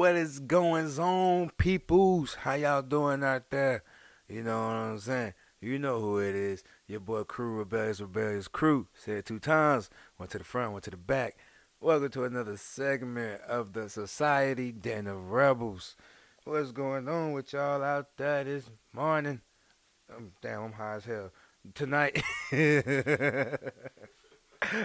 what 0.00 0.16
is 0.16 0.40
going 0.40 0.98
on, 0.98 1.50
peoples? 1.58 2.32
How 2.36 2.54
y'all 2.54 2.80
doing 2.80 3.22
out 3.22 3.50
there? 3.50 3.82
You 4.30 4.42
know 4.42 4.58
what 4.58 4.74
I'm 4.74 4.98
saying? 4.98 5.34
You 5.60 5.78
know 5.78 6.00
who 6.00 6.16
it 6.20 6.34
is. 6.34 6.64
Your 6.86 7.00
boy 7.00 7.24
Cru, 7.24 7.58
Rebelous 7.58 8.00
Rebelous 8.00 8.48
Cru. 8.48 8.86
Said 8.94 9.18
it 9.18 9.26
two 9.26 9.38
times. 9.38 9.90
Went 10.16 10.32
to 10.32 10.38
the 10.38 10.44
front, 10.44 10.72
went 10.72 10.84
to 10.84 10.90
the 10.90 10.96
back. 10.96 11.36
Welcome 11.82 12.08
to 12.12 12.24
another 12.24 12.56
segment 12.56 13.42
of 13.42 13.74
the 13.74 13.90
Society 13.90 14.72
Den 14.72 15.06
of 15.06 15.32
Rebels. 15.32 15.96
What's 16.44 16.72
going 16.72 17.06
on 17.06 17.32
with 17.32 17.52
y'all 17.52 17.82
out 17.82 18.16
there 18.16 18.44
this 18.44 18.70
morning? 18.94 19.42
Um, 20.16 20.32
damn, 20.40 20.62
I'm 20.62 20.72
high 20.72 20.94
as 20.94 21.04
hell. 21.04 21.30
Tonight. 21.74 22.22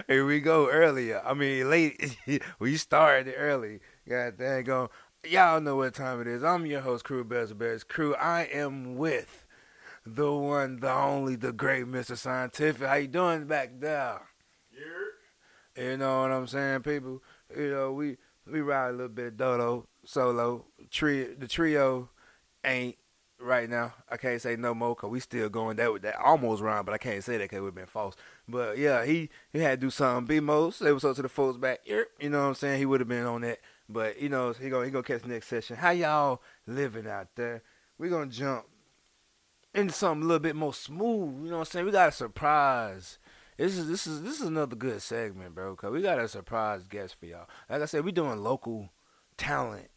Here 0.06 0.24
we 0.26 0.40
go 0.40 0.70
earlier. 0.70 1.22
I 1.24 1.34
mean, 1.34 1.68
late. 1.68 2.16
we 2.58 2.76
started 2.76 3.34
early. 3.36 3.80
God 4.08 4.38
dang 4.38 4.64
go. 4.64 4.90
Y'all 5.28 5.60
know 5.60 5.76
what 5.76 5.94
time 5.94 6.20
it 6.20 6.28
is. 6.28 6.44
I'm 6.44 6.66
your 6.66 6.82
host, 6.82 7.04
Cru 7.04 7.24
Bears 7.24 7.52
Bears 7.52 7.82
Cru. 7.82 8.14
I 8.14 8.42
am 8.42 8.96
with 8.96 9.44
the 10.04 10.32
one, 10.32 10.78
the 10.78 10.92
only, 10.92 11.34
the 11.34 11.52
great 11.52 11.86
Mr. 11.86 12.16
Scientific. 12.16 12.86
How 12.86 12.94
you 12.94 13.08
doing 13.08 13.46
back 13.46 13.80
there? 13.80 14.20
You 15.76 15.96
know 15.96 16.22
what 16.22 16.30
I'm 16.30 16.46
saying, 16.46 16.82
people? 16.82 17.22
You 17.56 17.70
know, 17.70 17.92
we 17.92 18.18
we 18.46 18.60
ride 18.60 18.90
a 18.90 18.92
little 18.92 19.08
bit 19.08 19.26
of 19.26 19.36
Dodo 19.36 19.88
solo. 20.04 20.66
Trio, 20.90 21.34
the 21.36 21.48
trio 21.48 22.08
ain't 22.64 22.96
right 23.40 23.68
now. 23.68 23.94
I 24.08 24.16
can't 24.16 24.40
say 24.40 24.54
no 24.54 24.74
more 24.74 24.94
because 24.94 25.10
we 25.10 25.20
still 25.20 25.48
going 25.48 25.76
that 25.76 25.92
with 25.92 26.02
that 26.02 26.16
almost 26.16 26.62
rhyme, 26.62 26.84
but 26.84 26.94
I 26.94 26.98
can't 26.98 27.24
say 27.24 27.32
that 27.32 27.44
because 27.44 27.58
it 27.58 27.60
would 27.62 27.68
have 27.68 27.74
been 27.74 27.86
false. 27.86 28.14
But 28.48 28.78
yeah, 28.78 29.04
he 29.04 29.28
he 29.52 29.58
had 29.58 29.80
to 29.80 29.86
do 29.86 29.90
something. 29.90 30.26
B 30.26 30.40
Mo 30.40 30.70
say 30.70 30.92
what's 30.92 31.04
up 31.04 31.16
to 31.16 31.22
the 31.22 31.28
folks 31.28 31.58
back 31.58 31.80
here. 31.84 32.06
You 32.20 32.30
know 32.30 32.42
what 32.42 32.48
I'm 32.48 32.54
saying? 32.54 32.78
He 32.78 32.86
would 32.86 33.00
have 33.00 33.08
been 33.08 33.26
on 33.26 33.40
that. 33.40 33.58
But 33.88 34.20
you 34.20 34.28
know, 34.28 34.52
he 34.52 34.68
gonna 34.68 34.84
he 34.84 34.90
gonna 34.90 35.02
catch 35.02 35.22
the 35.22 35.28
next 35.28 35.46
session. 35.48 35.76
How 35.76 35.90
y'all 35.90 36.42
living 36.66 37.06
out 37.06 37.28
there? 37.36 37.62
we 37.98 38.08
gonna 38.08 38.26
jump 38.26 38.66
into 39.74 39.92
something 39.92 40.22
a 40.22 40.26
little 40.26 40.40
bit 40.40 40.56
more 40.56 40.74
smooth. 40.74 41.44
You 41.44 41.50
know 41.50 41.58
what 41.58 41.68
I'm 41.68 41.70
saying? 41.70 41.86
We 41.86 41.92
got 41.92 42.08
a 42.10 42.12
surprise. 42.12 43.18
This 43.56 43.76
is 43.76 43.88
this 43.88 44.06
is 44.06 44.22
this 44.22 44.40
is 44.40 44.46
another 44.46 44.76
good 44.76 45.00
segment, 45.02 45.54
bro. 45.54 45.74
Cause 45.76 45.90
we 45.90 46.02
got 46.02 46.18
a 46.18 46.28
surprise 46.28 46.84
guest 46.84 47.16
for 47.18 47.26
y'all. 47.26 47.48
Like 47.70 47.82
I 47.82 47.86
said, 47.86 48.04
we 48.04 48.12
doing 48.12 48.42
local 48.42 48.90
talent 49.36 49.90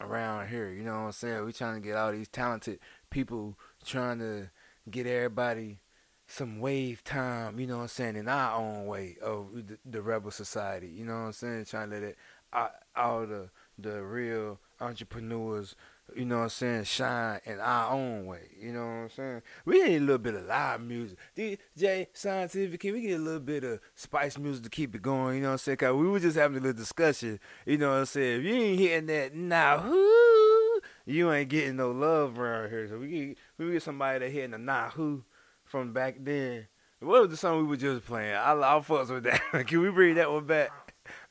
around 0.00 0.48
here. 0.48 0.70
You 0.70 0.82
know 0.82 0.92
what 0.92 1.06
I'm 1.06 1.12
saying? 1.12 1.44
We 1.44 1.52
trying 1.52 1.80
to 1.80 1.86
get 1.86 1.96
all 1.96 2.12
these 2.12 2.28
talented 2.28 2.80
people, 3.10 3.56
trying 3.84 4.18
to 4.18 4.50
get 4.90 5.06
everybody 5.06 5.80
some 6.26 6.58
wave 6.58 7.04
time. 7.04 7.60
You 7.60 7.68
know 7.68 7.76
what 7.76 7.82
I'm 7.82 7.88
saying? 7.88 8.16
In 8.16 8.28
our 8.28 8.56
own 8.56 8.86
way 8.86 9.16
of 9.22 9.48
the, 9.54 9.78
the 9.84 10.02
rebel 10.02 10.32
society. 10.32 10.88
You 10.88 11.04
know 11.04 11.12
what 11.12 11.26
I'm 11.26 11.32
saying? 11.32 11.66
Trying 11.66 11.90
to 11.90 11.96
let 11.96 12.02
it 12.02 12.18
all, 12.52 13.26
the 13.26 13.50
the 13.78 14.02
real 14.02 14.58
entrepreneurs 14.80 15.74
you 16.16 16.24
know 16.24 16.38
what 16.38 16.44
I'm 16.44 16.48
saying, 16.50 16.84
shine 16.84 17.40
in 17.44 17.60
our 17.60 17.92
own 17.92 18.26
way. 18.26 18.48
You 18.58 18.72
know 18.72 18.80
what 18.80 18.86
I'm 18.86 19.10
saying? 19.10 19.42
We 19.64 19.82
need 19.82 19.96
a 19.96 20.00
little 20.00 20.18
bit 20.18 20.34
of 20.34 20.44
live 20.46 20.80
music. 20.80 21.18
DJ 21.36 22.06
Scientific, 22.12 22.80
can 22.80 22.92
we 22.92 23.02
get 23.02 23.20
a 23.20 23.22
little 23.22 23.40
bit 23.40 23.64
of 23.64 23.80
spice 23.94 24.38
music 24.38 24.64
to 24.64 24.70
keep 24.70 24.94
it 24.94 25.02
going? 25.02 25.36
You 25.36 25.42
know 25.42 25.48
what 25.48 25.52
I'm 25.52 25.58
saying? 25.58 25.78
Cause 25.78 25.94
we 25.94 26.08
were 26.08 26.20
just 26.20 26.36
having 26.36 26.58
a 26.58 26.60
little 26.60 26.78
discussion. 26.78 27.38
You 27.66 27.78
know 27.78 27.90
what 27.90 27.98
I'm 27.98 28.06
saying? 28.06 28.40
If 28.40 28.46
you 28.46 28.54
ain't 28.54 28.80
hitting 28.80 29.06
that 29.06 29.34
nah 29.34 29.78
who, 29.78 30.80
you 31.06 31.32
ain't 31.32 31.48
getting 31.48 31.76
no 31.76 31.90
love 31.90 32.38
around 32.38 32.70
here. 32.70 32.88
So 32.88 32.98
we 32.98 33.08
get 33.08 33.38
we 33.58 33.72
get 33.72 33.82
somebody 33.82 34.20
that 34.20 34.30
hitting 34.30 34.52
the 34.52 34.58
nah 34.58 34.90
who 34.90 35.24
from 35.64 35.92
back 35.92 36.16
then. 36.20 36.66
What 37.00 37.22
was 37.22 37.30
the 37.30 37.36
song 37.36 37.58
we 37.58 37.64
were 37.64 37.76
just 37.76 38.04
playing? 38.04 38.34
I 38.34 38.52
I'll 38.52 38.82
fuss 38.82 39.08
with 39.08 39.24
that. 39.24 39.40
can 39.66 39.80
we 39.80 39.90
bring 39.90 40.16
that 40.16 40.30
one 40.30 40.44
back? 40.44 40.70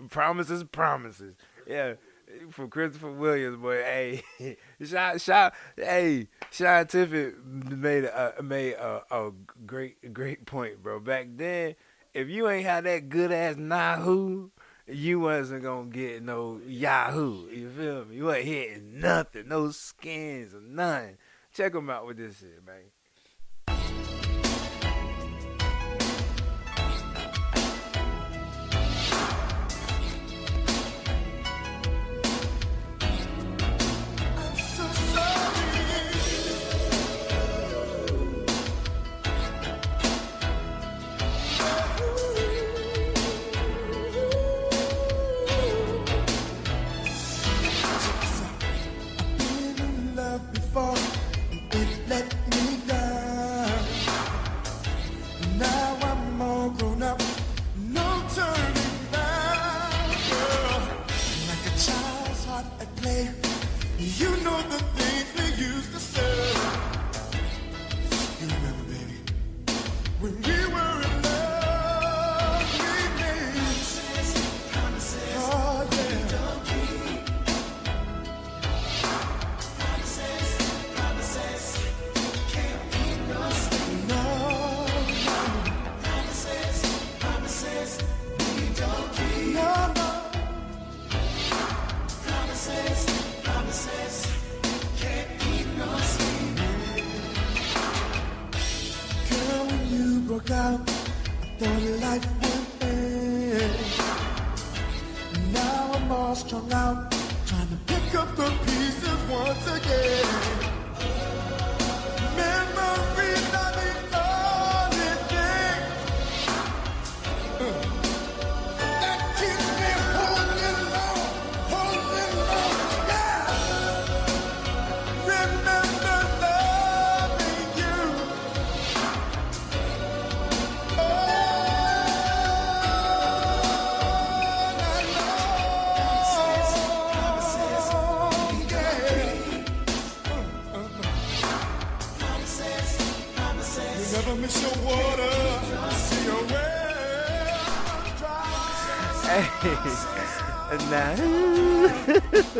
Promises, 0.09 0.63
promises. 0.63 1.35
Yeah 1.67 1.93
from 2.49 2.69
Christopher 2.69 3.11
Williams, 3.11 3.57
boy. 3.57 3.77
Hey, 3.77 4.21
shout, 4.83 5.21
shout, 5.21 5.53
hey, 5.75 6.27
scientific 6.51 7.43
made 7.43 8.05
a 8.05 8.35
made 8.41 8.73
a, 8.73 9.03
a 9.11 9.31
great 9.65 10.13
great 10.13 10.45
point, 10.45 10.81
bro. 10.83 10.99
Back 10.99 11.27
then, 11.35 11.75
if 12.13 12.29
you 12.29 12.49
ain't 12.49 12.65
had 12.65 12.83
that 12.85 13.09
good 13.09 13.31
ass 13.31 13.57
Yahoo, 13.57 14.49
you 14.87 15.19
wasn't 15.19 15.63
gonna 15.63 15.89
get 15.89 16.23
no 16.23 16.59
Yahoo. 16.65 17.49
You 17.49 17.69
feel 17.69 18.05
me? 18.05 18.17
You 18.17 18.31
ain't 18.31 18.45
hitting 18.45 18.99
nothing, 18.99 19.47
no 19.47 19.71
skins 19.71 20.53
or 20.53 20.61
nothing. 20.61 21.17
Check 21.53 21.73
them 21.73 21.89
out 21.89 22.05
with 22.05 22.17
this 22.17 22.39
shit, 22.39 22.65
man. 22.65 22.75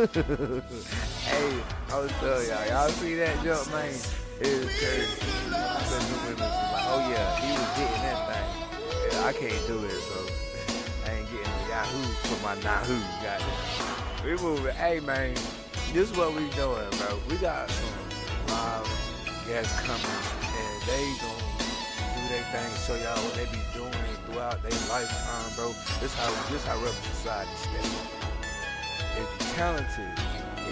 hey, 0.00 1.60
I 1.92 1.98
was 2.00 2.10
telling 2.20 2.48
y'all, 2.48 2.66
y'all 2.68 2.88
see 2.88 3.16
that 3.16 3.36
jump, 3.44 3.70
man? 3.70 3.92
It 4.40 4.64
crazy. 4.80 5.12
like, 5.52 6.88
oh 6.88 7.04
yeah, 7.12 7.36
he 7.36 7.52
was 7.52 7.68
getting 7.76 8.00
that 8.08 8.24
thing. 8.32 8.48
Yeah, 9.12 9.28
I 9.28 9.32
can't 9.34 9.66
do 9.68 9.84
it, 9.84 10.00
so 10.00 10.24
I 11.04 11.20
ain't 11.20 11.28
getting 11.28 11.52
the 11.52 11.68
Yahoo 11.68 12.00
for 12.24 12.40
my 12.40 12.54
Nahoo, 12.64 12.96
goddamn. 13.20 14.24
We 14.24 14.40
moving. 14.40 14.72
Hey, 14.72 15.00
man, 15.00 15.34
this 15.92 16.10
is 16.10 16.16
what 16.16 16.32
we 16.32 16.48
doing, 16.56 16.88
bro. 16.96 17.20
We 17.28 17.36
got 17.36 17.68
some 17.68 17.92
live 18.48 18.88
guests 19.46 19.78
coming, 19.84 20.00
and 20.00 20.80
they 20.88 21.04
do 21.20 22.24
their 22.32 22.44
thing, 22.56 22.72
show 22.88 22.96
y'all 23.04 23.20
what 23.20 23.34
they 23.34 23.44
be 23.52 23.60
doing 23.76 23.92
throughout 24.24 24.62
their 24.62 24.72
lifetime, 24.88 25.52
bro. 25.56 25.74
This 26.00 26.14
how 26.16 26.32
this 26.48 26.64
how 26.64 26.76
Rebel 26.76 27.04
Society 27.12 27.52
stay 29.50 29.62
if 29.62 29.96
talented, 29.96 30.18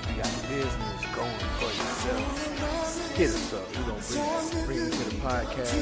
you 0.09 0.23
got 0.23 0.33
business 0.49 1.03
going 1.15 1.39
for 1.59 1.71
yourself, 1.71 3.15
hit 3.17 3.31
us 3.31 3.53
up. 3.55 3.67
We're 3.77 3.83
gonna 3.83 4.03
bring, 4.09 4.67
bring 4.67 4.79
you 4.79 4.91
to 4.91 5.05
the 5.05 5.17
podcast, 5.17 5.75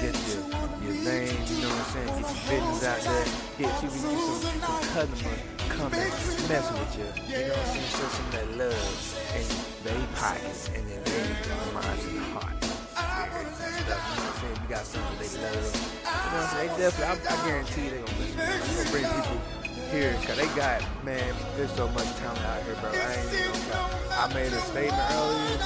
get 0.00 0.14
your 0.28 0.42
your 0.84 0.96
name, 1.04 1.36
you 1.48 1.62
know 1.62 1.68
what 1.68 1.78
I'm 1.78 1.92
saying, 1.92 2.12
get 2.20 2.28
your 2.28 2.44
business 2.50 2.84
out 2.84 3.00
there. 3.00 3.24
Hit 3.56 3.70
see 3.80 3.88
we 3.88 4.12
get 4.14 4.20
some, 4.20 4.60
some 4.60 4.82
customer 4.92 5.36
come 5.68 5.92
and 5.92 6.48
mess 6.48 6.66
with 6.72 6.98
you. 6.98 7.08
You 7.24 7.48
know 7.48 7.54
what 7.54 7.58
I'm 7.58 7.72
saying? 7.72 7.90
Show 7.94 8.08
some 8.08 8.30
that 8.32 8.48
love 8.56 8.92
in 9.34 9.46
their 9.84 10.06
pockets 10.14 10.68
and 10.74 10.82
then 10.88 11.00
their 11.04 11.28
minds 11.72 12.04
and 12.04 12.18
hearts. 12.34 12.64
You 12.64 13.02
know 13.04 13.96
what 13.96 14.16
I'm 14.16 14.36
saying? 14.40 14.58
You 14.62 14.68
got 14.68 14.84
something 14.84 15.18
they 15.18 15.32
love. 15.42 15.54
You 15.54 16.04
know 16.04 16.12
what 16.12 16.44
I'm 16.44 16.48
saying? 16.48 16.68
They 16.68 16.82
definitely, 16.82 17.28
I, 17.28 17.32
I 17.32 17.46
guarantee 17.46 17.88
they 17.88 17.98
gonna 17.98 18.18
listen. 18.18 18.40
I'm 18.40 18.76
gonna 18.76 18.90
bring 18.90 19.04
people 19.04 19.63
here 19.94 20.16
because 20.20 20.36
they 20.36 20.46
got, 20.58 20.82
man, 21.04 21.34
there's 21.56 21.70
so 21.72 21.86
much 21.88 22.10
talent 22.16 22.40
out 22.42 22.62
here, 22.64 22.74
bro. 22.82 22.90
I 22.90 23.14
ain't 23.14 23.30
even 23.30 23.46
gonna 23.70 23.94
I 24.10 24.26
made 24.34 24.50
a 24.52 24.58
statement 24.74 24.98
earlier. 25.14 25.58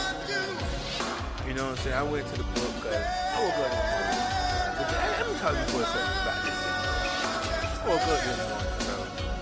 You 1.48 1.54
know 1.56 1.64
what 1.64 1.80
I'm 1.80 1.84
saying? 1.84 1.96
I 1.96 2.02
went 2.04 2.26
to 2.28 2.36
the 2.36 2.44
book 2.52 2.72
because 2.76 3.00
I 3.00 3.40
woke 3.40 3.56
up 3.56 3.72
this 3.72 3.88
morning. 3.88 4.20
Let 5.16 5.24
me 5.32 5.34
talk 5.40 5.52
to 5.52 5.60
you 5.64 5.68
for 5.72 5.80
a 5.80 5.88
second 5.88 6.12
about 6.20 6.44
this. 6.44 6.60
I 6.60 7.88
woke 7.88 8.04
up 8.04 8.20
this 8.20 8.36
morning, 8.36 8.84
so 8.84 8.94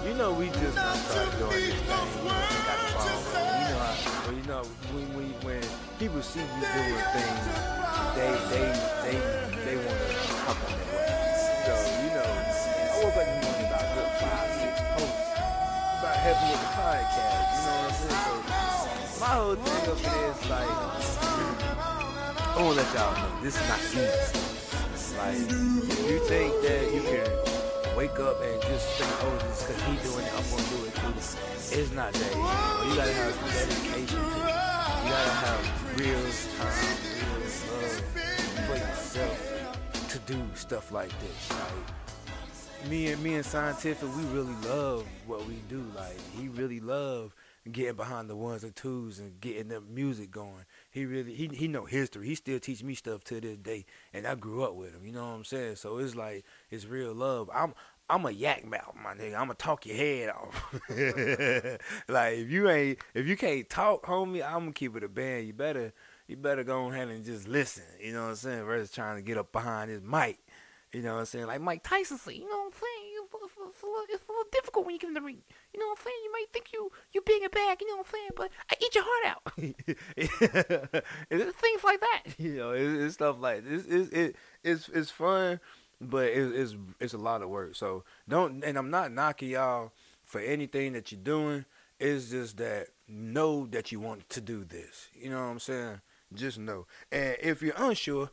you 0.06 0.14
know 0.14 0.30
we 0.38 0.46
just 0.54 0.78
started 0.78 1.34
doing 1.34 1.66
this 1.66 1.82
thing. 1.82 2.06
You 2.14 2.30
know, 2.30 2.46
we 2.46 2.62
got 2.62 2.78
the 2.78 2.94
ball 2.94 3.10
rolling. 3.10 3.58
You 3.58 3.74
know 3.74 3.82
how, 3.82 4.22
well, 4.22 4.38
you 4.38 4.46
know, 4.46 4.62
when, 4.94 5.06
when, 5.18 5.30
when 5.42 5.62
people 5.98 6.22
see 6.22 6.46
you 6.46 6.62
doing 6.62 7.02
things, 7.10 7.42
they, 8.14 8.30
they, 8.54 8.70
they, 9.02 9.18
they 9.66 9.76
want 9.82 9.98
to 9.98 10.14
hop 10.46 10.58
on 10.62 10.78
that 10.78 10.94
way. 10.94 11.10
So, 11.66 11.74
you 12.06 12.10
know, 12.14 12.30
I 12.30 13.02
woke 13.02 13.18
up 13.18 13.45
five, 14.20 14.50
six 14.60 14.74
posts 14.96 15.30
about 16.00 16.16
helping 16.16 16.50
with 16.50 16.60
the 16.60 16.72
podcast. 16.76 17.46
You 17.52 17.62
know 17.66 17.76
what 17.76 17.86
I'm 17.86 17.96
saying? 17.96 18.44
So 19.12 19.20
my 19.20 19.32
whole 19.36 19.56
thing 19.56 19.84
up 19.90 19.98
there 20.00 20.30
is 20.30 20.42
like, 20.50 20.70
I 22.46 22.62
want 22.62 22.72
to 22.72 22.82
let 22.82 22.88
y'all 22.94 23.12
know 23.16 23.30
this 23.42 23.54
is 23.60 23.66
not 23.68 23.80
easy. 23.80 24.46
Like, 25.16 25.36
if 25.36 26.10
you 26.10 26.18
think 26.28 26.52
that 26.62 26.84
you 26.92 27.00
can 27.00 27.28
wake 27.96 28.18
up 28.20 28.36
and 28.42 28.60
just 28.62 28.86
think, 28.96 29.12
oh, 29.24 29.36
this 29.48 29.60
is 29.60 29.66
because 29.66 29.82
he 29.84 29.92
doing 30.08 30.24
it, 30.26 30.32
I'm 30.36 30.44
to 30.44 30.50
do 30.68 30.78
it 30.84 30.94
too. 30.94 31.12
It's 31.78 31.90
not 31.92 32.12
that 32.12 32.32
easy. 32.32 32.36
You 32.36 32.96
gotta 32.96 33.12
have 33.12 33.34
dedication 33.52 34.20
to 34.20 34.24
it. 34.24 34.52
You 35.04 35.10
gotta 35.12 35.34
have 35.44 35.62
real 35.98 36.24
time, 36.56 36.88
real 37.16 37.48
love 37.72 37.96
for 38.66 38.76
yourself 38.76 39.38
to 40.10 40.18
do 40.20 40.38
stuff 40.54 40.92
like 40.92 41.12
this. 41.20 41.50
Like, 41.50 41.86
me 42.88 43.08
and 43.08 43.22
me 43.22 43.34
and 43.34 43.44
scientific, 43.44 44.08
we 44.16 44.22
really 44.26 44.54
love 44.68 45.06
what 45.26 45.46
we 45.46 45.54
do. 45.68 45.84
Like 45.94 46.18
he 46.38 46.48
really 46.48 46.80
love 46.80 47.34
getting 47.72 47.96
behind 47.96 48.30
the 48.30 48.36
ones 48.36 48.62
and 48.62 48.74
twos 48.76 49.18
and 49.18 49.40
getting 49.40 49.68
the 49.68 49.80
music 49.80 50.30
going. 50.30 50.64
He 50.90 51.04
really 51.04 51.34
he 51.34 51.48
he 51.48 51.68
know 51.68 51.84
history. 51.84 52.26
He 52.26 52.34
still 52.34 52.60
teach 52.60 52.82
me 52.82 52.94
stuff 52.94 53.24
to 53.24 53.40
this 53.40 53.58
day, 53.58 53.86
and 54.12 54.26
I 54.26 54.34
grew 54.34 54.62
up 54.62 54.74
with 54.74 54.94
him. 54.94 55.04
You 55.04 55.12
know 55.12 55.26
what 55.26 55.34
I'm 55.34 55.44
saying? 55.44 55.76
So 55.76 55.98
it's 55.98 56.14
like 56.14 56.44
it's 56.70 56.86
real 56.86 57.12
love. 57.12 57.50
I'm 57.52 57.74
I'm 58.08 58.24
a 58.24 58.30
yak 58.30 58.64
mouth, 58.64 58.94
my 59.02 59.14
nigga. 59.14 59.34
I'm 59.34 59.46
gonna 59.46 59.54
talk 59.54 59.84
your 59.86 59.96
head 59.96 60.30
off. 60.30 60.74
like 62.08 62.38
if 62.38 62.50
you 62.50 62.70
ain't 62.70 62.98
if 63.14 63.26
you 63.26 63.36
can't 63.36 63.68
talk, 63.68 64.04
homie, 64.04 64.44
I'm 64.44 64.60
gonna 64.60 64.72
keep 64.72 64.96
it 64.96 65.02
a 65.02 65.08
band. 65.08 65.46
You 65.46 65.52
better 65.52 65.92
you 66.28 66.36
better 66.36 66.62
go 66.64 66.90
ahead 66.90 67.08
and 67.08 67.24
just 67.24 67.48
listen. 67.48 67.84
You 68.00 68.12
know 68.12 68.22
what 68.22 68.30
I'm 68.30 68.36
saying? 68.36 68.64
Versus 68.64 68.90
trying 68.90 69.16
to 69.16 69.22
get 69.22 69.38
up 69.38 69.50
behind 69.52 69.90
his 69.90 70.02
mic. 70.02 70.38
You 70.96 71.02
know 71.02 71.12
what 71.12 71.20
I'm 71.20 71.26
saying? 71.26 71.46
Like 71.46 71.60
Mike 71.60 71.82
Tyson 71.82 72.16
said, 72.16 72.36
you 72.36 72.48
know 72.48 72.56
what 72.56 72.68
I'm 72.68 72.72
saying? 72.72 73.12
It's, 73.22 73.34
a 73.34 73.36
little, 73.86 74.06
it's 74.08 74.24
a 74.26 74.32
little 74.32 74.46
difficult 74.50 74.86
when 74.86 74.94
you 74.94 74.98
get 74.98 75.08
in 75.08 75.14
the 75.14 75.20
ring. 75.20 75.42
You 75.74 75.78
know 75.78 75.88
what 75.88 75.98
I'm 75.98 76.04
saying? 76.04 76.16
You 76.24 76.32
might 76.32 76.46
think 76.54 76.72
you 76.72 76.90
you 77.12 77.20
big 77.20 77.42
and 77.42 77.52
bad, 77.52 77.82
you 77.82 77.86
know 77.86 77.98
what 77.98 78.06
I'm 78.06 78.12
saying? 78.14 78.30
But 78.34 78.50
I 78.70 78.76
eat 78.80 78.94
your 78.94 79.04
heart 79.06 79.26
out. 79.26 79.42
things 81.60 81.84
like 81.84 82.00
that. 82.00 82.22
You 82.38 82.56
know, 82.56 82.70
it's, 82.70 83.02
it's 83.02 83.12
stuff 83.14 83.36
like 83.38 83.68
this. 83.68 83.84
It's, 83.86 84.10
it, 84.10 84.36
it's 84.64 84.88
it's 84.88 85.10
fun, 85.10 85.60
but 86.00 86.28
it, 86.28 86.54
it's 86.54 86.74
it's 86.98 87.12
a 87.12 87.18
lot 87.18 87.42
of 87.42 87.50
work. 87.50 87.76
So 87.76 88.04
don't. 88.26 88.64
And 88.64 88.78
I'm 88.78 88.88
not 88.88 89.12
knocking 89.12 89.50
y'all 89.50 89.92
for 90.24 90.40
anything 90.40 90.94
that 90.94 91.12
you're 91.12 91.20
doing. 91.20 91.66
It's 92.00 92.30
just 92.30 92.56
that 92.56 92.88
know 93.06 93.66
that 93.66 93.92
you 93.92 94.00
want 94.00 94.30
to 94.30 94.40
do 94.40 94.64
this. 94.64 95.10
You 95.12 95.28
know 95.28 95.44
what 95.44 95.50
I'm 95.50 95.58
saying? 95.58 96.00
Just 96.32 96.58
know. 96.58 96.86
And 97.12 97.36
if 97.42 97.60
you're 97.60 97.76
unsure, 97.76 98.30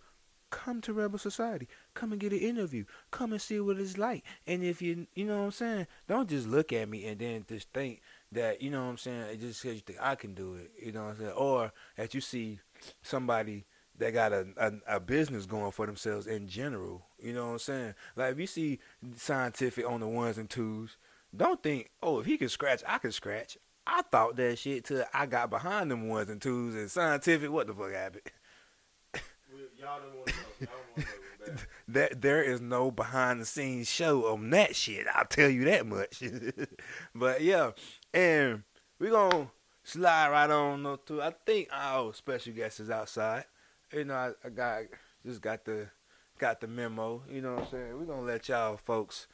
come 0.54 0.82
to 0.82 0.94
Rebel 0.94 1.18
Society. 1.18 1.68
Come 1.96 2.12
and 2.12 2.22
get 2.22 2.32
an 2.32 2.38
interview. 2.38 2.86
Come 3.10 3.32
and 3.32 3.42
see 3.42 3.60
what 3.60 3.80
it's 3.80 3.98
like. 3.98 4.24
And 4.46 4.64
if 4.64 4.82
you, 4.82 5.08
you 5.16 5.26
know 5.26 5.40
what 5.40 5.46
I'm 5.46 5.52
saying, 5.52 5.88
don't 6.08 6.30
just 6.30 6.48
look 6.48 6.72
at 6.72 6.88
me 6.88 7.08
and 7.08 7.20
then 7.20 7.44
just 7.50 7.70
think 7.74 8.02
that, 8.32 8.62
you 8.62 8.70
know 8.70 8.84
what 8.84 8.92
I'm 8.92 8.98
saying, 8.98 9.40
just 9.40 9.64
because 9.64 9.76
you 9.76 9.82
think 9.82 10.00
I 10.00 10.14
can 10.14 10.36
do 10.36 10.54
it. 10.56 10.72
You 10.80 10.92
know 10.92 11.06
what 11.06 11.12
I'm 11.12 11.18
saying? 11.18 11.32
Or 11.32 11.74
that 11.98 12.14
you 12.14 12.22
see 12.22 12.60
somebody 13.02 13.66
that 13.98 14.14
got 14.14 14.32
a, 14.32 14.46
a, 14.58 14.96
a 14.96 15.00
business 15.00 15.48
going 15.48 15.72
for 15.72 15.88
themselves 15.88 16.28
in 16.28 16.48
general. 16.48 17.04
You 17.20 17.34
know 17.34 17.48
what 17.48 17.54
I'm 17.54 17.60
saying? 17.60 17.94
Like 18.16 18.34
if 18.34 18.40
you 18.40 18.48
see 18.48 18.80
scientific 19.16 19.90
on 19.90 20.02
the 20.02 20.08
ones 20.08 20.38
and 20.38 20.50
twos, 20.50 20.98
don't 21.36 21.64
think, 21.64 21.90
oh, 22.04 22.20
if 22.20 22.28
he 22.28 22.38
can 22.38 22.50
scratch, 22.50 22.84
I 22.88 23.00
can 23.00 23.12
scratch. 23.12 23.58
I 23.88 24.04
thought 24.04 24.36
that 24.36 24.60
shit 24.60 24.86
till 24.86 25.04
I 25.14 25.26
got 25.26 25.50
behind 25.50 25.90
them 25.90 26.08
ones 26.08 26.30
and 26.30 26.42
twos 26.42 26.76
and 26.76 26.92
scientific. 26.92 27.52
What 27.52 27.68
the 27.68 27.74
fuck 27.74 27.92
happened? 27.92 28.22
To 29.84 30.66
to 30.66 31.06
that 31.90 32.22
there 32.22 32.42
is 32.42 32.62
no 32.62 32.90
behind 32.90 33.42
the 33.42 33.46
scenes 33.46 33.90
show 33.90 34.32
on 34.32 34.50
that 34.52 34.78
shit. 34.78 35.06
I'll 35.14 35.26
tell 35.26 35.50
you 35.50 35.66
that 35.66 35.86
much. 35.86 36.24
but 37.16 37.42
yeah, 37.42 37.72
and 38.14 38.64
we 38.98 39.10
gonna 39.10 39.50
slide 39.84 40.30
right 40.30 40.50
on 40.50 40.84
though 40.84 40.96
too. 40.96 41.22
I 41.22 41.34
think 41.46 41.68
our 41.72 42.14
special 42.14 42.54
guest 42.54 42.80
is 42.80 42.90
outside. 42.90 43.44
You 43.92 44.06
know, 44.06 44.14
I, 44.14 44.32
I 44.46 44.50
got 44.50 44.84
just 45.26 45.42
got 45.42 45.66
the 45.66 45.90
got 46.38 46.62
the 46.62 46.68
memo. 46.68 47.24
You 47.30 47.42
know 47.42 47.56
what 47.56 47.64
I'm 47.66 47.70
saying? 47.72 48.00
We're 48.00 48.06
gonna 48.06 48.22
let 48.22 48.48
y'all 48.48 48.78
folks 48.78 49.28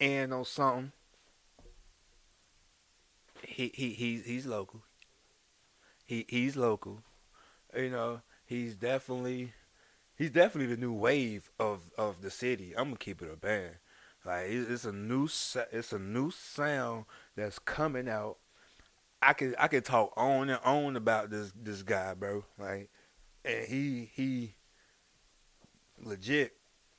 in 0.00 0.32
on 0.32 0.46
something. 0.46 0.92
He 3.46 3.70
he 3.74 3.90
he's 3.90 4.24
he's 4.24 4.46
local. 4.46 4.80
He 6.06 6.24
he's 6.28 6.56
local. 6.56 7.02
You 7.76 7.90
know, 7.90 8.20
he's 8.46 8.74
definitely 8.74 9.52
he's 10.16 10.30
definitely 10.30 10.74
the 10.74 10.80
new 10.80 10.92
wave 10.92 11.50
of 11.58 11.90
of 11.96 12.22
the 12.22 12.30
city. 12.30 12.74
I'm 12.76 12.84
gonna 12.84 12.96
keep 12.96 13.22
it 13.22 13.30
a 13.32 13.36
band. 13.36 13.76
Like 14.24 14.46
it's 14.48 14.84
a 14.84 14.92
new 14.92 15.24
it's 15.26 15.92
a 15.92 15.98
new 15.98 16.30
sound 16.30 17.06
that's 17.36 17.58
coming 17.58 18.08
out. 18.08 18.38
I 19.20 19.32
could 19.32 19.54
I 19.58 19.68
could 19.68 19.84
talk 19.84 20.12
on 20.16 20.50
and 20.50 20.60
on 20.64 20.96
about 20.96 21.30
this 21.30 21.52
this 21.60 21.82
guy, 21.82 22.14
bro. 22.14 22.44
Like, 22.58 22.90
and 23.44 23.66
he 23.66 24.10
he 24.14 24.54
legit, 26.00 26.52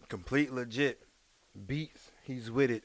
complete 0.10 0.52
legit 0.52 1.04
beats. 1.66 2.12
He's 2.24 2.52
with 2.52 2.72
it. 2.72 2.84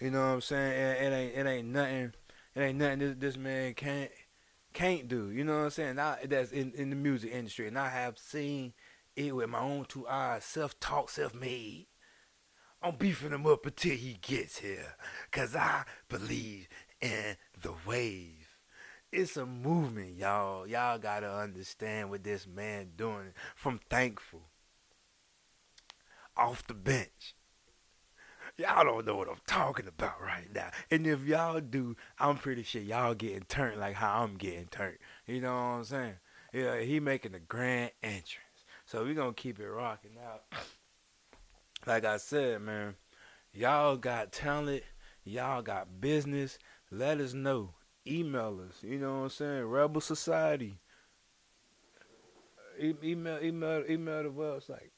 You 0.00 0.10
know 0.10 0.20
what 0.20 0.34
I'm 0.34 0.40
saying? 0.40 0.72
It, 0.72 1.02
it 1.02 1.14
ain't 1.14 1.36
it 1.36 1.46
ain't 1.46 1.68
nothing. 1.68 2.12
It 2.54 2.60
ain't 2.60 2.78
nothing 2.78 2.98
this, 3.00 3.14
this 3.18 3.36
man 3.36 3.74
can't 3.74 4.10
can't 4.72 5.08
do. 5.08 5.30
You 5.30 5.44
know 5.44 5.58
what 5.58 5.64
I'm 5.64 5.70
saying? 5.70 5.98
I, 5.98 6.18
that's 6.24 6.52
in 6.52 6.72
in 6.72 6.90
the 6.90 6.96
music 6.96 7.32
industry, 7.32 7.68
and 7.68 7.78
I 7.78 7.88
have 7.88 8.18
seen 8.18 8.72
it 9.16 9.34
with 9.34 9.48
my 9.48 9.60
own 9.60 9.86
two 9.86 10.06
eyes, 10.06 10.44
self 10.44 10.78
taught, 10.78 11.10
self 11.10 11.34
made. 11.34 11.86
I'm 12.82 12.96
beefing 12.96 13.32
him 13.32 13.46
up 13.46 13.66
until 13.66 13.96
he 13.96 14.18
gets 14.20 14.58
here. 14.58 14.94
Cause 15.32 15.56
I 15.56 15.84
believe 16.08 16.68
in 17.00 17.36
the 17.60 17.72
wave. 17.86 18.58
It's 19.10 19.36
a 19.36 19.46
movement, 19.46 20.16
y'all. 20.16 20.66
Y'all 20.66 20.98
gotta 20.98 21.32
understand 21.32 22.10
what 22.10 22.22
this 22.22 22.46
man 22.46 22.90
doing 22.96 23.32
from 23.54 23.80
thankful. 23.88 24.42
Off 26.36 26.66
the 26.66 26.74
bench. 26.74 27.34
Y'all 28.58 28.84
don't 28.84 29.06
know 29.06 29.16
what 29.16 29.28
I'm 29.28 29.40
talking 29.46 29.86
about 29.86 30.20
right 30.20 30.52
now. 30.54 30.70
And 30.90 31.06
if 31.06 31.24
y'all 31.24 31.60
do, 31.60 31.96
I'm 32.18 32.36
pretty 32.36 32.62
sure 32.62 32.82
y'all 32.82 33.14
getting 33.14 33.42
turned 33.42 33.80
like 33.80 33.96
how 33.96 34.22
I'm 34.22 34.36
getting 34.36 34.66
turned. 34.66 34.98
You 35.26 35.40
know 35.40 35.52
what 35.52 35.58
I'm 35.58 35.84
saying? 35.84 36.14
Yeah, 36.52 36.80
he 36.80 37.00
making 37.00 37.34
a 37.34 37.38
grand 37.38 37.90
entrance. 38.02 38.45
So 38.86 39.04
we 39.04 39.14
gonna 39.14 39.32
keep 39.34 39.58
it 39.58 39.68
rocking 39.68 40.12
now. 40.14 40.58
Like 41.86 42.04
I 42.04 42.16
said, 42.18 42.62
man, 42.62 42.94
y'all 43.52 43.96
got 43.96 44.32
talent, 44.32 44.82
y'all 45.24 45.62
got 45.62 46.00
business. 46.00 46.58
Let 46.90 47.20
us 47.20 47.34
know. 47.34 47.74
Email 48.06 48.60
us. 48.68 48.82
You 48.82 48.98
know 48.98 49.18
what 49.18 49.22
I'm 49.24 49.28
saying? 49.30 49.64
Rebel 49.64 50.00
Society. 50.00 50.78
E- 52.78 52.94
email, 53.02 53.42
email, 53.42 53.84
email 53.90 54.22
the 54.22 54.28
website. 54.28 54.90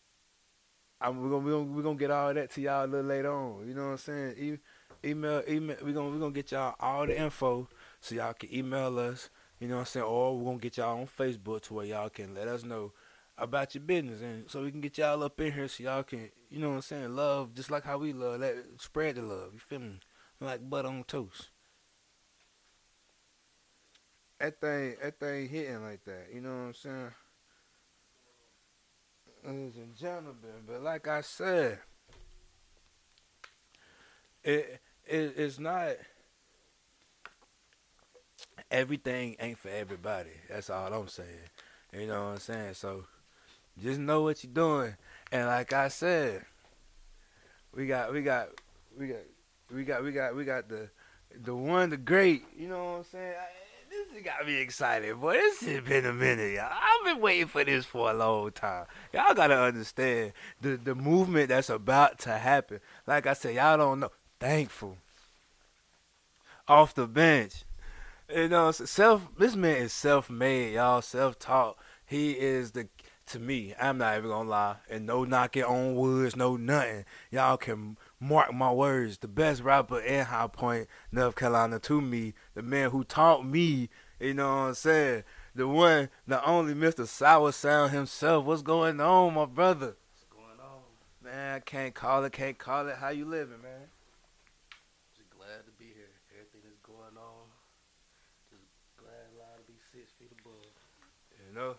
I'm, 1.01 1.23
we're 1.23 1.31
gonna 1.31 1.45
we're 1.45 1.53
gonna 1.53 1.73
we're 1.73 1.83
gonna 1.83 1.99
get 1.99 2.11
all 2.11 2.35
that 2.35 2.51
to 2.53 2.61
y'all 2.61 2.85
a 2.85 2.87
little 2.87 3.07
later 3.07 3.33
on. 3.33 3.67
You 3.67 3.73
know 3.73 3.85
what 3.85 3.91
I'm 3.93 3.97
saying? 3.99 4.35
E- 4.37 5.09
email, 5.09 5.43
email. 5.49 5.77
We're 5.83 5.93
gonna 5.93 6.11
we're 6.11 6.19
gonna 6.19 6.33
get 6.33 6.53
y'all 6.53 6.75
all 6.79 7.07
the 7.07 7.19
info 7.19 7.69
so 8.01 8.15
y'all 8.15 8.35
can 8.35 8.53
email 8.55 8.99
us. 8.99 9.31
You 9.61 9.69
know 9.69 9.77
what 9.77 9.81
I'm 9.81 9.87
saying? 9.87 10.07
Or 10.07 10.37
we're 10.37 10.45
gonna 10.45 10.59
get 10.59 10.77
y'all 10.77 11.01
on 11.01 11.07
Facebook 11.07 11.63
to 11.63 11.75
where 11.75 11.87
y'all 11.87 12.11
can 12.11 12.35
let 12.35 12.49
us 12.49 12.65
know 12.65 12.93
about 13.39 13.75
your 13.75 13.83
business 13.83 14.21
and 14.21 14.51
so 14.51 14.65
we 14.65 14.71
can 14.71 14.81
get 14.81 14.99
y'all 14.99 15.23
up 15.23 15.41
in 15.41 15.53
here 15.53 15.69
so 15.69 15.85
y'all 15.85 16.03
can, 16.03 16.31
you 16.51 16.59
know 16.59 16.71
what 16.71 16.77
I'm 16.77 16.83
saying, 16.83 17.15
love 17.15 17.55
just 17.55 17.71
like 17.71 17.85
how 17.85 17.99
we 17.99 18.13
love. 18.13 18.41
Let 18.41 18.57
spread 18.79 19.17
the 19.17 19.23
love. 19.23 19.51
You 19.55 19.61
feel 19.61 19.79
me? 19.81 20.01
Like 20.41 20.69
butter 20.69 20.89
on 20.89 21.05
toast. 21.05 21.51
that 24.39 24.61
thing 24.61 24.97
that 25.03 25.19
thing 25.19 25.49
hitting 25.49 25.83
like 25.83 26.05
that. 26.05 26.29
You 26.33 26.41
know 26.41 26.51
what 26.51 26.57
I'm 26.57 26.75
saying? 26.75 27.11
Ladies 29.45 29.77
and 29.77 29.97
gentlemen, 29.97 30.65
but 30.67 30.83
like 30.83 31.09
I 31.09 31.21
said, 31.23 31.79
it 34.43 34.81
it 35.07 35.35
it's 35.37 35.59
not 35.59 35.91
everything 38.71 39.37
ain't 39.41 39.59
for 39.59 39.69
everybody. 39.69 40.31
That's 40.49 40.71
all 40.71 40.93
I'm 40.93 41.09
saying. 41.09 41.29
You 41.93 42.07
know 42.07 42.27
what 42.27 42.33
I'm 42.33 42.39
saying? 42.39 42.75
So 42.75 43.05
just 43.83 44.01
know 44.01 44.23
what 44.23 44.43
you're 44.43 44.53
doing. 44.53 44.97
And 45.31 45.47
like 45.47 45.73
I 45.73 45.89
said, 45.89 46.45
we 47.75 47.87
got 47.87 48.13
we 48.13 48.23
got 48.23 48.49
we 48.99 49.07
got 49.09 49.17
we 49.73 49.85
got 49.85 50.05
we 50.05 50.13
got 50.13 50.37
we 50.37 50.45
got 50.45 50.69
the 50.69 50.89
the 51.45 51.55
one 51.55 51.91
the 51.91 51.97
great, 51.97 52.45
you 52.57 52.69
know 52.69 52.85
what 52.85 52.99
I'm 52.99 53.05
saying? 53.05 53.35
I, 53.39 53.47
this 53.91 54.23
got 54.23 54.47
me 54.47 54.57
excited, 54.57 55.19
boy. 55.21 55.35
This 55.35 55.61
has 55.61 55.81
been 55.81 56.05
a 56.05 56.13
minute, 56.13 56.55
y'all. 56.55 56.71
I've 56.71 57.05
been 57.07 57.23
waiting 57.23 57.47
for 57.47 57.65
this 57.65 57.85
for 57.85 58.11
a 58.11 58.15
long 58.15 58.51
time. 58.53 58.87
Y'all 59.13 59.35
gotta 59.35 59.59
understand 59.59 60.33
the 60.61 60.77
the 60.77 60.95
movement 60.95 61.49
that's 61.49 61.71
about 61.71 62.19
to 62.21 62.31
happen. 62.31 62.81
Like 63.07 63.27
I 63.27 63.33
said, 63.33 63.55
y'all 63.55 63.77
don't 63.77 64.01
know. 64.01 64.11
Thankful. 64.41 64.99
Off 66.67 66.95
the 66.95 67.07
bench. 67.07 67.65
You 68.35 68.49
know, 68.49 68.71
self. 68.73 69.27
This 69.39 69.57
man 69.57 69.77
is 69.77 69.93
self-made, 69.93 70.75
y'all. 70.75 71.01
Self-taught. 71.01 71.77
He 72.05 72.33
is 72.33 72.73
the. 72.73 72.89
To 73.33 73.39
me, 73.39 73.75
I'm 73.79 73.99
not 73.99 74.17
even 74.17 74.31
gonna 74.31 74.49
lie, 74.49 74.77
and 74.89 75.05
no 75.05 75.23
knocking 75.25 75.63
on 75.63 75.95
woods, 75.95 76.35
no 76.35 76.57
nothing. 76.57 77.05
Y'all 77.31 77.59
can 77.59 77.99
mark 78.19 78.55
my 78.55 78.73
words. 78.73 79.19
The 79.19 79.29
best 79.29 79.63
rapper 79.63 80.01
in 80.01 80.25
High 80.25 80.47
Point, 80.47 80.89
North 81.13 81.37
Carolina, 81.37 81.79
to 81.79 82.01
me, 82.01 82.33
the 82.55 82.63
man 82.63 82.89
who 82.89 83.05
taught 83.05 83.45
me. 83.45 83.91
You 84.19 84.33
know 84.33 84.49
what 84.49 84.63
I'm 84.69 84.75
saying? 84.75 85.25
The 85.55 85.69
one, 85.69 86.09
the 86.27 86.43
only 86.43 86.73
Mr. 86.73 87.07
Sour 87.07 87.53
Sound 87.53 87.93
himself. 87.93 88.47
What's 88.47 88.63
going 88.63 88.99
on, 88.99 89.35
my 89.35 89.45
brother? 89.45 89.97
What's 90.11 90.25
going 90.31 90.59
on? 90.59 90.81
Man, 91.23 91.57
I 91.57 91.61
can't 91.61 91.95
call 91.95 92.25
it, 92.25 92.33
can't 92.33 92.57
call 92.57 92.89
it. 92.89 92.97
How 92.97 93.11
you 93.11 93.27
living, 93.27 93.61
man? 93.61 93.91
Just 95.15 95.29
glad 95.29 95.67
to 95.67 95.73
be 95.79 95.85
here. 95.85 96.17
Everything 96.33 96.63
that's 96.65 96.81
going 96.81 97.19
on. 97.19 97.45
Just 98.51 98.65
glad 98.97 99.29
to 99.59 99.71
be 99.71 99.77
six 99.93 100.13
feet 100.19 100.33
above. 100.41 100.65
You 101.47 101.55
know, 101.55 101.75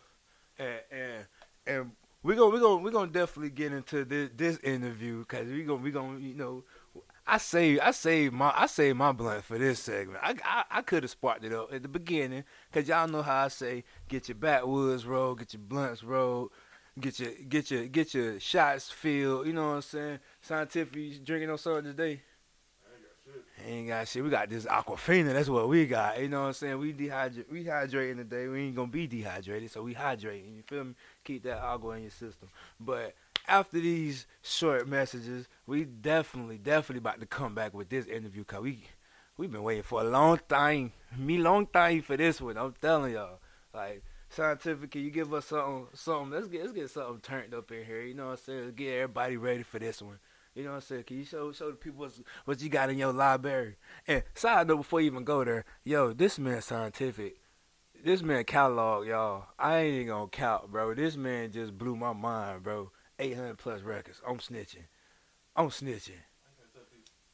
and 0.59 0.81
and 0.91 1.25
and 1.69 1.91
we 2.23 2.35
gonna 2.35 2.53
we 2.53 2.59
gonna 2.59 2.77
we 2.77 2.91
gonna 2.91 3.11
definitely 3.11 3.51
get 3.51 3.71
into 3.71 4.03
this 4.03 4.29
this 4.35 4.57
interview 4.59 5.19
because 5.19 5.47
we're 5.47 5.65
gonna 5.65 5.81
we 5.81 5.91
gonna 5.91 6.19
you 6.19 6.35
know. 6.35 6.63
I 7.25 7.37
say 7.37 7.79
I 7.79 7.91
saved 7.91 8.33
my 8.33 8.51
I 8.55 8.65
saved 8.65 8.97
my 8.97 9.11
blunt 9.11 9.43
for 9.43 9.57
this 9.57 9.79
segment. 9.79 10.19
I 10.21 10.35
I, 10.43 10.63
I 10.71 10.81
could 10.81 11.03
have 11.03 11.11
sparked 11.11 11.45
it 11.45 11.53
up 11.53 11.71
at 11.71 11.83
the 11.83 11.87
beginning 11.87 12.43
because 12.71 12.89
y'all 12.89 13.07
know 13.07 13.21
how 13.21 13.45
I 13.45 13.47
say 13.49 13.83
get 14.07 14.27
your 14.27 14.35
backwoods 14.35 15.05
rolled, 15.05 15.39
get 15.39 15.53
your 15.53 15.61
blunts 15.61 16.03
rolled, 16.03 16.49
get 16.99 17.19
your 17.19 17.31
get 17.47 17.69
your 17.69 17.85
get 17.85 18.13
your 18.15 18.39
shots 18.39 18.89
filled. 18.89 19.45
You 19.45 19.53
know 19.53 19.69
what 19.69 19.75
I'm 19.75 19.81
saying? 19.83 20.19
Scientific, 20.41 21.23
drinking 21.23 21.49
no 21.49 21.55
soda 21.57 21.89
today? 21.89 22.23
I. 22.83 23.67
Ain't 23.67 23.89
got 23.89 24.07
shit. 24.07 24.23
We 24.23 24.29
got 24.29 24.49
this 24.49 24.65
Aquafina. 24.65 25.33
That's 25.33 25.49
what 25.49 25.67
we 25.69 25.85
got. 25.85 26.19
You 26.19 26.29
know 26.29 26.41
what 26.41 26.47
I'm 26.47 26.53
saying? 26.53 26.79
We 26.79 26.93
dehydrate. 26.93 27.51
We 27.51 27.65
hydrating 27.65 28.17
today. 28.17 28.47
We 28.47 28.61
ain't 28.61 28.75
gonna 28.75 28.87
be 28.87 29.05
dehydrated, 29.05 29.69
so 29.69 29.83
we 29.83 29.93
hydrating. 29.93 30.55
You 30.55 30.63
feel 30.65 30.85
me? 30.85 30.95
Keep 31.29 31.43
that 31.43 31.61
aqua 31.61 31.91
in 31.91 32.01
your 32.01 32.09
system. 32.09 32.49
But 32.79 33.13
after 33.47 33.79
these 33.79 34.25
short 34.41 34.87
messages, 34.87 35.47
we 35.67 35.85
definitely, 35.85 36.57
definitely 36.57 37.07
about 37.07 37.19
to 37.19 37.27
come 37.27 37.53
back 37.53 37.71
with 37.71 37.87
this 37.89 38.07
interview. 38.07 38.43
Cause 38.43 38.61
we 38.63 38.79
we've 39.37 39.51
been 39.51 39.61
waiting 39.61 39.83
for 39.83 40.01
a 40.01 40.05
long 40.05 40.39
time. 40.49 40.91
Me 41.15 41.37
long 41.37 41.67
time 41.67 42.01
for 42.01 42.17
this 42.17 42.41
one. 42.41 42.57
I'm 42.57 42.73
telling 42.81 43.13
y'all. 43.13 43.37
Like 43.71 44.01
scientific, 44.29 44.89
can 44.89 45.01
you 45.01 45.11
give 45.11 45.31
us 45.31 45.45
something? 45.45 45.85
Something. 45.93 46.31
Let's 46.31 46.47
get 46.47 46.61
let's 46.61 46.73
get 46.73 46.89
something 46.89 47.19
turned 47.21 47.53
up 47.53 47.71
in 47.71 47.85
here. 47.85 48.01
You 48.01 48.15
know 48.15 48.25
what 48.25 48.31
I'm 48.31 48.37
saying? 48.37 48.63
Let's 48.63 48.75
get 48.75 48.93
everybody 48.95 49.37
ready 49.37 49.61
for 49.61 49.77
this 49.77 50.01
one. 50.01 50.17
You 50.55 50.63
know 50.63 50.71
what 50.71 50.75
I'm 50.77 50.81
saying? 50.81 51.03
Can 51.03 51.19
you 51.19 51.25
show 51.25 51.51
show 51.51 51.69
the 51.69 51.77
people 51.77 51.99
what's, 51.99 52.19
what 52.45 52.59
you 52.59 52.69
got 52.69 52.89
in 52.89 52.97
your 52.97 53.13
library? 53.13 53.75
And 54.07 54.23
side 54.33 54.67
note, 54.67 54.77
before 54.77 54.99
you 54.99 55.11
even 55.11 55.25
go 55.25 55.43
there, 55.43 55.63
yo, 55.83 56.11
this 56.11 56.39
man 56.39 56.63
scientific, 56.63 57.37
this 58.03 58.21
man 58.21 58.43
catalog, 58.43 59.07
y'all. 59.07 59.45
I 59.57 59.79
ain't 59.79 59.95
even 59.95 60.07
gonna 60.07 60.27
count, 60.27 60.71
bro. 60.71 60.93
This 60.93 61.17
man 61.17 61.51
just 61.51 61.77
blew 61.77 61.95
my 61.95 62.13
mind, 62.13 62.63
bro. 62.63 62.91
800 63.19 63.57
plus 63.57 63.81
records. 63.81 64.21
I'm 64.27 64.37
snitching. 64.37 64.85
I'm 65.55 65.69
snitching. 65.69 66.11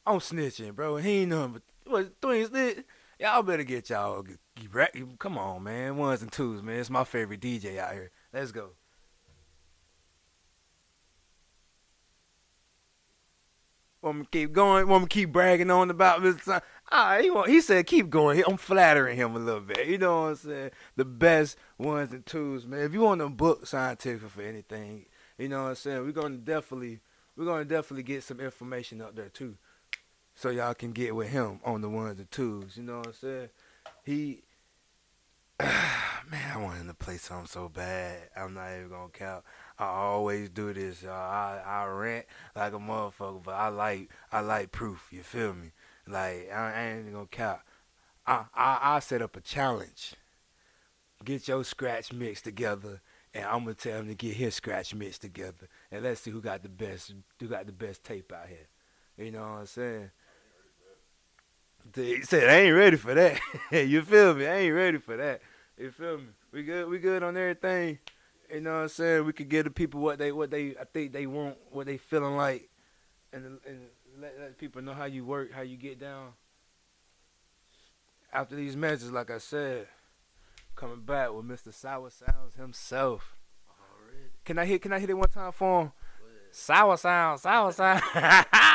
I'm 0.06 0.18
snitching, 0.18 0.74
bro. 0.74 0.96
He 0.96 1.22
ain't 1.22 1.30
nothing 1.30 1.52
but 1.52 1.62
what 1.90 2.20
twins 2.20 2.50
did. 2.50 2.84
Y'all 3.18 3.42
better 3.42 3.64
get 3.64 3.88
y'all. 3.90 4.24
Come 5.18 5.38
on, 5.38 5.62
man. 5.62 5.96
Ones 5.96 6.22
and 6.22 6.30
twos, 6.30 6.62
man. 6.62 6.78
It's 6.78 6.90
my 6.90 7.04
favorite 7.04 7.40
DJ 7.40 7.78
out 7.78 7.94
here. 7.94 8.10
Let's 8.32 8.52
go. 8.52 8.70
Want 14.06 14.18
me 14.18 14.24
to 14.24 14.30
keep 14.30 14.52
going? 14.52 14.86
Want 14.86 15.02
me 15.02 15.08
to 15.08 15.12
keep 15.12 15.32
bragging 15.32 15.68
on 15.68 15.90
about 15.90 16.22
this? 16.22 16.40
Son? 16.44 16.62
Ah, 16.92 17.18
he 17.20 17.28
want, 17.28 17.50
he 17.50 17.60
said 17.60 17.88
keep 17.88 18.08
going. 18.08 18.40
I'm 18.46 18.56
flattering 18.56 19.16
him 19.16 19.34
a 19.34 19.40
little 19.40 19.60
bit. 19.60 19.88
You 19.88 19.98
know 19.98 20.20
what 20.20 20.28
I'm 20.28 20.36
saying? 20.36 20.70
The 20.94 21.04
best 21.04 21.58
ones 21.76 22.12
and 22.12 22.24
twos, 22.24 22.68
man. 22.68 22.82
If 22.82 22.92
you 22.92 23.00
want 23.00 23.20
to 23.20 23.28
book 23.28 23.66
scientific 23.66 24.30
for 24.30 24.42
anything, 24.42 25.06
you 25.38 25.48
know 25.48 25.64
what 25.64 25.70
I'm 25.70 25.74
saying? 25.74 26.04
We're 26.04 26.12
gonna 26.12 26.36
definitely 26.36 27.00
we're 27.36 27.46
gonna 27.46 27.64
definitely 27.64 28.04
get 28.04 28.22
some 28.22 28.38
information 28.38 29.02
up 29.02 29.16
there 29.16 29.28
too. 29.28 29.56
So 30.36 30.50
y'all 30.50 30.74
can 30.74 30.92
get 30.92 31.16
with 31.16 31.30
him 31.30 31.58
on 31.64 31.80
the 31.80 31.88
ones 31.88 32.20
and 32.20 32.30
twos. 32.30 32.76
You 32.76 32.84
know 32.84 32.98
what 32.98 33.08
I'm 33.08 33.12
saying? 33.12 33.48
He 34.04 34.42
man, 35.60 36.52
I 36.54 36.58
want 36.58 36.76
him 36.78 36.86
to 36.86 36.94
play 36.94 37.16
something 37.16 37.48
so 37.48 37.68
bad. 37.68 38.30
I'm 38.36 38.54
not 38.54 38.70
even 38.70 38.88
gonna 38.88 39.08
count. 39.08 39.42
I 39.78 39.86
always 39.86 40.48
do 40.48 40.72
this. 40.72 41.04
Uh, 41.04 41.10
I 41.10 41.62
I 41.66 41.86
rant 41.86 42.26
like 42.54 42.72
a 42.72 42.78
motherfucker, 42.78 43.42
but 43.42 43.52
I 43.52 43.68
like 43.68 44.10
I 44.32 44.40
like 44.40 44.72
proof. 44.72 45.08
You 45.10 45.22
feel 45.22 45.54
me? 45.54 45.72
Like 46.06 46.50
I, 46.52 46.72
I 46.72 46.82
ain't 46.88 47.12
gonna 47.12 47.26
count. 47.26 47.60
I, 48.26 48.44
I 48.54 48.78
I 48.82 48.98
set 49.00 49.22
up 49.22 49.36
a 49.36 49.40
challenge. 49.40 50.14
Get 51.24 51.48
your 51.48 51.64
scratch 51.64 52.12
mix 52.12 52.40
together, 52.40 53.00
and 53.34 53.44
I'm 53.44 53.60
gonna 53.60 53.74
tell 53.74 54.00
him 54.00 54.08
to 54.08 54.14
get 54.14 54.34
his 54.34 54.54
scratch 54.54 54.94
mix 54.94 55.18
together, 55.18 55.68
and 55.90 56.02
let's 56.04 56.22
see 56.22 56.30
who 56.30 56.40
got 56.40 56.62
the 56.62 56.68
best 56.68 57.12
who 57.38 57.46
got 57.46 57.66
the 57.66 57.72
best 57.72 58.02
tape 58.02 58.32
out 58.32 58.48
here. 58.48 58.68
You 59.18 59.32
know 59.32 59.40
what 59.40 59.60
I'm 59.60 59.66
saying? 59.66 60.10
He 61.94 62.22
said, 62.22 62.48
I 62.48 62.60
ain't 62.62 62.76
ready 62.76 62.96
for 62.96 63.14
that. 63.14 63.40
you 63.70 64.02
feel 64.02 64.34
me? 64.34 64.46
I 64.46 64.56
ain't 64.56 64.74
ready 64.74 64.98
for 64.98 65.16
that. 65.16 65.40
You 65.78 65.90
feel 65.90 66.18
me? 66.18 66.26
We 66.52 66.62
good? 66.64 66.88
We 66.88 66.98
good 66.98 67.22
on 67.22 67.36
everything? 67.36 67.98
You 68.52 68.60
know 68.60 68.74
what 68.74 68.82
I'm 68.82 68.88
saying? 68.88 69.24
We 69.24 69.32
could 69.32 69.48
give 69.48 69.64
the 69.64 69.70
people 69.70 70.00
what 70.00 70.18
they 70.18 70.32
what 70.32 70.50
they 70.50 70.76
I 70.80 70.84
think 70.92 71.12
they 71.12 71.26
want, 71.26 71.56
what 71.70 71.86
they 71.86 71.96
feeling 71.96 72.36
like, 72.36 72.68
and 73.32 73.58
and 73.66 73.80
let, 74.20 74.38
let 74.38 74.58
people 74.58 74.82
know 74.82 74.94
how 74.94 75.04
you 75.04 75.24
work, 75.24 75.52
how 75.52 75.62
you 75.62 75.76
get 75.76 75.98
down. 76.00 76.32
After 78.32 78.54
these 78.54 78.76
messages, 78.76 79.12
like 79.12 79.30
I 79.30 79.38
said, 79.38 79.86
coming 80.74 81.00
back 81.00 81.32
with 81.32 81.44
Mr. 81.44 81.68
SourSoundz 81.68 82.56
himself. 82.56 83.36
Already. 83.68 84.30
Can 84.44 84.58
I 84.58 84.66
hit? 84.66 84.82
Can 84.82 84.92
I 84.92 84.98
hit 84.98 85.10
it 85.10 85.14
one 85.14 85.28
time 85.28 85.52
for 85.52 85.82
him? 85.82 85.92
Sour 86.50 86.96
Sound, 86.96 87.40
Sour 87.40 87.72
Sound. 87.72 88.02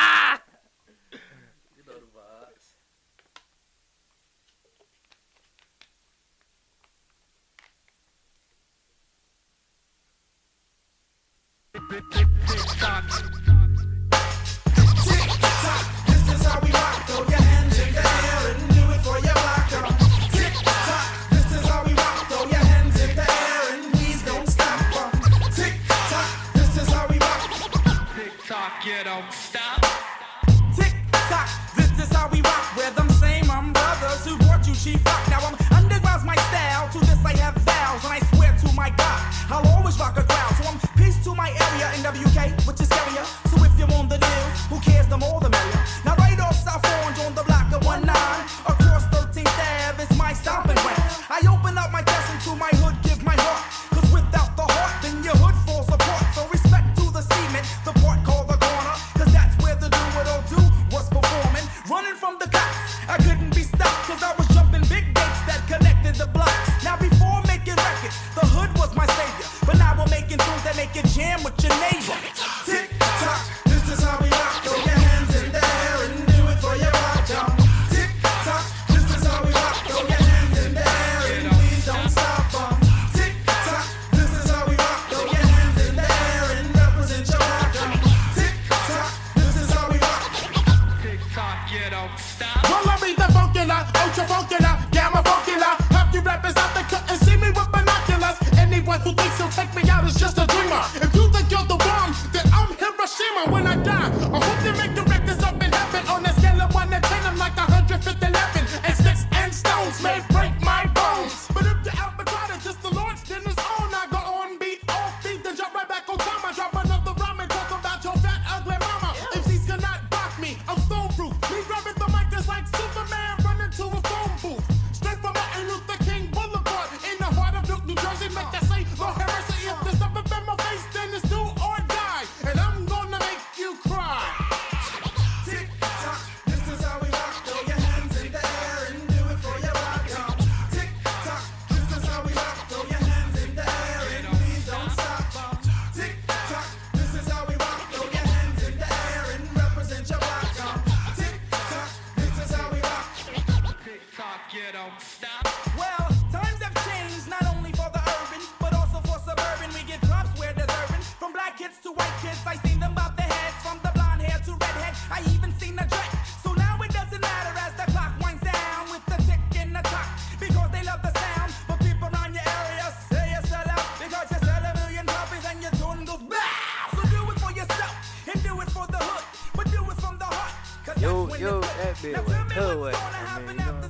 did 181.02 182.16
what 182.16 182.50
could 182.50 182.78
what. 182.78 182.94
I 182.94 183.42
mean, 183.46 183.50
you 183.50 183.64
know. 183.64 183.80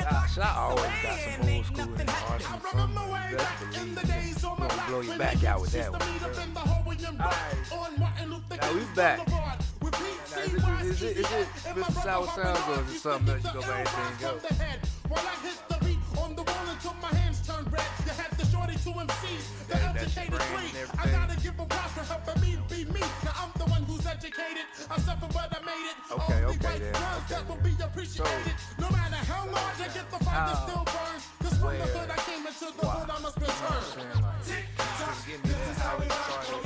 I, 0.00 0.28
I 0.42 0.56
always 0.56 0.90
got 1.02 1.18
some 1.20 1.48
old 1.48 1.66
school 1.66 1.84
in 1.84 2.06
the 2.06 2.12
arsenal. 2.28 2.60
You 3.78 3.94
best 3.94 4.10
believe 4.10 4.28
you 4.28 4.56
gonna 4.58 4.84
blow 4.88 5.00
your 5.00 5.18
back 5.18 5.44
out 5.44 5.60
with 5.60 5.72
that 5.72 5.92
one. 5.92 6.00
Alright. 7.20 7.54
Now 8.60 8.74
we 8.74 8.80
back. 8.94 9.28
Now, 9.28 9.58
is, 10.40 10.54
it, 10.54 10.62
is, 10.84 11.02
it, 11.02 11.16
is 11.18 11.32
it 11.32 11.48
Mr. 11.74 12.26
SourSoundz 12.26 12.68
or 12.68 12.82
is 12.82 12.94
it 12.94 12.98
something 12.98 13.34
else 13.34 13.44
you 13.44 13.52
go 13.52 13.60
by 13.60 13.80
anything 13.80 14.26
else? 14.26 15.60
Two 18.84 18.92
MCs, 18.92 19.44
the 19.66 19.74
That- 19.74 19.96
educated 19.96 20.42
three. 20.52 20.70
I 21.02 21.06
gotta 21.08 21.36
give 21.40 21.58
a 21.58 21.64
props 21.64 21.92
for 21.96 22.04
helping 22.04 22.40
me 22.42 22.58
be 22.68 22.84
me. 22.92 23.00
Now 23.24 23.32
I'm 23.42 23.52
the 23.56 23.64
one 23.64 23.82
who's 23.84 24.04
educated. 24.06 24.66
I 24.90 24.98
suffer, 25.00 25.26
but 25.32 25.48
I 25.56 25.60
made 25.64 25.86
it. 25.88 25.96
Okay, 26.12 26.34
Only 26.44 26.56
okay 26.56 26.68
right 26.68 26.80
then, 26.92 26.94
okay 26.94 27.34
that 27.34 27.48
will 27.48 27.62
be 27.64 27.74
appreciated. 27.82 28.54
no 28.78 28.90
matter 28.90 29.16
how 29.32 29.46
large 29.48 29.80
I 29.80 29.88
get, 29.88 30.10
the 30.10 30.18
fire 30.24 30.34
How, 30.34 30.66
still 30.68 30.84
burns. 30.84 31.24
Cause 31.42 31.56
from 31.58 31.78
the 31.80 31.86
hood 31.96 32.10
I 32.10 32.18
came 32.28 32.46
into 32.46 32.66
the 32.76 32.84
why? 32.86 32.92
hood 32.92 33.10
I 33.10 33.18
must 33.24 33.36
You 33.40 33.46
know 33.46 33.48
what 33.48 33.72
I'm 33.72 33.80
return. 33.80 33.96
saying? 33.96 34.20
Like, 34.20 35.00
just 35.00 35.20
give 35.26 35.78
how 35.80 35.96
it 36.04 36.12
started, 36.12 36.63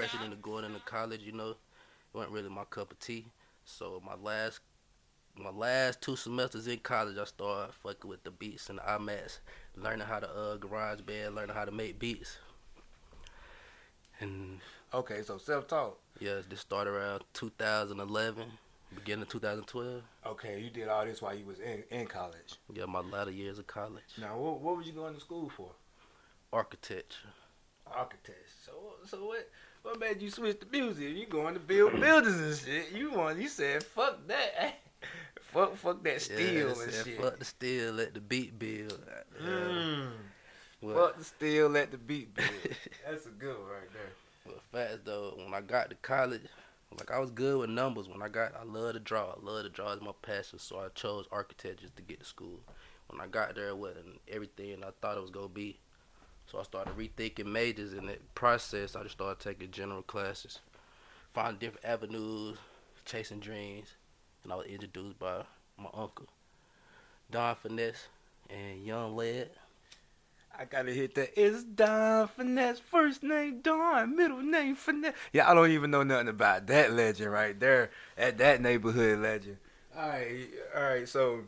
pressured 0.00 0.22
into 0.22 0.36
going 0.36 0.64
into 0.64 0.80
college, 0.80 1.20
you 1.22 1.32
know. 1.32 1.50
It 1.50 1.56
wasn't 2.14 2.32
really 2.32 2.48
my 2.48 2.64
cup 2.64 2.90
of 2.90 2.98
tea. 2.98 3.26
So 3.64 4.02
my 4.04 4.14
last 4.14 4.60
my 5.36 5.50
last 5.50 6.00
two 6.00 6.16
semesters 6.16 6.66
in 6.66 6.78
college 6.78 7.16
I 7.18 7.24
started 7.24 7.72
fucking 7.74 8.08
with 8.08 8.24
the 8.24 8.30
beats 8.30 8.68
and 8.68 8.78
the 8.78 8.82
iMacs, 8.82 9.38
learning 9.76 10.06
how 10.06 10.20
to 10.20 10.28
uh 10.28 10.56
GarageBand, 10.56 11.34
learning 11.34 11.54
how 11.54 11.64
to 11.66 11.70
make 11.70 11.98
beats. 11.98 12.38
And 14.20 14.60
Okay, 14.92 15.22
so 15.22 15.38
self-taught. 15.38 15.98
yeah, 16.18 16.40
this 16.48 16.60
started 16.60 16.90
around 16.90 17.22
2011, 17.32 18.44
beginning 18.92 19.22
of 19.22 19.28
2012. 19.28 20.02
Okay, 20.26 20.60
you 20.60 20.68
did 20.68 20.88
all 20.88 21.04
this 21.04 21.22
while 21.22 21.32
you 21.34 21.44
was 21.44 21.60
in, 21.60 21.84
in 21.90 22.06
college. 22.06 22.56
Yeah, 22.72 22.86
my 22.86 22.98
latter 23.00 23.30
years 23.30 23.60
of 23.60 23.68
college. 23.68 24.02
Now, 24.20 24.36
what, 24.36 24.60
what 24.60 24.76
was 24.78 24.86
you 24.88 24.92
going 24.94 25.14
to 25.14 25.20
school 25.20 25.48
for? 25.56 25.70
Architecture. 26.52 27.28
Architect. 27.86 28.50
So, 28.66 28.72
so 29.06 29.26
what? 29.26 29.48
What 29.82 29.98
made 29.98 30.20
you 30.20 30.30
switch 30.30 30.60
to 30.60 30.66
music? 30.70 31.16
You 31.16 31.26
going 31.26 31.54
to 31.54 31.60
build 31.60 31.92
buildings 32.00 32.38
and 32.38 32.56
shit? 32.56 32.92
You 32.92 33.12
want? 33.12 33.38
You 33.38 33.48
said 33.48 33.82
fuck 33.82 34.26
that. 34.28 34.80
fuck, 35.40 35.76
fuck 35.76 36.02
that 36.04 36.20
steel 36.20 36.38
yeah, 36.38 36.82
and 36.82 36.92
said, 36.92 37.04
shit. 37.06 37.20
Fuck 37.20 37.38
the 37.38 37.44
steel, 37.44 37.92
let 37.94 38.14
the 38.14 38.20
beat 38.20 38.58
build. 38.58 38.98
Yeah. 39.40 39.46
Mm. 39.46 40.08
Well, 40.82 41.06
Fuck 41.06 41.18
the 41.18 41.24
steel, 41.24 41.68
let 41.68 41.90
the 41.90 41.98
beat 41.98 42.34
build. 42.34 42.50
That's 43.08 43.26
a 43.26 43.30
good 43.30 43.58
one 43.58 43.68
right 43.68 43.92
there. 43.92 44.12
But 44.46 44.62
fast 44.72 45.04
though, 45.04 45.34
when 45.36 45.54
I 45.54 45.60
got 45.60 45.90
to 45.90 45.96
college, 45.96 46.42
like 46.98 47.10
I 47.10 47.18
was 47.18 47.30
good 47.30 47.58
with 47.58 47.70
numbers. 47.70 48.08
When 48.08 48.22
I 48.22 48.28
got, 48.28 48.52
I 48.60 48.64
love 48.64 48.94
to 48.94 49.00
draw. 49.00 49.32
I 49.32 49.44
love 49.44 49.62
to 49.64 49.70
draw 49.70 49.92
is 49.92 50.00
my 50.00 50.12
passion. 50.22 50.58
So 50.58 50.78
I 50.78 50.88
chose 50.94 51.26
architecture 51.30 51.88
to 51.94 52.02
get 52.02 52.20
to 52.20 52.26
school. 52.26 52.60
When 53.08 53.20
I 53.20 53.26
got 53.26 53.54
there, 53.54 53.68
it 53.68 53.76
wasn't 53.76 54.20
everything 54.28 54.82
I 54.84 54.90
thought 55.00 55.16
it 55.16 55.20
was 55.20 55.30
gonna 55.30 55.48
be. 55.48 55.78
So 56.50 56.58
I 56.58 56.64
started 56.64 56.96
rethinking 56.96 57.46
majors. 57.46 57.92
In 57.92 58.06
that 58.06 58.34
process, 58.34 58.96
I 58.96 59.02
just 59.04 59.14
started 59.14 59.38
taking 59.38 59.70
general 59.70 60.02
classes, 60.02 60.58
finding 61.32 61.60
different 61.60 61.84
avenues, 61.84 62.58
chasing 63.04 63.38
dreams, 63.38 63.94
and 64.42 64.52
I 64.52 64.56
was 64.56 64.66
introduced 64.66 65.18
by 65.20 65.44
my 65.78 65.90
uncle, 65.94 66.26
Don 67.30 67.54
Finesse, 67.54 68.08
and 68.48 68.84
Young 68.84 69.14
Led. 69.14 69.50
I 70.58 70.64
gotta 70.64 70.92
hit 70.92 71.14
that. 71.14 71.40
It's 71.40 71.62
Don 71.62 72.26
Finesse. 72.26 72.80
First 72.80 73.22
name 73.22 73.60
Don, 73.60 74.16
middle 74.16 74.42
name 74.42 74.74
Finesse. 74.74 75.14
Yeah, 75.32 75.48
I 75.48 75.54
don't 75.54 75.70
even 75.70 75.92
know 75.92 76.02
nothing 76.02 76.28
about 76.28 76.66
that 76.66 76.92
legend 76.92 77.30
right 77.30 77.58
there. 77.60 77.90
At 78.18 78.38
that 78.38 78.60
neighborhood 78.60 79.20
legend. 79.20 79.58
All 79.96 80.08
right, 80.08 80.48
all 80.76 80.82
right. 80.82 81.08
So, 81.08 81.44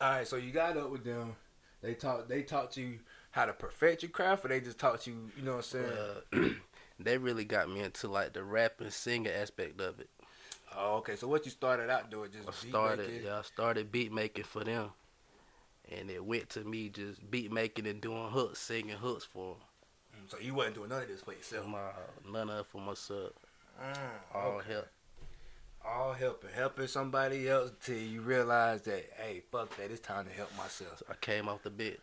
all 0.00 0.10
right. 0.10 0.26
So 0.26 0.36
you 0.36 0.52
got 0.52 0.78
up 0.78 0.90
with 0.90 1.04
them. 1.04 1.36
They 1.82 1.92
taught. 1.92 2.30
They 2.30 2.42
talked 2.42 2.72
to 2.74 2.80
you 2.80 2.98
how 3.30 3.44
to 3.46 3.52
perfect 3.52 4.02
your 4.02 4.10
craft, 4.10 4.44
or 4.44 4.48
they 4.48 4.60
just 4.60 4.78
taught 4.78 5.06
you. 5.06 5.30
You 5.36 5.42
know 5.44 5.56
what 5.56 5.74
I'm 5.74 6.22
saying? 6.32 6.32
Uh, 6.32 6.48
they 7.00 7.18
really 7.18 7.44
got 7.44 7.70
me 7.70 7.80
into 7.80 8.08
like 8.08 8.32
the 8.32 8.42
rap 8.42 8.80
and 8.80 8.92
singing 8.92 9.32
aspect 9.32 9.80
of 9.80 10.00
it. 10.00 10.08
oh, 10.76 10.96
okay. 10.96 11.16
So 11.16 11.28
what 11.28 11.44
you 11.44 11.50
started 11.50 11.90
out 11.90 12.10
doing? 12.10 12.30
Just 12.30 12.48
I 12.48 12.68
started, 12.70 13.22
yeah, 13.24 13.38
I 13.38 13.42
started 13.42 13.92
beat 13.92 14.12
making 14.12 14.44
for 14.44 14.64
them, 14.64 14.90
and 15.90 16.10
it 16.10 16.24
went 16.24 16.48
to 16.50 16.64
me 16.64 16.88
just 16.88 17.30
beat 17.30 17.52
making 17.52 17.86
and 17.86 18.00
doing 18.00 18.28
hooks, 18.30 18.58
singing 18.60 18.96
hooks 18.96 19.24
for 19.24 19.56
Mm, 20.16 20.30
So 20.30 20.38
you 20.38 20.54
wasn't 20.54 20.76
doing 20.76 20.88
none 20.88 21.02
of 21.02 21.08
this 21.08 21.20
for 21.20 21.32
yourself. 21.32 21.64
them. 21.64 21.72
My 21.72 21.90
none 22.32 22.48
of 22.50 22.60
it 22.60 22.66
for 22.66 22.80
myself. 22.80 23.32
Mm, 23.80 23.94
All 24.34 24.52
okay. 24.52 24.72
help. 24.72 24.88
all 25.84 26.12
helping, 26.14 26.50
helping 26.50 26.86
somebody 26.86 27.48
else 27.48 27.70
till 27.84 27.96
you 27.98 28.20
realize 28.22 28.82
that, 28.82 29.04
hey, 29.18 29.42
fuck 29.52 29.76
that, 29.76 29.90
it's 29.90 30.00
time 30.00 30.24
to 30.26 30.32
help 30.32 30.50
myself. 30.56 30.98
So 30.98 31.06
I 31.10 31.14
came 31.20 31.46
off 31.48 31.62
the 31.62 31.70
bitch. 31.70 31.98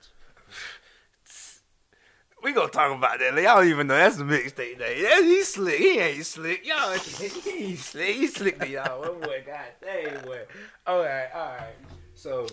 We 2.44 2.54
gonna 2.54 2.70
talk 2.72 2.96
about 2.96 3.20
that. 3.20 3.34
Y'all 3.34 3.58
don't 3.62 3.68
even 3.68 3.88
know 3.88 3.96
that's 3.96 4.18
the 4.18 4.24
mixtape 4.24 4.78
name. 4.78 4.98
Yeah, 5.04 5.22
He's 5.22 5.48
slick. 5.48 5.80
He 5.80 5.98
ain't 6.00 6.26
slick. 6.26 6.66
Y'all, 6.66 6.94
he 6.98 7.76
slick. 7.76 8.16
He 8.16 8.28
slick 8.28 8.60
to 8.60 8.68
y'all. 8.68 9.04
Oh 9.04 9.16
boy, 9.20 9.44
god 9.46 9.66
dang 9.82 10.24
boy. 10.24 10.42
All 10.86 11.00
right, 11.00 11.28
all 11.34 11.56
right. 11.56 11.76
So, 12.14 12.46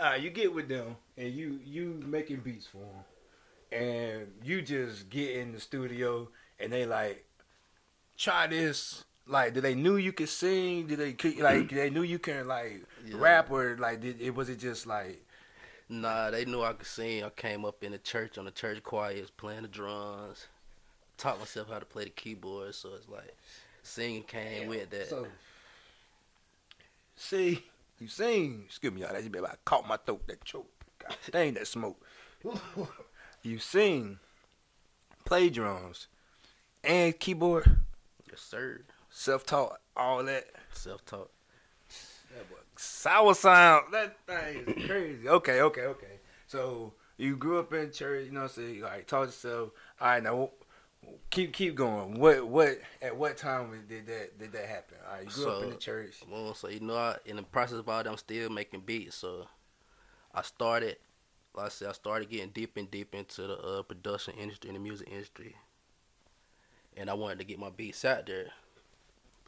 right, 0.00 0.20
you 0.20 0.30
get 0.30 0.54
with 0.54 0.68
them 0.68 0.96
and 1.16 1.32
you 1.32 1.60
you 1.64 2.00
making 2.06 2.38
beats 2.40 2.66
for 2.66 2.78
them, 2.78 3.80
and 3.80 4.32
you 4.42 4.62
just 4.62 5.10
get 5.10 5.36
in 5.36 5.52
the 5.52 5.60
studio 5.60 6.28
and 6.58 6.72
they 6.72 6.86
like 6.86 7.26
try 8.16 8.46
this. 8.46 9.04
Like, 9.26 9.52
did 9.52 9.62
they 9.64 9.74
knew 9.74 9.96
you 9.96 10.12
could 10.14 10.30
sing? 10.30 10.86
Did 10.86 10.98
they 10.98 11.42
like 11.42 11.68
they 11.68 11.90
knew 11.90 12.02
you 12.02 12.18
can 12.18 12.48
like 12.48 12.84
Yeah. 13.04 13.16
rap 13.18 13.50
or 13.50 13.76
like 13.78 14.00
did 14.00 14.18
it 14.22 14.34
was 14.34 14.48
it 14.48 14.58
just 14.58 14.86
like 14.86 15.26
Nah, 15.88 16.30
they 16.30 16.44
knew 16.44 16.62
I 16.62 16.74
could 16.74 16.86
sing. 16.86 17.24
I 17.24 17.30
came 17.30 17.64
up 17.64 17.82
in 17.82 17.92
the 17.92 17.98
church 17.98 18.36
on 18.36 18.44
the 18.44 18.50
church 18.50 18.82
choirs, 18.82 19.30
playing 19.30 19.62
the 19.62 19.68
drums, 19.68 20.46
taught 21.16 21.38
myself 21.38 21.68
how 21.70 21.78
to 21.78 21.86
play 21.86 22.04
the 22.04 22.10
keyboard. 22.10 22.74
So 22.74 22.90
it's 22.94 23.08
like 23.08 23.34
singing 23.82 24.22
came 24.24 24.68
with 24.68 24.90
that. 24.90 25.08
So, 25.08 25.26
see, 27.16 27.64
you 27.98 28.08
sing. 28.08 28.64
Excuse 28.66 28.92
me, 28.92 29.00
y'all. 29.00 29.12
That 29.12 29.20
just 29.20 29.32
be 29.32 29.38
about 29.38 29.64
caught 29.64 29.88
my 29.88 29.96
throat. 29.96 30.26
That 30.26 30.44
choke. 30.44 30.70
God 30.98 31.16
dang, 31.30 31.54
that 31.54 31.66
smoke. 31.66 32.00
you 33.42 33.58
sing, 33.58 34.18
play 35.24 35.48
drums, 35.48 36.06
and 36.84 37.18
keyboard, 37.18 37.78
yes, 38.30 38.40
sir. 38.40 38.82
self-taught, 39.10 39.80
all 39.96 40.22
that. 40.24 40.46
Self-taught. 40.72 41.28
That 41.28 41.28
boy, 41.28 41.37
sour 42.78 43.34
sound. 43.34 43.92
That 43.92 44.16
thing 44.26 44.64
is 44.66 44.86
crazy. 44.86 45.28
Okay, 45.28 45.60
okay, 45.60 45.82
okay. 45.82 46.20
So 46.46 46.92
you 47.16 47.36
grew 47.36 47.58
up 47.58 47.72
in 47.72 47.92
church. 47.92 48.26
You 48.26 48.32
know, 48.32 48.42
what 48.42 48.58
I'm 48.58 48.64
saying, 48.64 48.80
like 48.80 49.06
taught 49.06 49.26
yourself. 49.26 49.70
All 50.00 50.08
right, 50.08 50.22
now 50.22 50.50
keep 51.30 51.52
keep 51.52 51.74
going. 51.74 52.18
What 52.18 52.46
what 52.46 52.78
at 53.02 53.16
what 53.16 53.36
time 53.36 53.70
did 53.88 54.06
that 54.06 54.38
did 54.38 54.52
that 54.52 54.66
happen? 54.66 54.98
All 55.06 55.16
right, 55.16 55.24
you 55.24 55.30
grew 55.30 55.50
up 55.50 55.62
in 55.64 55.70
the 55.70 55.76
church. 55.76 56.20
Well, 56.30 56.54
so 56.54 56.68
you 56.68 56.80
know, 56.80 56.96
I, 56.96 57.16
in 57.26 57.36
the 57.36 57.42
process 57.42 57.78
of 57.78 57.88
all 57.88 58.02
that, 58.02 58.10
I'm 58.10 58.16
still 58.16 58.50
making 58.50 58.80
beats. 58.80 59.16
So 59.16 59.46
I 60.34 60.42
started, 60.42 60.96
like 61.54 61.66
I 61.66 61.68
said, 61.68 61.88
I 61.88 61.92
started 61.92 62.30
getting 62.30 62.50
deep 62.50 62.76
and 62.76 62.90
deep 62.90 63.14
into 63.14 63.42
the 63.42 63.58
uh, 63.58 63.82
production 63.82 64.34
industry 64.34 64.68
and 64.70 64.76
the 64.76 64.82
music 64.82 65.08
industry, 65.10 65.56
and 66.96 67.10
I 67.10 67.14
wanted 67.14 67.38
to 67.40 67.44
get 67.44 67.58
my 67.58 67.70
beats 67.70 68.04
out 68.04 68.26
there. 68.26 68.46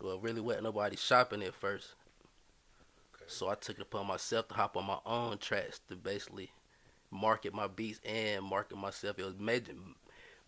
But 0.00 0.22
really, 0.22 0.40
wasn't 0.40 0.64
nobody 0.64 0.96
shopping 0.96 1.42
at 1.42 1.54
first. 1.54 1.88
So 3.30 3.48
I 3.48 3.54
took 3.54 3.76
it 3.78 3.82
upon 3.82 4.06
myself 4.06 4.48
to 4.48 4.54
hop 4.54 4.76
on 4.76 4.84
my 4.86 4.98
own 5.06 5.38
tracks 5.38 5.80
to 5.88 5.96
basically 5.96 6.50
market 7.10 7.54
my 7.54 7.66
beats 7.66 8.00
and 8.04 8.44
market 8.44 8.76
myself. 8.76 9.18
It 9.18 9.24
was 9.24 9.34
major, 9.38 9.72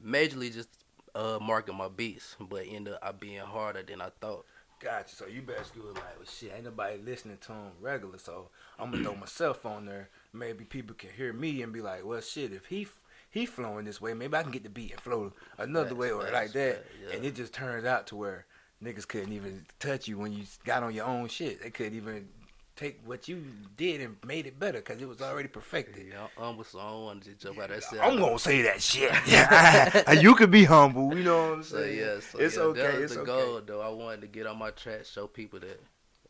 majorly 0.05 0.53
just 0.53 0.69
uh, 1.15 1.39
market 1.41 1.75
my 1.75 1.89
beats, 1.89 2.37
but 2.41 2.65
ended 2.69 2.95
up 3.03 3.21
being 3.21 3.41
harder 3.41 3.83
than 3.83 4.01
I 4.01 4.11
thought. 4.21 4.45
Gotcha. 4.81 5.15
So 5.15 5.27
you 5.27 5.43
basically 5.43 5.83
was 5.83 5.95
like, 5.95 6.17
well, 6.19 6.27
shit, 6.27 6.53
ain't 6.55 6.65
nobody 6.65 7.01
listening 7.01 7.39
to 7.43 7.53
him 7.53 7.71
regular, 7.81 8.19
so 8.19 8.49
I'm 8.79 8.91
gonna 8.91 9.05
throw 9.05 9.15
myself 9.15 9.65
on 9.65 9.87
there. 9.87 10.09
Maybe 10.33 10.65
people 10.65 10.97
can 10.97 11.11
hear 11.11 11.33
me 11.33 11.63
and 11.63 11.73
be 11.73 11.81
like, 11.81 12.05
well, 12.05 12.21
shit, 12.21 12.53
if 12.53 12.67
he 12.67 12.89
he 13.31 13.47
flowing 13.47 13.85
this 13.85 14.01
way, 14.01 14.13
maybe 14.15 14.37
I 14.37 14.43
can 14.43 14.51
get 14.51 14.65
the 14.65 14.69
beat 14.71 14.91
and 14.93 15.01
flow 15.01 15.33
another 15.57 15.91
Facts, 15.91 15.99
way 15.99 16.11
or 16.11 16.23
like 16.33 16.53
that. 16.53 16.77
facts, 16.79 16.89
yeah. 17.09 17.17
And 17.17 17.25
it 17.25 17.37
just 17.37 17.55
turns 17.55 17.85
out 17.85 18.09
to 18.09 18.17
where 18.17 18.47
niggas 18.83 19.07
couldn't 19.07 19.33
even 19.33 19.65
touch 19.79 20.09
you 20.09 20.19
when 20.19 20.33
you 20.33 20.45
got 20.65 20.83
on 20.83 20.93
your 20.93 21.07
own 21.07 21.29
shit. 21.29 21.63
They 21.63 21.71
couldn't 21.71 21.95
even 21.97 22.29
take 22.77 23.01
what 23.05 23.29
you 23.29 23.45
did 23.77 24.01
and 24.01 24.17
made 24.27 24.47
it 24.47 24.59
better 24.59 24.79
because 24.79 25.01
it 25.01 25.09
was 25.09 25.21
already 25.21 25.49
perfected. 25.49 26.07
Yeah, 26.09 26.25
I'm 26.37 26.45
humble, 26.45 26.65
so 26.65 26.79
I 26.79 26.91
don't 26.91 27.03
want 27.05 27.23
to 27.25 27.35
jump 27.35 27.59
out 27.61 27.69
that 27.69 27.83
shit. 27.83 28.01
I'm 28.03 28.19
gonna 28.19 28.39
say 28.39 28.63
that 28.63 28.83
shit. 28.83 29.13
Yeah, 29.27 30.13
you 30.13 30.35
could 30.35 30.51
be 30.51 30.65
humble, 30.65 31.17
you 31.17 31.25
know 31.25 31.49
what 31.49 31.55
I'm 31.59 31.63
So 31.63 31.79
saying? 31.79 31.99
yeah, 31.99 32.21
so 32.21 32.39
it's 32.39 32.57
yeah, 32.57 32.63
okay. 32.63 32.83
That 32.83 32.93
was 32.95 33.03
It's 33.05 33.15
the 33.15 33.21
okay. 33.21 33.27
goal, 33.27 33.61
though. 33.67 33.81
I 33.81 33.89
wanted 33.91 34.21
to 34.23 34.27
get 34.27 34.47
on 34.47 34.59
my 34.59 34.71
track, 34.71 35.05
show 35.05 35.27
people 35.27 35.61
that 35.61 35.81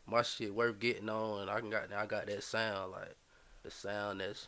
my 0.05 0.21
shit 0.21 0.53
worth 0.53 0.79
getting 0.79 1.09
on, 1.09 1.41
and 1.43 1.49
I 1.49 1.59
can 1.59 1.69
got 1.69 1.91
I 1.93 2.05
got 2.05 2.27
that 2.27 2.43
sound 2.43 2.91
like 2.91 3.15
the 3.63 3.71
sound 3.71 4.19
that's 4.19 4.47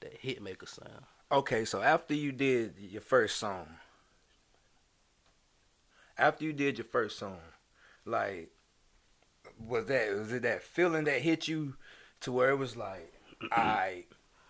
that 0.00 0.14
hit 0.14 0.42
maker 0.42 0.66
sound. 0.66 1.04
Okay, 1.32 1.64
so 1.64 1.80
after 1.82 2.14
you 2.14 2.32
did 2.32 2.74
your 2.78 3.02
first 3.02 3.36
song, 3.36 3.66
after 6.18 6.44
you 6.44 6.52
did 6.52 6.78
your 6.78 6.86
first 6.86 7.18
song, 7.18 7.38
like, 8.04 8.50
was 9.66 9.86
that 9.86 10.16
was 10.16 10.32
it 10.32 10.42
that 10.42 10.62
feeling 10.62 11.04
that 11.04 11.20
hit 11.20 11.48
you 11.48 11.74
to 12.20 12.32
where 12.32 12.50
it 12.50 12.56
was 12.56 12.76
like, 12.76 13.12
I, 13.52 14.04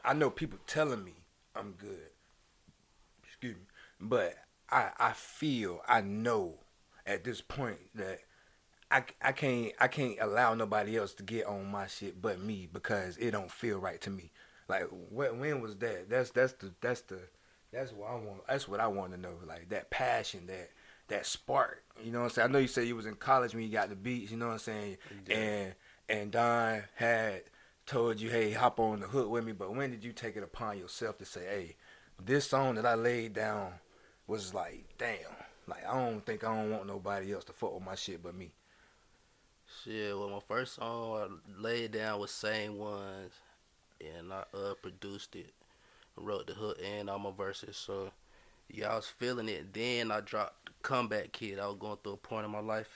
I 0.04 0.14
know 0.14 0.30
people 0.30 0.58
telling 0.66 1.04
me 1.04 1.14
I'm 1.54 1.72
good, 1.72 2.10
excuse 3.24 3.56
me, 3.56 3.62
but 4.00 4.34
I 4.70 4.90
I 4.98 5.12
feel 5.12 5.80
I 5.88 6.00
know 6.00 6.60
at 7.06 7.24
this 7.24 7.40
point 7.40 7.78
that 7.94 8.20
I, 8.90 9.04
I 9.22 9.32
can't 9.32 9.72
I 9.80 9.88
can't 9.88 10.16
allow 10.20 10.54
nobody 10.54 10.96
else 10.96 11.14
to 11.14 11.22
get 11.22 11.46
on 11.46 11.70
my 11.70 11.86
shit 11.86 12.20
but 12.20 12.40
me 12.40 12.68
because 12.72 13.16
it 13.18 13.30
don't 13.30 13.50
feel 13.50 13.78
right 13.78 14.00
to 14.02 14.10
me. 14.10 14.32
Like 14.68 14.86
when 15.10 15.38
when 15.38 15.60
was 15.60 15.76
that? 15.76 16.08
That's 16.08 16.30
that's 16.30 16.52
the 16.54 16.72
that's 16.80 17.02
the 17.02 17.20
that's 17.72 17.92
what 17.92 18.10
I 18.10 18.14
want. 18.14 18.46
That's 18.48 18.66
what 18.66 18.80
I 18.80 18.88
want 18.88 19.12
to 19.12 19.18
know. 19.18 19.34
Like 19.46 19.68
that 19.68 19.90
passion, 19.90 20.46
that 20.46 20.70
that 21.10 21.26
spark. 21.26 21.84
You 22.02 22.10
know 22.10 22.20
what 22.20 22.24
I'm 22.26 22.30
saying? 22.30 22.48
I 22.48 22.52
know 22.52 22.58
you 22.58 22.66
said 22.66 22.88
you 22.88 22.96
was 22.96 23.06
in 23.06 23.14
college 23.14 23.54
when 23.54 23.62
you 23.62 23.70
got 23.70 23.90
the 23.90 23.96
beats. 23.96 24.30
You 24.30 24.38
know 24.38 24.46
what 24.46 24.54
I'm 24.54 24.58
saying? 24.58 24.96
And 25.28 25.74
and 26.08 26.32
Don 26.32 26.82
had 26.94 27.42
told 27.86 28.20
you, 28.20 28.30
hey, 28.30 28.52
hop 28.52 28.80
on 28.80 29.00
the 29.00 29.06
hook 29.06 29.28
with 29.28 29.44
me. 29.44 29.52
But 29.52 29.74
when 29.74 29.90
did 29.90 30.02
you 30.02 30.12
take 30.12 30.36
it 30.36 30.42
upon 30.42 30.78
yourself 30.78 31.18
to 31.18 31.24
say, 31.24 31.44
hey, 31.44 31.76
this 32.24 32.48
song 32.48 32.76
that 32.76 32.86
I 32.86 32.94
laid 32.94 33.34
down 33.34 33.72
was 34.26 34.54
like, 34.54 34.84
damn. 34.98 35.16
Like 35.66 35.86
I 35.86 35.94
don't 35.94 36.24
think 36.24 36.42
I 36.42 36.54
don't 36.54 36.70
want 36.70 36.86
nobody 36.86 37.32
else 37.32 37.44
to 37.44 37.52
fuck 37.52 37.74
with 37.74 37.84
my 37.84 37.94
shit 37.94 38.22
but 38.22 38.34
me. 38.34 38.52
Shit, 39.84 40.18
well, 40.18 40.30
my 40.30 40.40
first 40.48 40.74
song 40.74 41.40
I 41.56 41.62
laid 41.62 41.92
down 41.92 42.18
was 42.18 42.32
Same 42.32 42.76
Ones, 42.76 43.32
and 44.00 44.32
I 44.32 44.42
uh 44.52 44.74
produced 44.82 45.36
it, 45.36 45.52
wrote 46.16 46.48
the 46.48 46.54
hook 46.54 46.78
and 46.84 47.08
all 47.08 47.20
my 47.20 47.30
verses. 47.30 47.76
So 47.76 48.10
yeah, 48.72 48.92
I 48.92 48.96
was 48.96 49.06
feeling 49.06 49.48
it. 49.48 49.72
Then 49.72 50.10
I 50.10 50.20
dropped 50.20 50.70
Comeback 50.82 51.32
Kid. 51.32 51.58
I 51.58 51.66
was 51.66 51.76
going 51.78 51.98
through 52.02 52.14
a 52.14 52.16
point 52.16 52.44
in 52.44 52.50
my 52.50 52.60
life, 52.60 52.88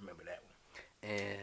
Remember 0.00 0.22
that 0.24 0.42
one. 0.42 1.18
and 1.18 1.38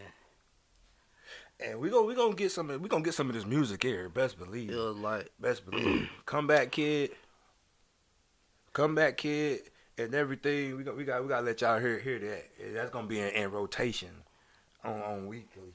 And 1.60 1.80
we 1.80 1.90
gonna 1.90 2.06
we 2.06 2.16
gonna 2.16 2.36
get 2.36 2.52
some 2.52 2.70
of 2.70 2.82
we 2.82 2.90
gonna 2.90 3.04
get 3.04 3.14
some 3.14 3.30
of 3.30 3.36
this 3.36 3.46
music 3.46 3.84
here. 3.84 4.10
Best 4.10 4.38
believe. 4.38 4.70
it 4.70 4.76
was 4.76 4.98
like 4.98 5.30
Best 5.40 5.70
believe. 5.70 6.10
Come 6.26 6.48
back, 6.48 6.72
kid. 6.72 7.12
Come 8.74 8.94
back, 8.96 9.18
kid, 9.18 9.62
and 9.98 10.14
everything. 10.14 10.76
We 10.78 10.84
got 10.84 10.98
we 10.98 11.06
got 11.06 11.22
we 11.24 11.30
gotta 11.30 11.46
let 11.46 11.62
y'all 11.62 11.80
hear 11.80 12.00
hear 12.00 12.20
that. 12.20 12.74
That's 12.74 12.90
gonna 12.92 13.08
be 13.08 13.20
in, 13.20 13.30
in 13.30 13.52
rotation 13.52 14.10
on 14.84 15.02
on 15.02 15.28
weekly. 15.28 15.74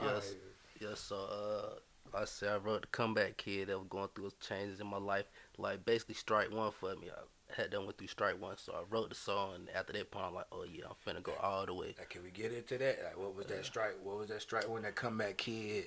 Yes. 0.00 0.34
Yeah, 0.80 0.94
so 0.94 1.16
uh 1.16 2.16
I 2.16 2.24
said 2.26 2.52
I 2.52 2.56
wrote 2.58 2.82
the 2.82 2.86
comeback 2.88 3.36
kid 3.36 3.68
that 3.68 3.78
was 3.78 3.88
going 3.88 4.08
through 4.14 4.24
those 4.24 4.34
changes 4.46 4.80
in 4.80 4.86
my 4.86 4.98
life. 4.98 5.26
Like 5.58 5.84
basically 5.84 6.14
strike 6.14 6.52
one 6.52 6.72
for 6.72 6.94
me. 6.96 7.08
I 7.10 7.60
had 7.60 7.70
done 7.70 7.84
went 7.84 7.98
through 7.98 8.08
strike 8.08 8.40
one, 8.40 8.56
so 8.56 8.72
I 8.72 8.82
wrote 8.90 9.10
the 9.10 9.14
song 9.14 9.54
and 9.54 9.68
after 9.70 9.92
that 9.92 10.10
point 10.10 10.26
I'm 10.26 10.34
like, 10.34 10.46
Oh 10.50 10.64
yeah, 10.64 10.84
I'm 10.86 11.14
finna 11.14 11.22
go 11.22 11.32
all 11.40 11.66
the 11.66 11.74
way. 11.74 11.94
Like, 11.98 12.10
can 12.10 12.22
we 12.22 12.30
get 12.30 12.52
into 12.52 12.78
that? 12.78 12.98
Like, 13.04 13.18
what 13.18 13.34
was 13.34 13.46
that 13.46 13.64
strike? 13.64 13.96
What 14.02 14.18
was 14.18 14.28
that 14.28 14.42
strike 14.42 14.68
when 14.68 14.82
that 14.82 14.94
comeback 14.94 15.36
kid? 15.36 15.86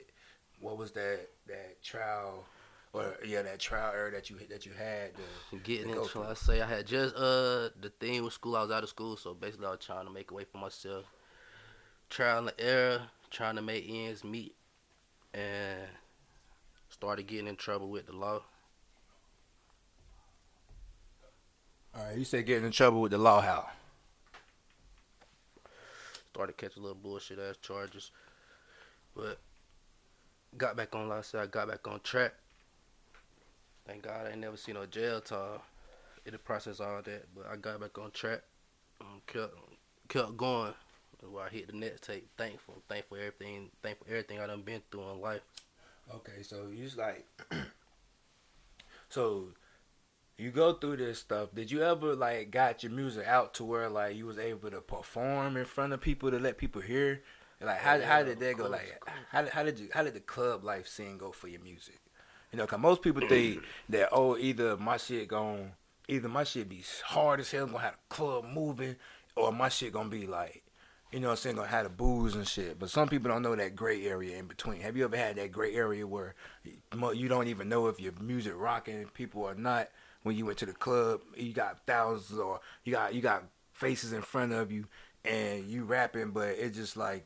What 0.59 0.77
was 0.77 0.91
that 0.91 1.27
that 1.47 1.81
trial? 1.83 2.45
Or 2.93 3.15
yeah, 3.25 3.41
that 3.41 3.59
trial 3.59 3.91
error 3.93 4.11
that 4.11 4.29
you 4.29 4.37
that 4.49 4.65
you 4.65 4.71
had. 4.71 5.11
To, 5.15 5.57
Getting 5.57 5.93
to 5.93 6.01
into? 6.01 6.23
I 6.23 6.33
say 6.33 6.61
I 6.61 6.67
had 6.67 6.87
just 6.87 7.15
uh 7.15 7.69
the 7.81 7.91
thing 7.99 8.23
with 8.23 8.33
school, 8.33 8.55
I 8.55 8.61
was 8.61 8.71
out 8.71 8.83
of 8.83 8.89
school, 8.89 9.17
so 9.17 9.33
basically 9.33 9.67
I 9.67 9.71
was 9.71 9.79
trying 9.85 10.05
to 10.05 10.11
make 10.11 10.31
a 10.31 10.33
way 10.33 10.45
for 10.45 10.57
myself. 10.57 11.05
Trial 12.09 12.47
and 12.47 12.53
error, 12.57 13.01
trying 13.29 13.57
to 13.57 13.61
make 13.61 13.85
ends 13.89 14.23
meet 14.23 14.55
and 15.33 15.81
started 16.89 17.27
getting 17.27 17.47
in 17.47 17.57
trouble 17.57 17.89
with 17.89 18.05
the 18.07 18.13
law. 18.13 18.41
All 21.97 22.03
right, 22.05 22.17
you 22.17 22.25
said 22.25 22.45
getting 22.45 22.65
in 22.65 22.71
trouble 22.71 23.01
with 23.01 23.11
the 23.11 23.17
law. 23.17 23.41
How? 23.41 23.67
started 26.37 26.55
catching 26.55 26.83
little 26.83 26.95
bullshit 26.95 27.39
ass 27.39 27.55
charges. 27.63 28.11
But 29.15 29.39
got 30.55 30.77
back 30.77 30.93
on 30.93 31.09
like 31.09 31.17
I 31.17 31.21
said, 31.23 31.41
I 31.41 31.47
got 31.47 31.67
back 31.67 31.87
on 31.87 31.99
track. 32.01 32.33
Thank 33.87 34.03
God 34.03 34.27
I 34.27 34.29
ain't 34.29 34.39
never 34.39 34.55
seen 34.55 34.75
no 34.75 34.85
jail 34.85 35.19
time 35.19 35.59
in 36.27 36.33
the 36.33 36.37
process 36.37 36.79
of 36.79 36.87
all 36.87 37.01
that. 37.01 37.25
But 37.35 37.47
I 37.51 37.55
got 37.55 37.79
back 37.79 37.97
on 37.97 38.11
track. 38.11 38.41
Um, 39.01 39.21
kept 39.25 39.55
kept 40.09 40.37
going. 40.37 40.75
That's 41.19 41.33
why 41.33 41.47
I 41.47 41.49
hit 41.49 41.67
the 41.67 41.75
next 41.75 42.03
tape. 42.03 42.27
Thankful. 42.37 42.75
Thankful 42.87 43.17
for 43.17 43.23
everything 43.23 43.71
thankful 43.81 44.05
for 44.05 44.13
everything 44.13 44.39
I 44.39 44.45
done 44.45 44.61
been 44.61 44.83
through 44.91 45.09
in 45.09 45.21
life. 45.21 45.41
Okay, 46.13 46.43
so 46.43 46.67
you 46.71 46.83
just 46.83 46.99
like 46.99 47.25
so 49.09 49.45
you 50.37 50.51
go 50.51 50.73
through 50.73 50.97
this 50.97 51.19
stuff. 51.19 51.49
Did 51.53 51.71
you 51.71 51.81
ever 51.83 52.15
like 52.15 52.51
got 52.51 52.83
your 52.83 52.91
music 52.91 53.25
out 53.25 53.55
to 53.55 53.63
where 53.63 53.89
like 53.89 54.15
you 54.15 54.25
was 54.25 54.37
able 54.37 54.69
to 54.69 54.81
perform 54.81 55.57
in 55.57 55.65
front 55.65 55.93
of 55.93 56.01
people 56.01 56.29
to 56.31 56.39
let 56.39 56.57
people 56.57 56.81
hear? 56.81 57.23
Like 57.59 57.79
how 57.79 57.99
how 57.99 58.23
did 58.23 58.39
that 58.39 58.57
go? 58.57 58.67
Like 58.67 59.01
how 59.31 59.41
did 59.41 59.51
how 59.51 59.63
did 59.63 59.79
you 59.79 59.89
how 59.91 60.03
did 60.03 60.13
the 60.13 60.19
club 60.19 60.63
life 60.63 60.87
scene 60.87 61.17
go 61.17 61.31
for 61.31 61.47
your 61.47 61.61
music? 61.61 61.99
You 62.51 62.57
know, 62.57 62.67
cause 62.67 62.79
most 62.79 63.01
people 63.01 63.27
think 63.27 63.63
that 63.89 64.09
oh 64.11 64.37
either 64.37 64.77
my 64.77 64.97
shit 64.97 65.27
gon' 65.27 65.71
either 66.07 66.29
my 66.29 66.43
shit 66.43 66.69
be 66.69 66.83
hard 67.03 67.39
as 67.39 67.51
hell 67.51 67.65
gonna 67.65 67.79
have 67.79 67.95
the 68.09 68.15
club 68.15 68.45
moving, 68.45 68.95
or 69.35 69.51
my 69.51 69.69
shit 69.69 69.91
gonna 69.91 70.09
be 70.09 70.27
like 70.27 70.63
you 71.11 71.21
know 71.21 71.27
what 71.27 71.33
I'm 71.33 71.37
saying, 71.37 71.55
gonna 71.55 71.67
have 71.69 71.85
the 71.85 71.89
booze 71.89 72.35
and 72.35 72.47
shit. 72.47 72.77
But 72.77 72.89
some 72.89 73.07
people 73.07 73.31
don't 73.31 73.41
know 73.41 73.55
that 73.55 73.75
gray 73.75 74.05
area 74.05 74.37
in 74.37 74.45
between. 74.45 74.81
Have 74.81 74.97
you 74.97 75.05
ever 75.05 75.15
had 75.15 75.37
that 75.37 75.51
gray 75.51 75.73
area 75.73 76.05
where 76.05 76.35
you 77.13 77.29
don't 77.29 77.47
even 77.47 77.69
know 77.69 77.87
if 77.87 77.99
your 77.99 78.11
music 78.21 78.53
rocking 78.55 79.05
people 79.13 79.41
or 79.41 79.55
not? 79.55 79.89
When 80.27 80.35
you 80.37 80.45
went 80.45 80.57
to 80.59 80.65
the 80.65 80.73
club, 80.73 81.21
you 81.35 81.53
got 81.53 81.79
thousands 81.87 82.39
or 82.39 82.59
you 82.83 82.93
got 82.93 83.13
you 83.15 83.21
got 83.21 83.43
faces 83.73 84.13
in 84.13 84.21
front 84.21 84.51
of 84.53 84.71
you, 84.71 84.85
and 85.25 85.65
you 85.65 85.83
rapping, 85.85 86.31
but 86.31 86.49
it's 86.49 86.77
just 86.77 86.97
like 86.97 87.25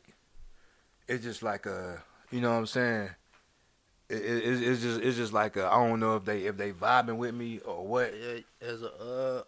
it's 1.08 1.24
just 1.24 1.44
like 1.44 1.66
a 1.66 2.02
you 2.32 2.40
know 2.42 2.52
what 2.52 2.58
I'm 2.60 2.66
saying. 2.68 3.10
It, 4.10 4.26
it, 4.26 4.44
it's- 4.62 4.82
just 4.82 5.02
it's 5.02 5.18
just 5.18 5.32
like 5.34 5.58
I 5.58 5.70
don't 5.74 6.00
know 6.00 6.16
if 6.18 6.26
they 6.26 6.42
if 6.44 6.58
they 6.58 6.72
vibing 6.74 7.18
with 7.18 7.34
me 7.34 7.60
or 7.60 7.86
what. 7.86 8.14
As 8.62 8.82
a 8.82 8.92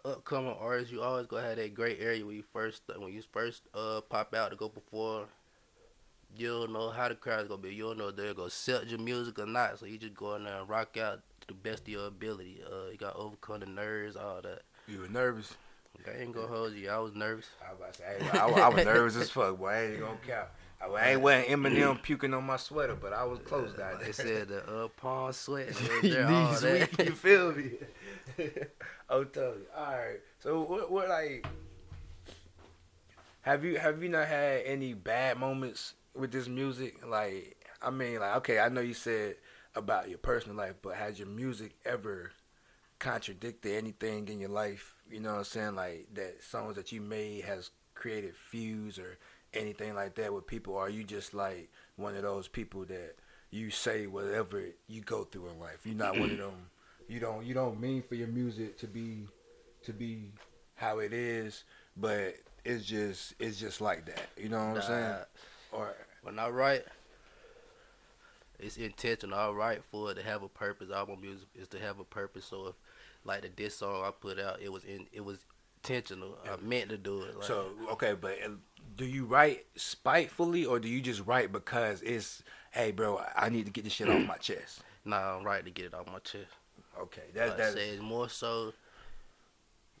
uh, 0.04 0.08
upcoming 0.08 0.56
artist, 0.58 0.90
you 0.90 1.02
always 1.02 1.26
gonna 1.26 1.46
have 1.46 1.56
that 1.56 1.74
great 1.74 1.98
area 2.00 2.24
when 2.24 2.36
you 2.36 2.44
first 2.52 2.82
when 2.96 3.12
you 3.12 3.22
first 3.32 3.62
uh 3.74 4.00
pop 4.02 4.34
out 4.34 4.50
to 4.50 4.56
go 4.56 4.68
perform. 4.68 5.26
You 6.36 6.48
don't 6.48 6.72
know 6.72 6.90
how 6.90 7.08
the 7.08 7.14
crowd's 7.14 7.48
gonna 7.48 7.62
be. 7.62 7.74
You 7.74 7.84
don't 7.84 7.98
know 7.98 8.08
if 8.08 8.16
they're 8.16 8.34
gonna 8.34 8.46
accept 8.48 8.86
your 8.86 8.98
music 8.98 9.38
or 9.38 9.46
not. 9.46 9.78
So 9.78 9.86
you 9.86 9.98
just 9.98 10.14
go 10.14 10.34
in 10.34 10.44
there 10.44 10.58
and 10.60 10.68
rock 10.68 10.96
out 10.96 11.20
to 11.46 11.54
the 11.54 11.60
best 11.68 11.82
of 11.82 11.88
your 11.88 12.06
ability. 12.06 12.60
Uh, 12.64 12.90
you 12.90 12.96
got 12.96 13.12
to 13.12 13.18
overcome 13.18 13.60
the 13.60 13.66
nerves, 13.66 14.16
all 14.16 14.40
that. 14.42 14.62
You 14.86 15.00
were 15.00 15.08
nervous. 15.08 15.54
I 16.06 16.22
ain't 16.22 16.32
gonna 16.34 16.48
hold 16.48 16.74
you. 16.74 16.90
I 16.90 16.98
was 16.98 17.14
nervous. 17.14 17.46
I 17.64 17.70
was, 17.70 17.78
about 17.78 17.92
to 17.94 17.98
say, 17.98 18.38
I, 18.38 18.46
I, 18.46 18.66
I 18.66 18.68
was 18.68 18.84
nervous 18.84 19.16
as 19.16 19.30
fuck, 19.30 19.58
boy. 19.58 19.68
I 19.68 19.82
ain't 19.84 20.00
gonna 20.00 20.16
count. 20.26 20.48
I, 20.82 20.86
I 20.86 21.10
ain't 21.12 21.20
wearing 21.20 21.46
Eminem 21.46 22.02
puking 22.02 22.34
on 22.34 22.44
my 22.44 22.56
sweater, 22.56 22.96
but 23.00 23.12
I 23.12 23.24
was 23.24 23.38
close, 23.40 23.72
guys. 23.76 23.96
They 24.04 24.12
said 24.12 24.48
the 24.48 24.64
uh, 24.66 24.88
palm 24.88 25.32
sweat. 25.32 25.68
and 26.02 26.02
Knees 26.02 26.10
there, 26.12 26.26
all 26.26 26.80
weak, 26.80 26.96
that. 26.96 27.06
you 27.06 27.12
feel 27.12 27.52
me? 27.52 27.70
oh, 29.08 29.24
totally. 29.24 29.62
All 29.76 29.84
right. 29.84 30.20
So 30.40 30.62
what? 30.62 30.90
What 30.90 31.08
like? 31.08 31.46
Have 33.42 33.64
you 33.64 33.78
have 33.78 34.02
you 34.02 34.08
not 34.08 34.26
had 34.26 34.62
any 34.64 34.94
bad 34.94 35.38
moments 35.38 35.94
with 36.14 36.32
this 36.32 36.48
music? 36.48 37.06
Like, 37.06 37.56
I 37.80 37.90
mean, 37.90 38.18
like, 38.18 38.36
okay, 38.36 38.58
I 38.58 38.68
know 38.68 38.80
you 38.80 38.94
said 38.94 39.36
about 39.74 40.08
your 40.08 40.18
personal 40.18 40.56
life, 40.56 40.74
but 40.82 40.94
has 40.94 41.18
your 41.18 41.28
music 41.28 41.72
ever 41.84 42.32
contradicted 42.98 43.72
anything 43.72 44.28
in 44.28 44.40
your 44.40 44.50
life? 44.50 44.94
You 45.10 45.20
know 45.20 45.32
what 45.32 45.38
I'm 45.38 45.44
saying? 45.44 45.74
Like 45.74 46.08
that 46.14 46.42
songs 46.42 46.76
that 46.76 46.92
you 46.92 47.00
made 47.00 47.44
has 47.44 47.70
created 47.94 48.36
feuds 48.36 48.98
or 48.98 49.18
anything 49.52 49.94
like 49.94 50.14
that 50.16 50.32
with 50.32 50.46
people? 50.46 50.74
Or 50.74 50.86
are 50.86 50.90
you 50.90 51.04
just 51.04 51.34
like 51.34 51.70
one 51.96 52.14
of 52.16 52.22
those 52.22 52.48
people 52.48 52.84
that 52.86 53.16
you 53.50 53.70
say 53.70 54.06
whatever 54.06 54.62
you 54.88 55.00
go 55.00 55.24
through 55.24 55.48
in 55.48 55.60
life? 55.60 55.80
You're 55.84 55.94
not 55.96 56.18
one 56.18 56.30
of 56.30 56.38
them. 56.38 56.70
You 57.08 57.20
don't 57.20 57.44
you 57.44 57.54
don't 57.54 57.80
mean 57.80 58.02
for 58.02 58.14
your 58.14 58.28
music 58.28 58.78
to 58.78 58.86
be 58.86 59.26
to 59.84 59.92
be 59.92 60.32
how 60.74 60.98
it 60.98 61.12
is, 61.12 61.64
but 61.96 62.36
it's 62.64 62.84
just 62.84 63.34
it's 63.38 63.58
just 63.58 63.80
like 63.80 64.06
that. 64.06 64.26
You 64.36 64.48
know 64.48 64.58
what 64.68 64.76
I'm 64.76 64.82
saying? 64.82 65.02
Nah, 65.02 65.78
Or 65.78 65.94
When 66.22 66.38
I 66.38 66.48
write, 66.48 66.84
it's 68.58 68.76
intentional. 68.76 69.38
I 69.38 69.50
write 69.50 69.82
for 69.90 70.10
it 70.10 70.14
to 70.14 70.22
have 70.22 70.42
a 70.42 70.48
purpose. 70.48 70.90
All 70.94 71.06
my 71.06 71.16
music 71.16 71.48
is 71.54 71.68
to 71.68 71.78
have 71.78 71.98
a 71.98 72.04
purpose. 72.04 72.44
So 72.46 72.68
if 72.68 72.74
like 73.24 73.42
the 73.42 73.48
diss 73.48 73.76
song 73.76 74.04
I 74.04 74.10
put 74.10 74.38
out, 74.38 74.60
it 74.62 74.72
was 74.72 74.84
in 74.84 75.06
it 75.12 75.24
was 75.24 75.38
intentional. 75.82 76.38
I 76.44 76.56
meant 76.62 76.90
to 76.90 76.96
do 76.96 77.22
it. 77.22 77.36
Like, 77.36 77.44
so 77.44 77.66
okay, 77.92 78.14
but 78.18 78.38
uh, 78.44 78.50
do 78.96 79.04
you 79.04 79.24
write 79.24 79.66
spitefully 79.76 80.64
or 80.64 80.78
do 80.78 80.88
you 80.88 81.00
just 81.00 81.26
write 81.26 81.52
because 81.52 82.02
it's 82.02 82.42
hey 82.72 82.90
bro 82.90 83.20
I 83.36 83.48
need 83.48 83.66
to 83.66 83.72
get 83.72 83.84
this 83.84 83.92
shit 83.92 84.08
off 84.08 84.26
my 84.26 84.36
chest? 84.36 84.80
Nah, 85.06 85.36
I'm 85.36 85.44
right 85.44 85.62
to 85.62 85.70
get 85.70 85.84
it 85.84 85.92
off 85.92 86.06
my 86.06 86.18
chest. 86.20 86.46
Okay, 86.98 87.24
that 87.34 87.48
Like 87.48 87.56
that's 87.58 87.74
it's 87.74 88.00
more 88.00 88.30
so 88.30 88.72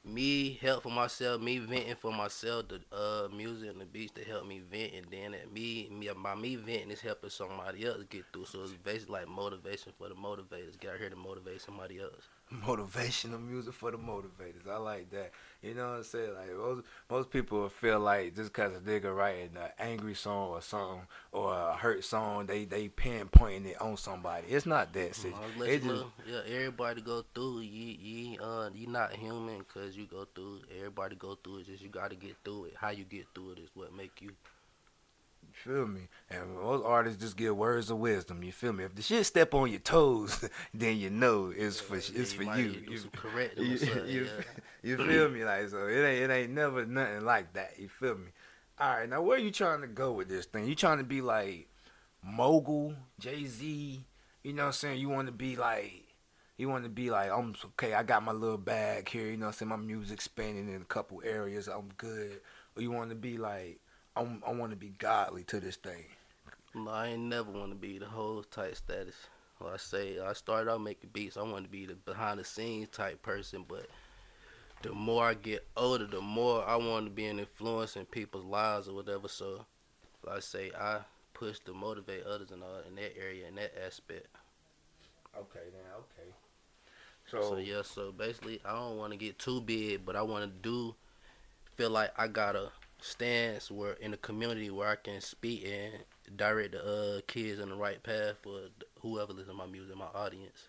me 0.04 0.58
help 0.60 0.82
for 0.82 0.90
myself, 0.90 1.40
me 1.40 1.58
venting 1.58 1.94
for 1.96 2.12
myself, 2.12 2.66
the 2.68 2.80
uh 2.94 3.28
music 3.34 3.70
and 3.70 3.80
the 3.80 3.86
beats 3.86 4.12
to 4.12 4.24
help 4.24 4.46
me 4.46 4.60
vent, 4.70 4.92
and 4.94 5.06
then 5.10 5.34
at 5.34 5.52
me, 5.52 5.88
me 5.90 6.10
by 6.22 6.34
me 6.34 6.56
venting 6.56 6.90
is 6.90 7.00
helping 7.00 7.30
somebody 7.30 7.86
else 7.86 8.04
get 8.10 8.24
through. 8.32 8.44
So 8.44 8.62
it's 8.62 8.72
basically 8.72 9.20
like 9.20 9.28
motivation 9.28 9.92
for 9.98 10.08
the 10.08 10.14
motivators. 10.14 10.78
Get 10.78 10.92
out 10.92 10.98
here 10.98 11.10
to 11.10 11.16
motivate 11.16 11.60
somebody 11.60 12.00
else. 12.00 12.28
Motivational 12.62 13.42
music 13.44 13.74
for 13.74 13.90
the 13.90 13.96
motivators. 13.98 14.68
I 14.70 14.76
like 14.76 15.10
that. 15.10 15.32
You 15.62 15.74
know 15.74 15.90
what 15.90 15.96
I'm 15.96 16.04
saying? 16.04 16.34
Like 16.34 16.56
most 16.56 16.86
most 17.10 17.30
people 17.30 17.68
feel 17.68 17.98
like 17.98 18.36
just 18.36 18.52
cause 18.52 18.72
a 18.76 18.80
nigga 18.80 19.14
writing 19.14 19.50
an 19.56 19.70
angry 19.78 20.14
song 20.14 20.50
or 20.50 20.60
something 20.60 21.06
or 21.32 21.54
a 21.54 21.74
hurt 21.74 22.04
song, 22.04 22.46
they 22.46 22.64
they 22.64 22.88
pinpointing 22.88 23.66
it 23.66 23.80
on 23.80 23.96
somebody. 23.96 24.46
It's 24.48 24.66
not 24.66 24.92
that 24.92 25.14
shit. 25.14 25.32
It 25.60 25.82
just- 25.82 25.86
know, 25.86 26.06
yeah, 26.26 26.40
everybody 26.46 27.00
go 27.00 27.24
through. 27.34 27.60
You, 27.60 27.96
you, 27.98 28.40
uh, 28.40 28.70
you 28.74 28.86
not 28.86 29.12
human 29.12 29.58
because 29.58 29.96
you 29.96 30.06
go 30.06 30.26
through. 30.34 30.60
Everybody 30.76 31.16
go 31.16 31.36
through 31.42 31.58
it. 31.58 31.66
Just 31.66 31.82
you 31.82 31.88
got 31.88 32.10
to 32.10 32.16
get 32.16 32.36
through 32.44 32.66
it. 32.66 32.74
How 32.76 32.90
you 32.90 33.04
get 33.04 33.26
through 33.34 33.52
it 33.52 33.58
is 33.58 33.70
what 33.74 33.94
make 33.94 34.20
you. 34.20 34.30
You 35.66 35.72
feel 35.72 35.86
me? 35.86 36.08
And 36.30 36.56
most 36.56 36.84
artists 36.84 37.20
just 37.22 37.36
give 37.36 37.56
words 37.56 37.90
of 37.90 37.98
wisdom. 37.98 38.42
You 38.42 38.52
feel 38.52 38.72
me? 38.72 38.84
If 38.84 38.94
the 38.94 39.02
shit 39.02 39.24
step 39.26 39.54
on 39.54 39.70
your 39.70 39.80
toes, 39.80 40.48
then 40.74 40.96
you 40.98 41.10
know 41.10 41.52
it's 41.56 41.80
for 41.80 41.96
Yeah, 41.96 42.20
it's 42.20 42.32
for 42.32 42.42
you. 42.42 42.72
do 42.72 42.90
You- 42.92 42.98
some 42.98 43.10
correcting 43.10 43.62
or 43.62 43.66
you, 43.76 44.04
you, 44.06 44.24
yeah. 44.24 44.42
you 44.82 44.96
feel 44.96 45.28
me? 45.28 45.44
Like 45.44 45.68
so, 45.68 45.86
it 45.86 46.02
ain't 46.04 46.30
it 46.30 46.34
ain't 46.34 46.50
never 46.52 46.84
nothing 46.84 47.24
like 47.24 47.52
that. 47.54 47.74
You 47.78 47.88
feel 47.88 48.16
me? 48.16 48.30
All 48.78 48.96
right, 48.96 49.08
now 49.08 49.22
where 49.22 49.38
you 49.38 49.50
trying 49.52 49.80
to 49.82 49.86
go 49.86 50.12
with 50.12 50.28
this 50.28 50.46
thing? 50.46 50.66
You 50.66 50.74
trying 50.74 50.98
to 50.98 51.04
be 51.04 51.20
like 51.20 51.68
mogul, 52.22 52.94
Jay 53.20 53.44
Z? 53.44 54.04
You 54.42 54.52
know 54.52 54.62
what 54.64 54.66
I'm 54.68 54.72
saying? 54.72 55.00
You 55.00 55.08
want 55.08 55.28
to 55.28 55.32
be 55.32 55.56
like. 55.56 55.92
You 56.56 56.68
want 56.68 56.84
to 56.84 56.90
be 56.90 57.10
like, 57.10 57.32
I'm 57.32 57.52
okay. 57.64 57.94
I 57.94 58.04
got 58.04 58.22
my 58.22 58.30
little 58.30 58.56
bag 58.58 59.08
here. 59.08 59.26
You 59.28 59.36
know 59.36 59.46
what 59.46 59.54
I'm 59.54 59.54
saying? 59.54 59.68
My 59.70 59.76
music 59.76 60.20
spinning 60.20 60.68
in 60.72 60.82
a 60.82 60.84
couple 60.84 61.20
areas. 61.24 61.66
I'm 61.66 61.88
good. 61.96 62.40
Or 62.76 62.82
you 62.82 62.92
want 62.92 63.10
to 63.10 63.16
be 63.16 63.38
like, 63.38 63.80
I'm, 64.16 64.42
I 64.46 64.52
want 64.52 64.70
to 64.70 64.76
be 64.76 64.92
godly 64.98 65.44
to 65.44 65.60
this 65.60 65.76
thing. 65.76 66.04
No, 66.74 66.90
I 66.90 67.08
ain't 67.08 67.22
never 67.22 67.50
want 67.50 67.70
to 67.70 67.76
be 67.76 67.98
the 67.98 68.06
whole 68.06 68.42
type 68.42 68.76
status. 68.76 69.14
Like 69.60 69.74
I 69.74 69.76
say, 69.76 70.18
I 70.20 70.32
started 70.32 70.70
out 70.70 70.80
making 70.80 71.10
beats. 71.12 71.36
I 71.36 71.42
want 71.42 71.64
to 71.64 71.70
be 71.70 71.86
the 71.86 71.94
behind 71.94 72.40
the 72.40 72.44
scenes 72.44 72.88
type 72.88 73.22
person, 73.22 73.64
but 73.68 73.86
the 74.82 74.92
more 74.92 75.24
I 75.24 75.34
get 75.34 75.66
older, 75.76 76.06
the 76.06 76.20
more 76.20 76.64
I 76.64 76.76
want 76.76 77.06
to 77.06 77.10
be 77.10 77.26
an 77.26 77.38
influence 77.38 77.96
in 77.96 78.04
people's 78.06 78.44
lives 78.44 78.88
or 78.88 78.94
whatever. 78.94 79.28
So, 79.28 79.64
like 80.26 80.36
I 80.36 80.40
say, 80.40 80.70
I 80.78 80.98
push 81.32 81.58
to 81.60 81.72
motivate 81.72 82.24
others 82.24 82.50
in, 82.50 82.62
uh, 82.62 82.82
in 82.86 82.96
that 82.96 83.16
area, 83.18 83.48
in 83.48 83.54
that 83.56 83.72
aspect. 83.84 84.26
Okay, 85.36 85.60
then 85.72 85.82
okay. 85.98 86.30
So, 87.26 87.56
yeah, 87.56 87.82
so 87.82 88.12
basically, 88.12 88.60
I 88.64 88.74
don't 88.74 88.98
want 88.98 89.12
to 89.12 89.18
get 89.18 89.38
too 89.38 89.60
big, 89.60 90.04
but 90.04 90.14
I 90.14 90.22
want 90.22 90.44
to 90.44 90.68
do 90.68 90.94
feel 91.76 91.90
like 91.90 92.12
I 92.16 92.28
got 92.28 92.54
a 92.54 92.70
stance 93.04 93.70
where 93.70 93.92
in 93.94 94.12
the 94.12 94.16
community 94.16 94.70
where 94.70 94.88
I 94.88 94.96
can 94.96 95.20
speak 95.20 95.66
and 95.66 96.04
direct 96.36 96.72
the 96.72 96.82
uh, 96.82 97.20
kids 97.26 97.60
in 97.60 97.68
the 97.68 97.74
right 97.74 98.02
path 98.02 98.36
for 98.42 98.60
whoever 99.00 99.32
listens 99.32 99.48
to 99.48 99.54
my 99.54 99.66
music, 99.66 99.94
my 99.96 100.06
audience. 100.14 100.68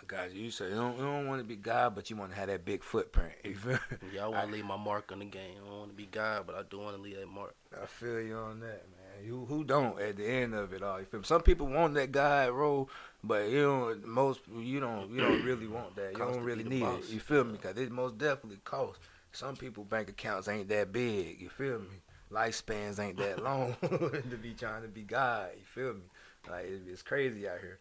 I 0.00 0.04
got 0.06 0.34
you. 0.34 0.44
You 0.44 0.50
say 0.50 0.68
you 0.68 0.74
don't, 0.74 0.96
you 0.96 1.04
don't 1.04 1.26
want 1.26 1.40
to 1.40 1.46
be 1.46 1.56
God, 1.56 1.94
but 1.94 2.08
you 2.08 2.16
want 2.16 2.30
to 2.30 2.36
have 2.36 2.48
that 2.48 2.64
big 2.64 2.82
footprint. 2.82 3.32
You 3.44 3.54
feel? 3.54 3.78
Yeah, 4.12 4.24
I 4.24 4.28
want 4.28 4.46
to 4.46 4.52
leave 4.52 4.64
my 4.64 4.76
mark 4.76 5.12
on 5.12 5.18
the 5.18 5.26
game. 5.26 5.56
I 5.64 5.68
don't 5.68 5.78
want 5.78 5.90
to 5.90 5.96
be 5.96 6.06
God, 6.06 6.44
but 6.46 6.54
I 6.56 6.62
do 6.68 6.78
want 6.78 6.96
to 6.96 7.02
leave 7.02 7.18
that 7.18 7.28
mark. 7.28 7.54
I 7.80 7.86
feel 7.86 8.20
you 8.20 8.36
on 8.36 8.60
that, 8.60 8.84
man. 8.88 9.26
You 9.26 9.46
who 9.46 9.64
don't 9.64 10.00
at 10.00 10.16
the 10.16 10.26
end 10.26 10.54
of 10.54 10.72
it 10.72 10.82
all. 10.82 10.98
You 10.98 11.06
feel 11.06 11.20
me? 11.20 11.26
Some 11.26 11.42
people 11.42 11.66
want 11.66 11.94
that 11.94 12.12
God 12.12 12.50
role, 12.50 12.90
but 13.22 13.48
you 13.48 13.62
don't. 13.62 14.06
Most 14.06 14.40
you 14.54 14.80
don't. 14.80 15.10
You 15.10 15.20
don't 15.20 15.44
really 15.44 15.66
want 15.66 15.96
that. 15.96 16.12
You 16.12 16.18
don't 16.18 16.40
really 16.40 16.64
need 16.64 16.84
it. 16.84 17.10
You 17.10 17.20
feel 17.20 17.44
me? 17.44 17.52
Because 17.52 17.76
it 17.76 17.90
most 17.90 18.18
definitely 18.18 18.60
costs. 18.64 18.98
Some 19.36 19.54
people 19.54 19.84
bank 19.84 20.08
accounts 20.08 20.48
ain't 20.48 20.70
that 20.70 20.92
big. 20.92 21.42
You 21.42 21.50
feel 21.50 21.78
me? 21.78 22.00
Lifespans 22.32 22.98
ain't 22.98 23.18
that 23.18 23.42
long 23.44 23.76
to 23.82 24.38
be 24.42 24.54
trying 24.54 24.80
to 24.80 24.88
be 24.88 25.02
God. 25.02 25.50
You 25.58 25.64
feel 25.66 25.92
me? 25.92 26.04
Like 26.50 26.64
it- 26.64 26.80
it's 26.90 27.02
crazy 27.02 27.46
out 27.46 27.60
here. 27.60 27.78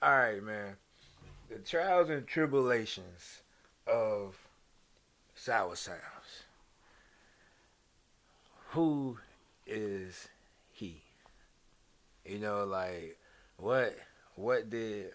All 0.00 0.16
right, 0.16 0.42
man. 0.42 0.76
The 1.50 1.58
trials 1.58 2.08
and 2.08 2.26
tribulations 2.26 3.42
of 3.86 4.38
SourSoundz. 5.36 6.44
Who 8.70 9.18
is 9.66 10.28
he? 10.72 11.02
You 12.24 12.38
know, 12.38 12.64
like 12.64 13.18
what 13.58 13.94
what 14.36 14.70
did 14.70 15.10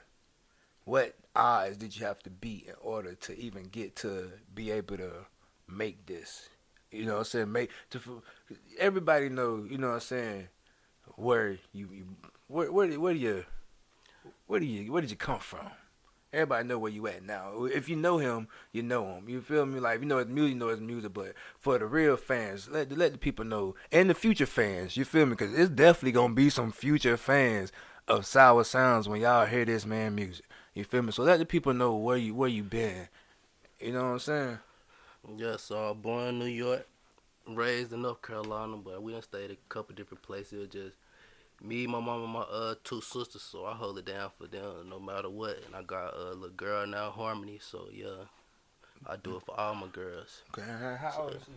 what 0.86 1.15
odds 1.36 1.78
did 1.78 1.97
you 1.97 2.06
have 2.06 2.19
to 2.19 2.30
beat 2.30 2.67
in 2.67 2.75
order 2.80 3.15
to 3.15 3.36
even 3.39 3.63
get 3.63 3.95
to 3.97 4.30
be 4.54 4.69
able 4.69 4.97
to 4.97 5.12
make 5.71 6.05
this? 6.05 6.49
You 6.91 7.05
know 7.05 7.13
what 7.13 7.19
I'm 7.19 7.25
saying? 7.25 7.51
Make 7.51 7.69
to 7.91 8.21
everybody 8.77 9.29
know, 9.29 9.65
you 9.69 9.77
know 9.77 9.89
what 9.89 9.95
I'm 9.95 9.99
saying, 10.01 10.47
where 11.15 11.58
you, 11.73 11.89
you 11.91 12.05
where 12.47 12.71
where 12.71 12.88
where 12.99 13.13
do 13.13 13.19
you 13.19 13.45
where 14.47 14.60
do 14.60 14.65
you 14.65 14.91
where 14.91 15.01
did 15.01 15.12
you 15.12 15.17
come 15.17 15.39
from? 15.39 15.69
Everybody 16.32 16.67
know 16.67 16.77
where 16.77 16.91
you 16.91 17.08
at 17.08 17.23
now. 17.23 17.65
If 17.65 17.89
you 17.89 17.95
know 17.95 18.19
him, 18.19 18.47
you 18.71 18.84
know 18.84 19.15
him. 19.15 19.27
You 19.27 19.41
feel 19.41 19.65
me? 19.65 19.79
Like 19.79 19.99
you 19.99 20.05
know 20.05 20.17
his 20.19 20.27
music, 20.27 20.53
you 20.53 20.60
know 20.60 20.67
his 20.67 20.79
music. 20.79 21.13
But 21.13 21.34
for 21.60 21.77
the 21.79 21.86
real 21.86 22.17
fans, 22.17 22.69
let 22.69 22.91
let 22.95 23.13
the 23.13 23.17
people 23.17 23.45
know, 23.45 23.75
and 23.91 24.10
the 24.10 24.13
future 24.13 24.45
fans, 24.45 24.97
you 24.97 25.05
feel 25.05 25.25
me? 25.25 25.32
Because 25.32 25.58
it's 25.58 25.69
definitely 25.69 26.12
gonna 26.12 26.34
be 26.34 26.49
some 26.49 26.71
future 26.71 27.17
fans 27.17 27.71
of 28.08 28.21
SourSoundz 28.21 29.08
when 29.08 29.21
y'all 29.21 29.45
hear 29.45 29.65
this 29.65 29.86
man 29.86 30.15
music. 30.15 30.45
You 30.73 30.84
feel 30.84 31.01
me? 31.01 31.12
So 31.12 31.23
let 31.23 31.39
the 31.39 31.45
people 31.45 31.73
know 31.73 31.95
where 31.95 32.17
you 32.17 32.34
where 32.36 32.49
you 32.49 32.63
been. 32.63 33.08
You 33.79 33.93
know 33.93 34.03
what 34.03 34.10
I'm 34.10 34.19
saying? 34.19 34.60
Yeah, 35.38 35.58
so 35.58 35.94
born 35.94 36.28
in 36.30 36.39
New 36.39 36.46
York, 36.46 36.88
raised 37.48 37.94
in 37.94 38.02
North 38.02 38.22
Carolina, 38.22 38.78
but 38.78 39.02
we 39.02 39.12
done 39.13 39.22
stayed 39.22 39.52
a 39.52 39.58
couple 39.70 39.96
different 39.96 40.24
places. 40.24 40.54
It 40.54 40.58
was 40.60 40.70
just 40.70 40.96
me, 41.63 41.88
my 41.88 42.00
mom, 42.00 42.24
and 42.24 42.34
my 42.34 42.42
uh 42.42 42.76
two 42.84 43.02
sisters, 43.02 43.42
so 43.42 43.65
I 43.65 43.74
hold 43.74 43.98
it 44.00 44.06
down 44.06 44.32
for 44.38 44.48
them 44.48 44.89
no 44.89 45.00
matter 45.00 45.30
what. 45.30 45.60
And 45.65 45.76
I 45.76 45.84
got 45.84 46.15
a 46.15 46.34
little 46.34 46.50
girl 46.50 46.88
now, 46.88 47.12
Harmony, 47.12 47.60
so 47.62 47.88
yeah, 47.94 48.26
I 49.06 49.15
do 49.18 49.38
it 49.38 49.44
for 49.46 49.60
all 49.60 49.76
my 49.76 49.88
girls. 49.88 50.42
Okay. 50.58 50.68
How 50.68 51.22
old 51.22 51.36
is 51.36 51.44
he? 51.46 51.54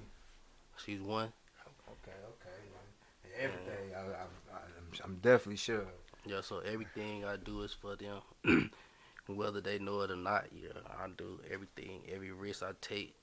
She's 0.85 1.01
one. 1.01 1.33
Okay. 1.89 2.17
Okay. 2.33 3.43
Everything. 3.45 3.95
I, 3.95 3.99
I, 4.01 4.03
I'm, 4.03 5.05
I'm 5.05 5.17
definitely 5.23 5.57
sure. 5.57 5.87
Yeah, 6.27 6.41
so 6.43 6.61
everything 6.61 7.25
I 7.25 7.37
do 7.37 7.63
is 7.63 7.73
for 7.73 7.97
them. 7.97 8.71
Whether 9.27 9.61
they 9.61 9.79
know 9.79 10.01
it 10.03 10.11
or 10.11 10.17
not, 10.17 10.47
yeah, 10.53 10.81
I 10.89 11.07
do 11.17 11.41
everything. 11.53 12.03
Every 12.13 12.33
risk 12.33 12.63
I 12.63 12.73
take, 12.81 13.15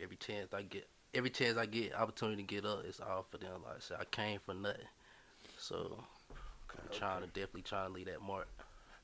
every 0.00 0.16
chance 0.16 0.52
I 0.52 0.62
get, 0.62 0.88
every 1.14 1.30
chance 1.30 1.56
I 1.56 1.66
get, 1.66 1.94
opportunity 1.94 2.42
to 2.42 2.54
get 2.54 2.64
up, 2.64 2.82
it's 2.86 3.00
all 3.00 3.26
for 3.30 3.38
them. 3.38 3.62
Like 3.64 3.76
I 3.76 3.80
said, 3.80 3.96
I 4.00 4.04
came 4.04 4.38
for 4.44 4.54
nothing. 4.54 4.86
So 5.58 6.04
I'm 6.70 6.88
trying 6.92 7.20
to 7.22 7.26
definitely 7.28 7.62
trying 7.62 7.88
to 7.88 7.92
leave 7.92 8.06
that 8.06 8.22
mark 8.22 8.48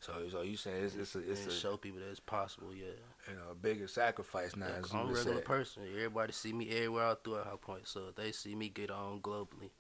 So, 0.01 0.13
so 0.31 0.43
you 0.43 0.57
saying 0.57 0.85
it's 0.85 0.97
it's 0.97 1.15
a, 1.15 1.31
it's 1.31 1.47
a 1.47 1.51
show 1.51 1.77
people 1.77 2.01
that 2.01 2.11
it's 2.11 2.21
possible. 2.21 2.75
Yeah, 2.75 2.87
you 3.29 3.35
know 3.35 3.53
a 3.53 3.55
bigger 3.55 3.89
sacrifice 3.89 4.57
now. 4.57 4.67
as 4.67 4.93
I'm 4.93 5.09
a 5.09 5.13
regular 5.13 5.37
say. 5.39 5.43
person. 5.43 5.83
Everybody 5.95 6.33
see 6.33 6.53
me 6.53 6.71
everywhere 6.71 7.05
out 7.05 7.25
throughout 7.25 7.47
High 7.47 7.57
Point, 7.61 7.89
so 7.89 8.09
if 8.09 8.17
they 8.17 8.33
see 8.33 8.55
me 8.55 8.69
get 8.69 8.91
on 8.91 9.21
globally. 9.21 9.71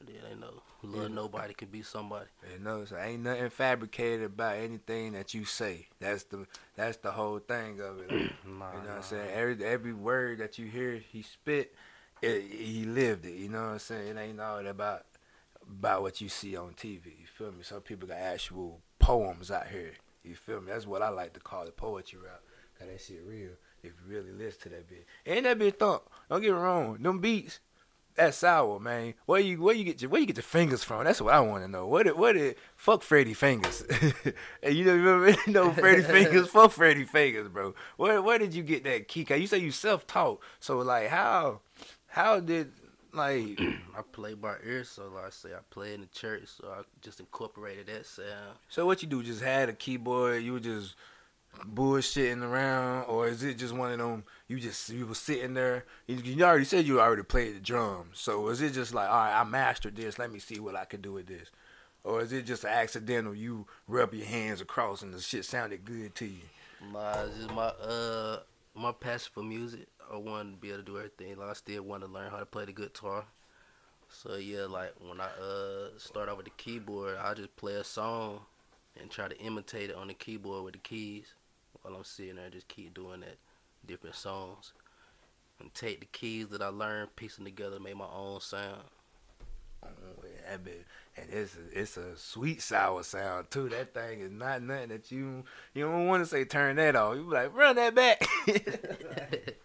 Then 0.00 0.16
they 0.28 0.34
know, 0.36 0.62
little 0.82 1.08
Yeah. 1.08 1.14
nobody 1.14 1.54
can 1.54 1.68
be 1.68 1.82
somebody. 1.82 2.26
You 2.52 2.60
know, 2.60 2.84
so 2.84 2.96
ain't 2.96 3.22
nothing 3.24 3.50
fabricated 3.50 4.26
about 4.26 4.56
anything 4.56 5.12
that 5.12 5.34
you 5.34 5.44
say. 5.44 5.88
That's 6.00 6.22
the 6.24 6.46
that's 6.76 6.98
the 6.98 7.10
whole 7.10 7.40
thing 7.40 7.80
of 7.80 7.98
it. 8.00 8.10
you 8.10 8.18
know 8.46 8.58
Nah, 8.58 8.72
what 8.74 8.86
nah. 8.86 8.94
I'm 8.96 9.02
saying? 9.02 9.30
Every 9.32 9.64
every 9.64 9.92
word 9.92 10.38
that 10.38 10.58
you 10.58 10.66
hear 10.66 10.94
he 10.96 11.22
spit, 11.22 11.74
it, 12.22 12.42
he 12.42 12.84
lived 12.84 13.26
it. 13.26 13.34
You 13.34 13.48
know 13.48 13.62
what 13.62 13.72
I'm 13.72 13.78
saying? 13.80 14.16
It 14.16 14.20
ain't 14.20 14.40
all 14.40 14.64
about 14.66 15.04
about 15.68 16.02
what 16.02 16.20
you 16.20 16.28
see 16.28 16.56
on 16.56 16.74
TV. 16.74 17.06
You 17.06 17.26
feel 17.26 17.50
me? 17.52 17.62
Some 17.62 17.80
people 17.80 18.06
got 18.08 18.18
actual 18.18 18.80
poems 19.00 19.50
out 19.50 19.66
here. 19.66 19.92
You 20.24 20.34
feel 20.36 20.60
me? 20.60 20.70
That's 20.70 20.86
what 20.86 21.02
I 21.02 21.08
like 21.08 21.32
to 21.34 21.40
call 21.40 21.64
the 21.64 21.72
poetry 21.72 22.20
rap. 22.24 22.40
Cause 22.78 22.86
that 22.88 23.00
shit 23.00 23.22
real. 23.26 23.50
If 23.82 23.92
you 24.06 24.14
really 24.16 24.32
listen 24.32 24.60
to 24.62 24.68
that 24.70 24.88
bit, 24.88 25.06
and 25.26 25.46
that 25.46 25.58
bit 25.58 25.78
thump. 25.78 26.02
Don't 26.28 26.40
get 26.40 26.52
me 26.52 26.58
wrong. 26.58 26.98
Them 27.00 27.20
beats. 27.20 27.60
That's 28.18 28.36
sour, 28.38 28.80
man. 28.80 29.14
Where 29.26 29.40
you 29.40 29.62
where 29.62 29.74
you 29.74 29.84
get 29.84 30.02
your 30.02 30.10
where 30.10 30.20
you 30.20 30.26
get 30.26 30.36
your 30.36 30.42
fingers 30.42 30.82
from? 30.82 31.04
That's 31.04 31.20
what 31.20 31.32
I 31.32 31.38
want 31.40 31.62
to 31.64 31.68
know. 31.68 31.86
What 31.86 32.02
did 32.06 32.16
what 32.18 32.32
did 32.32 32.56
fuck 32.76 33.02
Freddy 33.02 33.32
fingers? 33.32 33.82
and 34.62 34.74
you 34.74 34.84
know 34.84 34.94
you 34.94 35.02
remember 35.08 35.40
you 35.46 35.52
know 35.52 35.70
Freddy 35.72 36.02
fingers? 36.16 36.48
Fuck 36.48 36.72
Freddy 36.72 37.04
fingers, 37.04 37.48
bro. 37.48 37.74
Where 37.96 38.20
where 38.20 38.38
did 38.40 38.52
you 38.54 38.64
get 38.64 38.82
that 38.84 39.06
key? 39.06 39.24
'Cause 39.24 39.40
you 39.40 39.46
say 39.46 39.58
you 39.58 39.70
self 39.70 40.04
taught. 40.06 40.40
So 40.58 40.78
like 40.78 41.08
how 41.08 41.60
how 42.08 42.40
did 42.40 42.72
like 43.12 43.58
I 43.96 44.02
play 44.12 44.34
by 44.34 44.56
ear, 44.66 44.82
so 44.82 45.08
like 45.14 45.26
I 45.26 45.30
say, 45.30 45.50
I 45.54 45.60
play 45.70 45.94
in 45.94 46.00
the 46.00 46.08
church, 46.08 46.42
so 46.60 46.68
I 46.76 46.82
just 47.00 47.20
incorporated 47.20 47.86
that 47.86 48.04
sound. 48.04 48.58
so 48.68 48.84
what 48.84 49.00
you 49.00 49.08
do? 49.08 49.22
Just 49.22 49.42
had 49.42 49.68
a 49.68 49.72
keyboard? 49.72 50.42
You 50.42 50.54
would 50.54 50.64
just 50.64 50.96
bullshitting 51.74 52.42
around, 52.42 53.04
or 53.06 53.28
is 53.28 53.42
it 53.42 53.54
just 53.58 53.74
one 53.74 53.92
of 53.92 53.98
them? 53.98 54.24
You 54.48 54.58
just 54.58 54.88
you 54.88 55.06
was 55.06 55.18
sitting 55.18 55.54
there. 55.54 55.84
You, 56.06 56.42
already 56.42 56.64
said 56.64 56.86
you 56.86 57.00
already 57.00 57.22
played 57.22 57.56
the 57.56 57.60
drums, 57.60 58.18
so 58.18 58.48
is 58.48 58.62
it 58.62 58.72
just 58.72 58.94
like, 58.94 59.08
all 59.08 59.16
right, 59.16 59.40
I 59.40 59.44
mastered 59.44 59.94
this. 59.96 60.18
Let 60.18 60.32
me 60.32 60.38
see 60.38 60.58
what 60.58 60.74
I 60.74 60.86
can 60.86 61.02
do 61.02 61.12
with 61.12 61.26
this, 61.26 61.50
or 62.02 62.22
is 62.22 62.32
it 62.32 62.46
just 62.46 62.64
accidental? 62.64 63.34
You 63.34 63.66
rub 63.86 64.14
your 64.14 64.24
hands 64.26 64.62
across 64.62 65.02
and 65.02 65.12
the 65.12 65.20
shit 65.20 65.44
sounded 65.44 65.84
good 65.84 66.14
to 66.16 66.24
you. 66.24 66.40
It's 67.26 67.36
just 67.38 67.52
my 67.52 67.66
uh 67.66 68.40
my 68.74 68.92
passion 68.92 69.30
for 69.34 69.42
music. 69.42 69.86
I 70.10 70.16
wanted 70.16 70.52
to 70.52 70.56
be 70.56 70.68
able 70.68 70.78
to 70.78 70.84
do 70.84 70.96
everything. 70.96 71.36
Like 71.36 71.50
I 71.50 71.52
still 71.52 71.82
want 71.82 72.02
to 72.04 72.08
learn 72.08 72.30
how 72.30 72.38
to 72.38 72.46
play 72.46 72.64
the 72.64 72.72
guitar. 72.72 73.24
So 74.08 74.36
yeah, 74.36 74.64
like 74.64 74.94
when 75.06 75.20
I 75.20 75.26
uh 75.26 75.98
start 75.98 76.30
off 76.30 76.38
with 76.38 76.46
the 76.46 76.52
keyboard, 76.56 77.18
I 77.22 77.34
just 77.34 77.54
play 77.56 77.74
a 77.74 77.84
song 77.84 78.40
and 78.98 79.10
try 79.10 79.28
to 79.28 79.38
imitate 79.38 79.90
it 79.90 79.96
on 79.96 80.08
the 80.08 80.14
keyboard 80.14 80.64
with 80.64 80.72
the 80.74 80.80
keys 80.80 81.34
while 81.82 81.94
I'm 81.94 82.04
sitting 82.04 82.36
there. 82.36 82.48
Just 82.48 82.68
keep 82.68 82.94
doing 82.94 83.20
that, 83.20 83.36
different 83.88 84.14
songs, 84.14 84.72
and 85.58 85.74
take 85.74 86.00
the 86.00 86.06
keys 86.06 86.48
that 86.48 86.62
I 86.62 86.68
learned, 86.68 87.16
piece 87.16 87.36
them 87.36 87.44
together, 87.44 87.80
make 87.80 87.96
my 87.96 88.06
own 88.14 88.40
sound. 88.40 88.82
Oh, 89.84 89.88
yeah, 90.22 90.50
that 90.50 90.64
bit, 90.64 90.84
and 91.16 91.26
it's 91.30 91.56
a, 91.56 91.80
it's 91.80 91.96
a 91.96 92.16
sweet 92.16 92.60
sour 92.62 93.02
sound 93.02 93.50
too. 93.50 93.68
That 93.68 93.94
thing 93.94 94.20
is 94.20 94.30
not 94.32 94.62
nothing 94.62 94.88
that 94.88 95.10
you 95.12 95.44
you 95.72 95.84
don't 95.84 96.06
want 96.06 96.22
to 96.22 96.28
say 96.28 96.44
turn 96.44 96.76
that 96.76 96.96
off. 96.96 97.16
You 97.16 97.22
be 97.22 97.30
like 97.30 97.54
run 97.56 97.76
that 97.76 97.94
back. 97.94 98.26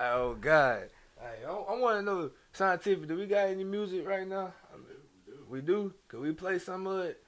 oh 0.00 0.34
God, 0.34 0.88
hey, 1.20 1.44
I, 1.46 1.50
I 1.50 1.78
want 1.78 1.98
to 1.98 2.02
know 2.02 2.30
scientific. 2.52 3.08
Do 3.08 3.16
we 3.16 3.26
got 3.26 3.48
any 3.48 3.64
music 3.64 4.06
right 4.08 4.26
now? 4.26 4.52
I 4.72 4.76
mean, 4.76 5.38
we 5.50 5.60
do. 5.60 5.92
Could 6.08 6.20
we 6.20 6.32
play 6.32 6.58
some 6.58 6.86
of 6.86 7.00
it? 7.04 7.22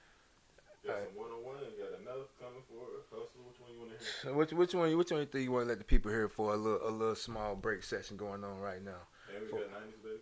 Got 0.86 0.94
Alright. 0.94 1.08
some 1.08 1.22
one 1.22 1.30
on 1.30 1.44
one. 1.44 1.56
Got 1.56 2.00
another 2.00 2.24
coming 2.40 2.62
for 2.68 2.80
a 2.80 3.02
hustle. 3.14 3.49
Which 3.80 3.88
one 3.88 3.88
you 3.88 3.88
want 3.88 3.90
to 3.92 4.04
hear? 4.04 4.14
So 4.22 4.34
which 4.34 4.52
which 4.52 4.74
one 4.74 4.96
which 4.96 5.10
one 5.10 5.20
you 5.20 5.26
think 5.26 5.44
you 5.44 5.52
want 5.52 5.64
to 5.64 5.68
let 5.68 5.78
the 5.78 5.84
people 5.84 6.10
hear 6.10 6.28
for 6.28 6.52
a 6.54 6.56
little 6.56 6.88
a 6.88 6.90
little 6.90 7.14
small 7.14 7.56
break 7.56 7.82
session 7.82 8.16
going 8.16 8.44
on 8.44 8.60
right 8.60 8.82
now? 8.84 9.08
And 9.34 9.44
we 9.46 9.58
got 9.58 9.70
nineties 9.72 10.00
baby. 10.02 10.20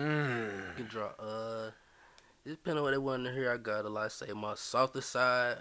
Mm. 0.00 0.68
You 0.68 0.74
can 0.76 0.86
draw 0.86 1.08
uh. 1.18 1.70
It 2.44 2.50
depends 2.50 2.76
on 2.78 2.84
what 2.84 2.92
they 2.92 2.98
want 2.98 3.24
to 3.24 3.32
hear. 3.32 3.50
I 3.52 3.56
got 3.56 3.84
a 3.84 3.88
lot 3.88 4.12
say 4.12 4.32
my 4.32 4.54
softer 4.54 5.00
side, 5.00 5.56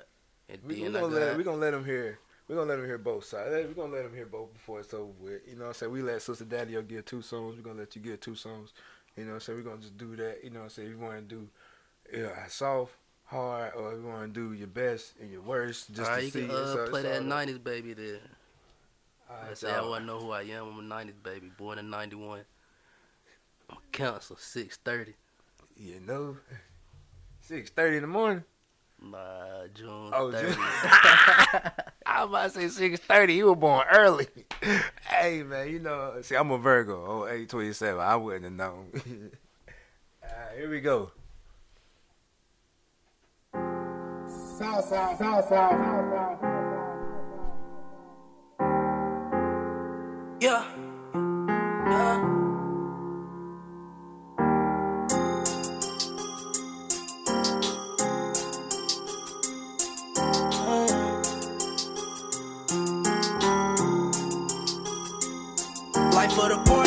and 0.49 0.61
We, 0.63 0.75
we 0.75 0.81
gonna 0.83 0.99
I 0.99 1.01
let 1.03 1.27
got 1.29 1.37
we 1.37 1.43
gonna 1.43 1.57
let 1.57 1.71
them 1.71 1.85
hear. 1.85 2.19
We 2.47 2.55
gonna 2.55 2.67
let 2.69 2.75
them 2.77 2.85
hear 2.85 2.99
both 2.99 3.25
sides. 3.25 3.67
We 3.67 3.73
gonna 3.73 3.91
let 3.91 4.03
them 4.03 4.13
hear 4.13 4.27
both 4.27 4.53
before 4.53 4.79
it's 4.79 4.93
over 4.93 5.11
with. 5.19 5.41
You 5.47 5.55
know 5.55 5.61
what 5.61 5.67
I'm 5.69 5.73
saying? 5.73 5.91
We 5.91 6.03
let 6.03 6.21
Sister 6.21 6.45
Daddy 6.45 6.79
give 6.87 7.05
two 7.05 7.23
songs. 7.23 7.55
We 7.55 7.63
gonna 7.63 7.79
let 7.79 7.95
you 7.95 8.01
give 8.03 8.19
two 8.19 8.35
songs. 8.35 8.73
You 9.17 9.23
know 9.23 9.29
what 9.31 9.35
I'm 9.35 9.41
saying? 9.41 9.57
We 9.57 9.63
gonna 9.63 9.81
just 9.81 9.97
do 9.97 10.15
that. 10.17 10.43
You 10.43 10.51
know 10.51 10.59
what 10.59 10.63
I'm 10.65 10.69
saying? 10.69 10.89
If 10.89 10.93
you 10.95 10.99
wanna 11.03 11.21
do 11.21 11.49
yeah, 12.13 12.45
soft, 12.47 12.93
hard, 13.25 13.73
or 13.75 13.93
if 13.93 13.99
you 14.01 14.07
wanna 14.07 14.27
do 14.27 14.53
your 14.53 14.67
best 14.67 15.13
and 15.19 15.31
your 15.31 15.41
worst, 15.41 15.93
just 15.93 16.11
to 16.11 16.23
you 16.23 16.29
see. 16.29 16.41
can 16.47 16.51
uh, 16.51 16.75
all- 16.79 16.87
play 16.87 17.01
that 17.03 17.17
all- 17.21 17.27
'90s 17.27 17.63
baby 17.63 17.93
there. 17.93 18.19
I 19.29 19.53
say 19.55 19.71
I 19.71 19.81
want 19.81 20.03
to 20.03 20.05
know 20.05 20.19
who 20.19 20.31
I 20.31 20.43
am. 20.43 20.67
I'm 20.67 20.91
a 20.91 20.95
'90s 20.95 21.13
baby, 21.23 21.51
born 21.57 21.79
in 21.79 21.89
'91. 21.89 22.41
I'm 23.69 23.77
a 23.77 23.79
council, 23.91 24.35
6:30. 24.35 25.13
You 25.77 25.99
know, 26.01 26.37
six 27.41 27.69
thirty 27.71 27.97
in 27.97 28.03
the 28.03 28.07
morning. 28.07 28.43
Nah, 29.01 29.67
June 29.73 30.11
Oh, 30.13 30.31
30. 30.31 30.47
June. 30.53 30.55
I 32.05 32.23
was 32.23 32.29
about 32.29 32.43
to 32.43 32.49
say 32.61 32.67
six 32.69 32.99
thirty. 33.01 33.33
You 33.33 33.47
were 33.47 33.55
born 33.55 33.85
early. 33.91 34.27
hey 35.09 35.43
man, 35.43 35.69
you 35.69 35.79
know, 35.79 36.13
see, 36.21 36.35
I'm 36.35 36.51
a 36.51 36.57
Virgo. 36.57 37.03
Oh, 37.05 37.23
827. 37.25 37.99
I 37.99 38.15
wouldn't 38.15 38.43
have 38.45 38.53
known. 38.53 38.91
Alright, 40.23 40.57
here 40.57 40.69
we 40.69 40.79
go. 40.79 41.11
Yeah. 50.39 50.63
Yeah. 51.91 52.21
Life 66.13 66.31
for 66.31 66.47
the 66.47 66.61
party, 66.65 66.84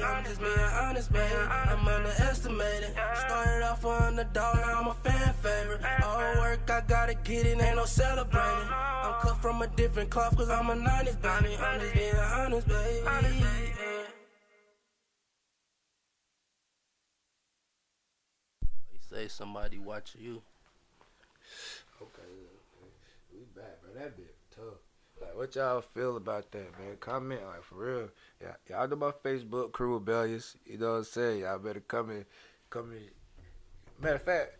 baby. 0.00 0.04
I'm 0.04 0.24
just 0.24 0.40
being 0.40 0.58
honest, 0.58 1.12
baby. 1.12 1.34
I'm 1.34 1.86
underestimated. 1.86 2.94
Started 3.14 3.64
off 3.64 3.82
for 3.82 3.92
underdog, 3.94 4.56
now 4.56 4.80
I'm 4.80 4.86
a 4.88 4.94
fan 4.94 5.34
favorite. 5.34 5.80
All 6.02 6.18
work, 6.40 6.70
I 6.70 6.80
gotta 6.86 7.14
get 7.14 7.46
it, 7.46 7.60
ain't 7.60 7.76
no 7.76 7.84
celebrating. 7.84 8.68
I'm 8.70 9.20
cut 9.20 9.40
from 9.40 9.62
a 9.62 9.66
different 9.68 10.10
cloth, 10.10 10.36
cause 10.36 10.50
I'm 10.50 10.70
a 10.70 10.74
90s 10.74 11.20
baby. 11.20 11.56
I'm 11.56 11.80
just 11.80 11.94
being 11.94 12.16
honest, 12.16 12.68
baby. 12.68 13.08
Say 19.10 19.28
somebody 19.28 19.78
watching 19.78 20.22
you. 20.22 20.42
Okay, 22.02 22.22
we 23.32 23.44
back, 23.54 23.80
bro. 23.80 23.92
That 23.94 24.16
bit 24.16 24.34
tough. 24.56 25.23
What 25.34 25.54
y'all 25.56 25.80
feel 25.80 26.16
about 26.16 26.50
that, 26.52 26.78
man? 26.78 26.96
Comment, 27.00 27.40
like, 27.44 27.64
for 27.64 27.74
real. 27.74 28.08
Yeah, 28.40 28.54
y'all 28.68 28.88
know 28.88 28.96
my 28.96 29.10
Facebook, 29.10 29.72
Cru 29.72 29.94
Rebelous. 29.94 30.56
You 30.64 30.78
know 30.78 30.92
what 30.92 30.98
I'm 30.98 31.04
saying? 31.04 31.40
Y'all 31.40 31.58
better 31.58 31.80
come 31.80 32.10
in, 32.10 32.24
come 32.70 32.92
in, 32.92 33.08
Matter 34.00 34.16
of 34.16 34.22
fact, 34.22 34.56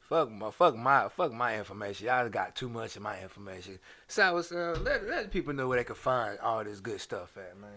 fuck 0.00 0.30
my 0.30 0.50
fuck 0.50 0.76
my 0.76 1.08
fuck 1.08 1.32
my 1.32 1.58
information. 1.58 2.06
Y'all 2.06 2.28
got 2.28 2.54
too 2.54 2.68
much 2.68 2.96
of 2.96 3.02
my 3.02 3.20
information. 3.22 3.78
Sour 4.08 4.42
Sound, 4.42 4.84
let 4.84 5.08
let 5.08 5.30
people 5.30 5.54
know 5.54 5.68
where 5.68 5.78
they 5.78 5.84
can 5.84 5.94
find 5.94 6.38
all 6.40 6.62
this 6.62 6.80
good 6.80 7.00
stuff 7.00 7.36
at, 7.36 7.58
man. 7.58 7.70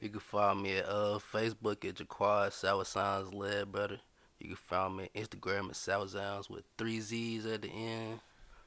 You 0.00 0.08
can 0.08 0.20
find 0.20 0.62
me 0.62 0.78
at 0.78 0.86
uh 0.88 1.18
Facebook 1.32 1.88
at 1.88 1.96
Jaquad 1.96 2.52
Sour 2.52 2.84
Sounds 2.84 3.32
Led 3.32 3.70
Brother. 3.70 4.00
You 4.40 4.48
can 4.48 4.56
find 4.56 4.96
me 4.96 5.10
on 5.14 5.22
Instagram 5.22 5.68
at 5.68 5.76
SourSoundz 5.76 6.48
with 6.48 6.64
three 6.78 7.00
Z's 7.00 7.44
at 7.44 7.62
the 7.62 7.68
end. 7.68 8.20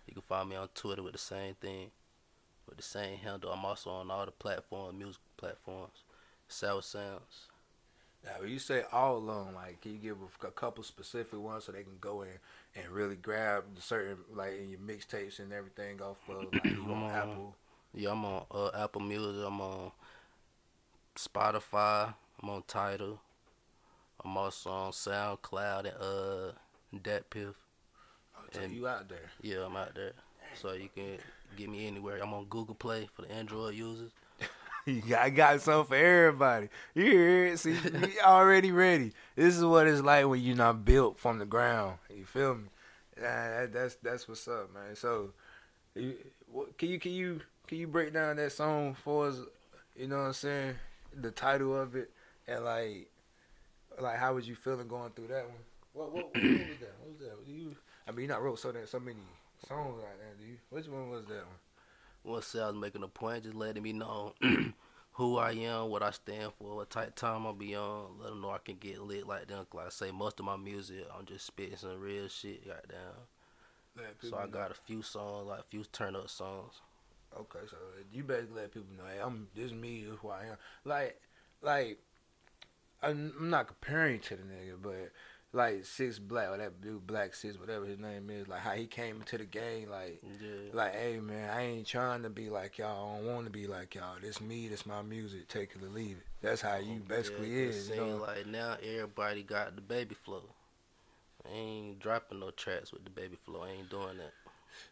You 0.06 0.14
can 0.14 0.22
find 0.22 0.50
me 0.50 0.56
on 0.56 0.68
Twitter 0.76 1.02
with 1.02 1.14
the 1.14 1.20
same 1.20 1.56
thing, 1.56 1.90
with 2.68 2.78
the 2.78 2.84
same 2.84 3.18
handle. 3.18 3.52
I'm 3.52 3.66
also 3.66 3.90
on 3.92 4.10
all 4.12 4.26
the 4.26 4.32
platforms, 4.32 4.98
music 4.98 5.22
platforms. 5.38 6.04
SourSoundz. 6.50 7.48
Now, 8.26 8.32
when 8.40 8.50
you 8.52 8.60
say 8.60 8.84
all 8.92 9.18
along, 9.18 9.56
like, 9.56 9.82
can 9.82 9.94
you 9.94 9.98
give 9.98 10.18
a, 10.44 10.48
a 10.48 10.52
couple 10.52 10.84
specific 10.84 11.38
ones 11.40 11.66
so 11.66 11.72
they 11.74 11.84
can 11.84 11.98
go 12.00 12.22
in 12.22 12.30
and 12.76 12.90
really 12.90 13.16
grab 13.16 13.64
the 13.76 13.82
certain, 13.82 14.18
like, 14.34 14.58
in 14.60 14.70
your 14.70 14.80
mixtapes 14.80 15.40
and 15.40 15.52
everything 15.52 16.02
off 16.02 16.18
of, 16.30 16.54
like, 16.54 16.64
you 16.66 16.84
on. 16.90 17.12
Apple? 17.12 17.56
Yeah, 17.94 18.12
I'm 18.12 18.24
on 18.24 18.46
uh, 18.50 18.70
Apple 18.76 19.02
Music. 19.02 19.44
I'm 19.46 19.60
on 19.60 19.92
Spotify. 21.16 22.14
I'm 22.42 22.50
on 22.50 22.64
Tidal. 22.68 23.20
I'm 24.24 24.38
also 24.38 24.70
on 24.70 24.92
SoundCloud 24.92 25.80
and 25.80 25.96
uh 26.00 26.52
DatPiff. 26.96 27.54
Oh, 28.38 28.42
so 28.52 28.62
And- 28.62 28.74
you 28.74 28.88
out 28.88 29.10
there. 29.10 29.30
Yeah, 29.42 29.66
I'm 29.66 29.76
out 29.76 29.96
there. 29.96 30.14
So 30.56 30.74
you 30.74 30.88
can 30.94 31.18
get 31.54 31.70
me 31.70 31.88
anywhere. 31.88 32.20
I'm 32.22 32.34
on 32.34 32.46
Google 32.46 32.76
Play 32.76 33.10
for 33.14 33.24
the 33.24 33.32
Android 33.32 33.76
users. 33.76 34.12
You 34.86 35.02
got, 35.02 35.22
I 35.22 35.30
got 35.30 35.62
something 35.62 35.86
for 35.86 35.96
everybody. 35.96 36.68
You 36.94 37.06
hear 37.06 37.46
it? 37.46 37.58
See, 37.60 37.72
you 37.86 38.20
already 38.22 38.74
ready. 38.74 39.14
This 39.34 39.56
is 39.56 39.64
what 39.64 39.88
it's 39.88 40.02
like 40.02 40.28
when 40.28 40.42
you're 40.42 40.58
not 40.58 40.84
built 40.84 41.18
from 41.18 41.40
the 41.40 41.46
ground. 41.46 42.00
You 42.14 42.26
feel 42.26 42.56
me? 42.56 42.68
Nah, 43.16 43.24
that, 43.24 43.72
that's 43.72 43.96
that's 43.96 44.28
what's 44.28 44.46
up, 44.46 44.74
man. 44.74 44.98
So, 44.98 45.30
what, 46.52 46.78
can 46.78 46.90
you 46.90 47.00
can 47.00 47.14
you 47.14 47.40
can 47.66 47.78
you 47.78 47.88
break 47.88 48.12
down 48.12 48.36
that 48.36 48.52
song 48.52 48.94
for 48.94 49.28
us? 49.28 49.38
You 49.96 50.08
know 50.08 50.18
what 50.18 50.24
I'm 50.24 50.34
saying? 50.34 50.76
The 51.16 51.32
title 51.32 51.80
of 51.80 51.96
it 51.96 52.12
and 52.46 52.66
like 52.66 53.10
like 54.02 54.18
how 54.18 54.34
was 54.34 54.50
you 54.50 54.56
feeling 54.56 54.90
going 54.90 55.12
through 55.12 55.28
that 55.28 55.46
one? 55.46 55.64
What 55.94 56.12
what, 56.12 56.26
what, 56.26 56.44
was 56.44 56.52
that? 56.82 56.96
What 57.00 57.10
was 57.10 57.20
that? 57.20 57.38
You? 57.48 57.76
I 58.06 58.12
mean, 58.12 58.24
you 58.24 58.28
not 58.28 58.44
wrote 58.44 58.60
so 58.60 58.72
that 58.72 58.90
so 58.90 59.00
many 59.00 59.18
songs 59.68 60.02
like 60.02 60.20
that. 60.20 60.40
Do 60.40 60.46
you? 60.46 60.58
Which 60.70 60.88
one 60.88 61.10
was 61.10 61.26
that 61.26 61.46
one? 61.46 62.34
Once 62.34 62.56
I 62.56 62.68
was 62.68 62.76
making 62.76 63.04
a 63.04 63.08
point, 63.08 63.44
just 63.44 63.56
letting 63.56 63.84
me 63.84 63.94
know 63.94 64.34
who 65.12 65.38
I 65.38 65.52
am, 65.52 65.90
what 65.90 66.04
I 66.04 66.12
stand 66.12 66.54
for, 66.58 66.78
what 66.78 66.90
type 66.90 67.10
of 67.10 67.16
time 67.16 67.46
I'll 67.46 67.54
be 67.54 67.76
on. 67.76 68.18
Let 68.20 68.30
them 68.30 68.42
know 68.42 68.52
I 68.52 68.60
can 68.60 68.78
get 68.78 69.02
lit 69.02 69.28
like 69.28 69.48
them. 69.48 69.66
Like 69.74 69.88
I 69.88 69.90
say, 69.90 70.12
most 70.12 70.40
of 70.40 70.46
my 70.46 70.56
music, 70.56 71.06
I'm 71.18 71.26
just 71.26 71.46
spitting 71.46 71.78
some 71.78 72.00
real 72.00 72.28
shit 72.28 72.64
right 72.68 72.88
down. 72.88 74.06
So 74.22 74.38
I 74.38 74.46
know. 74.46 74.52
got 74.52 74.72
a 74.72 74.76
few 74.76 75.02
songs, 75.02 75.48
like 75.48 75.60
a 75.60 75.64
few 75.70 75.84
turn 75.84 76.16
up 76.16 76.30
songs. 76.30 76.82
Okay, 77.38 77.60
so 77.70 77.78
you 78.12 78.24
basically 78.24 78.62
let 78.62 78.72
people 78.72 78.88
know, 78.98 79.04
hey, 79.12 79.20
I'm 79.22 79.48
this 79.56 79.66
is 79.66 79.74
me, 79.74 80.04
this 80.04 80.14
is 80.14 80.20
who 80.22 80.30
I 80.30 80.46
am. 80.46 80.58
Like, 80.86 81.20
like, 81.62 82.00
I'm 83.02 83.34
not 83.50 83.68
comparing 83.68 84.20
to 84.22 84.36
the 84.36 84.44
nigga, 84.44 84.82
but 84.82 85.12
like 85.54 85.86
Six 85.86 86.18
Black 86.18 86.50
or 86.50 86.58
that 86.58 86.82
dude 86.82 87.06
Black 87.06 87.36
Six, 87.36 87.60
whatever 87.60 87.86
his 87.86 88.00
name 88.00 88.30
is, 88.30 88.48
like 88.48 88.60
how 88.60 88.72
he 88.72 88.88
came 88.88 89.18
into 89.18 89.38
the 89.38 89.46
game, 89.46 89.90
like, 89.90 90.22
Yeah. 90.42 90.50
like, 90.74 90.96
hey 90.96 91.20
man, 91.20 91.50
I 91.50 91.62
ain't 91.62 91.88
trying 91.88 92.24
to 92.24 92.30
be 92.30 92.50
like 92.50 92.80
y'all. 92.80 93.14
I 93.14 93.18
don't 93.18 93.34
want 93.34 93.46
to 93.46 93.52
be 93.52 93.68
like 93.68 93.94
y'all. 93.96 94.16
This 94.22 94.42
me, 94.42 94.68
this 94.68 94.86
my 94.86 95.04
music. 95.04 95.48
Take 95.48 95.72
it 95.76 95.84
or 95.84 95.90
leave 95.90 96.18
it. 96.18 96.26
That's 96.42 96.62
how 96.62 96.78
you 96.78 97.02
basically 97.08 97.50
yeah, 97.50 97.68
is. 97.68 97.90
You 97.90 97.98
know? 97.98 98.18
like 98.18 98.48
now 98.48 98.78
everybody 98.84 99.44
got 99.44 99.76
DaBaby 99.76 100.16
flow. 100.18 100.44
I 101.46 101.56
ain't 101.56 102.00
dropping 102.00 102.40
no 102.40 102.52
tracks 102.52 102.92
with 102.92 103.06
DaBaby 103.06 103.38
flow. 103.46 103.64
I 103.64 103.72
ain't 103.78 103.90
doing 103.90 104.18
that. 104.18 104.34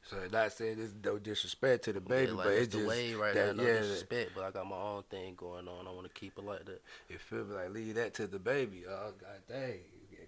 So 0.04 0.18
not 0.32 0.52
saying 0.52 0.78
this 0.78 0.94
no 1.04 1.18
disrespect 1.18 1.86
to 1.86 1.94
DaBaby, 1.94 2.28
yeah, 2.28 2.34
like 2.34 2.46
but 2.46 2.54
it's 2.54 2.62
it's 2.66 2.74
the 2.74 2.80
just 2.80 2.90
way 2.90 3.14
right 3.16 3.34
that, 3.34 3.56
now. 3.56 3.64
No 3.64 3.68
yeah, 3.68 3.80
disrespect, 3.80 4.32
but 4.36 4.44
I 4.44 4.52
got 4.52 4.68
my 4.68 4.76
own 4.76 5.04
thing 5.10 5.34
going 5.36 5.68
on. 5.68 5.88
I 5.88 5.92
want 5.92 6.04
to 6.04 6.14
keep 6.20 6.38
it 6.38 6.46
like 6.46 6.66
that. 6.66 6.82
It 7.10 7.20
feel 7.20 7.46
me 7.46 7.56
like 7.56 7.74
leave 7.74 7.96
that 7.96 8.14
to 8.16 8.28
DaBaby. 8.28 8.84
Oh 8.88 9.14
god 9.20 9.40
dang. 9.50 9.80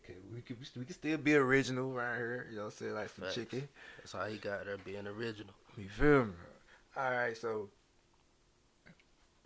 'Cause 0.06 0.16
We 0.34 0.41
can 0.41 0.58
we 0.78 0.86
can 0.86 0.93
still 0.93 1.18
be 1.18 1.36
original 1.36 1.95
around 1.95 2.18
here. 2.18 2.47
You 2.49 2.58
know 2.58 2.64
what 2.66 2.74
I'm 2.74 2.78
saying? 2.78 2.93
Like 2.93 3.10
some 3.10 3.26
Facts. 3.26 3.36
chicken. 3.36 3.70
That's 3.97 4.12
how 4.12 4.26
he 4.26 4.38
got 4.38 4.66
there 4.66 4.78
being 4.78 5.08
original. 5.08 5.54
You 5.78 5.89
feel 5.89 6.26
me? 6.26 6.34
All 6.95 7.12
right, 7.12 7.36
so 7.36 7.70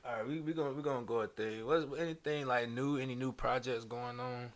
all 0.06 0.14
right, 0.18 0.28
we 0.28 0.40
we 0.42 0.54
gonna 0.54 0.74
we 0.74 0.82
gonna 0.82 1.06
go 1.06 1.20
with 1.20 1.36
there. 1.36 1.66
What's 1.66 1.86
anything 2.00 2.46
like 2.48 2.70
new? 2.70 2.98
Any 2.98 3.16
new 3.16 3.32
projects 3.32 3.84
going 3.86 4.20
on? 4.20 4.52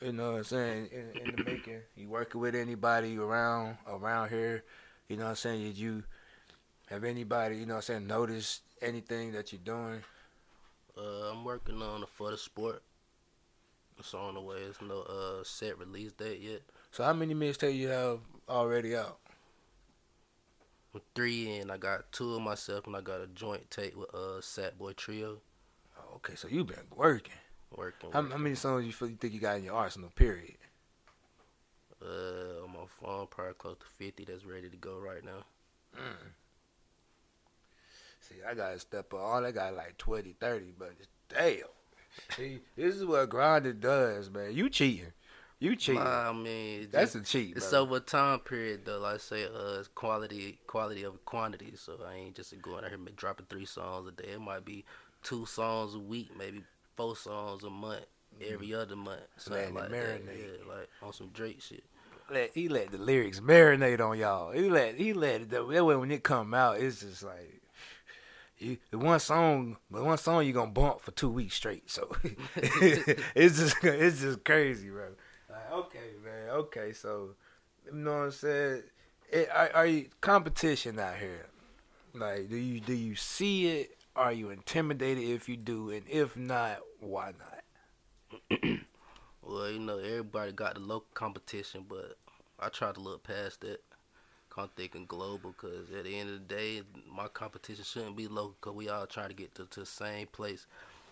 You 0.00 0.12
know 0.12 0.32
what 0.32 0.38
I'm 0.38 0.44
saying? 0.44 0.88
In, 0.92 1.20
in 1.20 1.36
the 1.36 1.44
making, 1.44 1.80
you 1.94 2.08
working 2.08 2.40
with 2.40 2.54
anybody 2.54 3.18
around 3.18 3.76
around 3.86 4.30
here? 4.30 4.64
You 5.08 5.16
know 5.16 5.24
what 5.24 5.30
I'm 5.30 5.36
saying? 5.36 5.62
Did 5.62 5.76
you 5.76 6.04
have 6.86 7.04
anybody? 7.04 7.58
You 7.58 7.66
know 7.66 7.74
what 7.74 7.90
I'm 7.90 7.96
saying? 7.96 8.06
Notice 8.06 8.60
anything 8.80 9.32
that 9.32 9.52
you're 9.52 9.60
doing? 9.62 10.02
Uh, 10.96 11.30
I'm 11.30 11.44
working 11.44 11.82
on 11.82 12.02
it 12.02 12.08
for 12.08 12.30
the 12.30 12.36
sport. 12.38 12.82
It's 14.00 14.14
on 14.14 14.34
the 14.34 14.40
way. 14.40 14.60
There's 14.60 14.80
no 14.80 15.02
uh 15.02 15.44
set 15.44 15.78
release 15.78 16.12
date 16.12 16.40
yet. 16.40 16.62
So 16.90 17.04
how 17.04 17.12
many 17.12 17.34
mixtapes 17.34 17.76
you 17.76 17.88
have 17.88 18.20
already 18.48 18.96
out? 18.96 19.18
I'm 20.94 21.00
three 21.14 21.58
in. 21.58 21.70
I 21.70 21.76
got 21.76 22.10
two 22.10 22.34
of 22.34 22.42
myself, 22.42 22.86
and 22.86 22.96
I 22.96 23.00
got 23.00 23.20
a 23.20 23.26
joint 23.28 23.70
tape 23.70 23.96
with 23.96 24.12
uh 24.14 24.40
Sat 24.40 24.78
Boy 24.78 24.92
Trio. 24.94 25.38
Oh, 25.98 26.16
okay, 26.16 26.34
so 26.34 26.48
you've 26.48 26.66
been 26.66 26.78
working. 26.96 27.34
Working. 27.76 28.10
How, 28.12 28.20
working. 28.20 28.32
how 28.32 28.38
many 28.38 28.54
songs 28.56 28.86
you 28.86 28.92
feel 28.92 29.08
you 29.08 29.16
think 29.16 29.34
you 29.34 29.40
got 29.40 29.58
in 29.58 29.64
your 29.64 29.74
arsenal? 29.74 30.10
Period. 30.16 30.56
Uh, 32.02 32.64
on 32.64 32.70
my 32.72 32.86
phone, 33.00 33.26
probably 33.30 33.52
close 33.58 33.76
to 33.78 33.86
50 33.98 34.24
that's 34.24 34.46
ready 34.46 34.70
to 34.70 34.76
go 34.78 34.98
right 34.98 35.22
now. 35.22 35.44
See, 38.20 38.36
I 38.48 38.54
gotta 38.54 38.78
step 38.78 39.12
up. 39.12 39.20
All 39.20 39.44
I 39.44 39.50
got 39.50 39.74
like 39.74 39.98
20, 39.98 40.34
30, 40.40 40.72
but 40.78 40.92
it's, 40.98 41.08
damn. 41.28 41.68
See, 42.36 42.60
this 42.76 42.96
is 42.96 43.04
what 43.04 43.28
grinding 43.28 43.80
does, 43.80 44.30
man. 44.30 44.52
You 44.54 44.68
cheating. 44.68 45.12
You 45.58 45.76
cheating. 45.76 46.00
I 46.02 46.32
mean, 46.32 46.88
That's 46.90 47.12
just- 47.12 47.28
a 47.28 47.30
cheat. 47.30 47.56
It's 47.56 47.72
over 47.72 47.96
a 47.96 48.00
time 48.00 48.40
period 48.40 48.84
though. 48.84 48.98
Like 49.00 49.14
I 49.16 49.18
say, 49.18 49.44
uh, 49.44 49.82
quality, 49.94 50.58
quality 50.66 51.02
of 51.02 51.22
quantity. 51.24 51.72
So 51.76 51.98
I 52.06 52.14
ain't 52.14 52.34
just 52.36 52.60
going 52.62 52.84
out 52.84 52.90
here 52.90 52.98
dropping 53.16 53.46
three 53.46 53.66
songs 53.66 54.08
a 54.08 54.12
day. 54.12 54.30
It 54.30 54.40
might 54.40 54.64
be 54.64 54.84
two 55.22 55.44
songs 55.46 55.94
a 55.94 55.98
week, 55.98 56.30
maybe 56.36 56.62
four 56.96 57.14
songs 57.14 57.62
a 57.62 57.70
month, 57.70 58.06
every 58.40 58.72
other 58.74 58.96
month. 58.96 59.20
Something 59.36 59.74
like 59.74 59.90
that. 59.90 60.20
Yeah, 60.24 60.66
like 60.74 60.88
on 61.02 61.12
some 61.12 61.28
Drake 61.28 61.60
shit. 61.60 61.84
let 62.30 62.52
he 62.54 62.68
let 62.68 62.90
the 62.90 62.98
lyrics 62.98 63.40
marinate 63.40 64.00
on 64.00 64.16
y'all. 64.18 64.52
He 64.52 64.70
let 64.70 64.94
he 64.94 65.12
let 65.12 65.42
it 65.42 65.50
that 65.50 65.66
way 65.66 65.80
when 65.82 66.10
it 66.10 66.22
come 66.22 66.54
out, 66.54 66.78
it's 66.80 67.00
just 67.00 67.22
like 67.22 67.59
you 68.60 68.78
the 68.90 68.98
one 68.98 69.20
song, 69.20 69.76
but 69.90 70.04
one 70.04 70.18
song 70.18 70.46
you 70.46 70.52
gonna 70.52 70.70
bump 70.70 71.00
for 71.00 71.10
two 71.12 71.30
weeks 71.30 71.54
straight. 71.54 71.90
So 71.90 72.14
it's 72.56 73.58
just 73.58 73.82
it's 73.82 74.20
just 74.20 74.44
crazy, 74.44 74.90
bro. 74.90 75.08
Like, 75.48 75.72
okay, 75.72 76.10
man. 76.24 76.50
Okay, 76.50 76.92
so 76.92 77.30
you 77.86 77.92
know 77.92 78.10
what 78.10 78.24
I'm 78.24 78.30
saying. 78.30 78.82
It, 79.30 79.48
are, 79.50 79.70
are 79.74 79.86
you 79.86 80.06
competition 80.20 80.98
out 80.98 81.16
here? 81.16 81.46
Like, 82.14 82.48
do 82.48 82.56
you 82.56 82.80
do 82.80 82.94
you 82.94 83.14
see 83.14 83.68
it? 83.68 83.96
Are 84.16 84.32
you 84.32 84.50
intimidated 84.50 85.24
if 85.24 85.48
you 85.48 85.56
do, 85.56 85.90
and 85.90 86.02
if 86.08 86.36
not, 86.36 86.78
why 86.98 87.32
not? 87.38 88.60
Well, 89.42 89.70
you 89.70 89.80
know, 89.80 89.98
everybody 89.98 90.52
got 90.52 90.74
the 90.74 90.80
local 90.80 91.08
competition, 91.12 91.84
but 91.88 92.16
I 92.60 92.68
try 92.68 92.92
to 92.92 93.00
look 93.00 93.24
past 93.24 93.62
that. 93.62 93.82
I'm 94.60 94.68
thinking 94.76 95.06
global, 95.06 95.52
cause 95.56 95.90
at 95.96 96.04
the 96.04 96.16
end 96.18 96.30
of 96.30 96.34
the 96.46 96.54
day, 96.54 96.82
my 97.10 97.28
competition 97.28 97.84
shouldn't 97.84 98.16
be 98.16 98.28
local, 98.28 98.56
cause 98.60 98.74
we 98.74 98.88
all 98.88 99.06
trying 99.06 99.28
to 99.28 99.34
get 99.34 99.54
to, 99.56 99.66
to 99.66 99.80
the 99.80 99.86
same 99.86 100.26
place. 100.26 100.66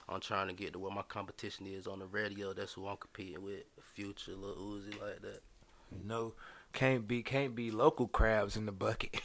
I'm 0.08 0.20
trying 0.20 0.48
to 0.48 0.54
get 0.54 0.72
to 0.72 0.78
where 0.78 0.92
my 0.92 1.02
competition 1.02 1.66
is 1.66 1.86
on 1.86 1.98
the 1.98 2.06
radio. 2.06 2.52
That's 2.52 2.72
who 2.72 2.86
I'm 2.86 2.96
competing 2.96 3.42
with. 3.42 3.64
Future, 3.94 4.32
Lil 4.36 4.54
Uzi, 4.54 5.00
like 5.00 5.20
that. 5.22 5.40
You 5.92 6.08
know, 6.08 6.34
can't 6.72 7.08
be 7.08 7.22
can't 7.22 7.54
be 7.54 7.70
local 7.70 8.08
crabs 8.08 8.56
in 8.56 8.66
the 8.66 8.72
bucket. 8.72 9.20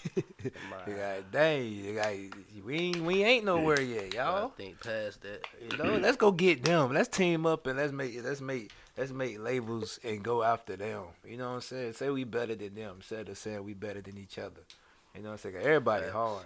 Got 0.86 1.32
dang, 1.32 1.96
like, 1.96 2.36
we 2.66 2.76
ain't, 2.76 3.02
we 3.02 3.24
ain't 3.24 3.46
nowhere 3.46 3.82
yet, 3.82 4.14
y'all. 4.14 4.50
think 4.50 4.82
past 4.82 5.22
that. 5.22 5.46
You 5.70 5.78
know, 5.78 5.98
let's 5.98 6.18
go 6.18 6.32
get 6.32 6.64
them. 6.64 6.94
Let's 6.94 7.10
team 7.10 7.46
up 7.46 7.68
and 7.68 7.78
let's 7.78 7.92
make 7.92 8.24
let's 8.24 8.42
make 8.42 8.72
let's 8.98 9.12
make 9.12 9.40
labels 9.40 10.00
and 10.04 10.24
go 10.24 10.44
after 10.44 10.76
them. 10.76 11.04
You 11.28 11.38
know 11.38 11.50
what 11.50 11.56
I'm 11.56 11.62
saying? 11.62 11.94
Say 11.94 12.10
we 12.10 12.24
better 12.24 12.56
than 12.56 12.76
them 12.76 12.96
instead 12.98 13.30
of 13.30 13.38
saying 13.38 13.64
we 13.64 13.74
better 13.74 14.02
than 14.02 14.18
each 14.18 14.38
other. 14.38 14.62
You 15.16 15.22
know 15.22 15.30
what 15.30 15.46
I'm 15.46 15.52
saying? 15.52 15.56
Everybody 15.66 16.10
hard. 16.10 16.46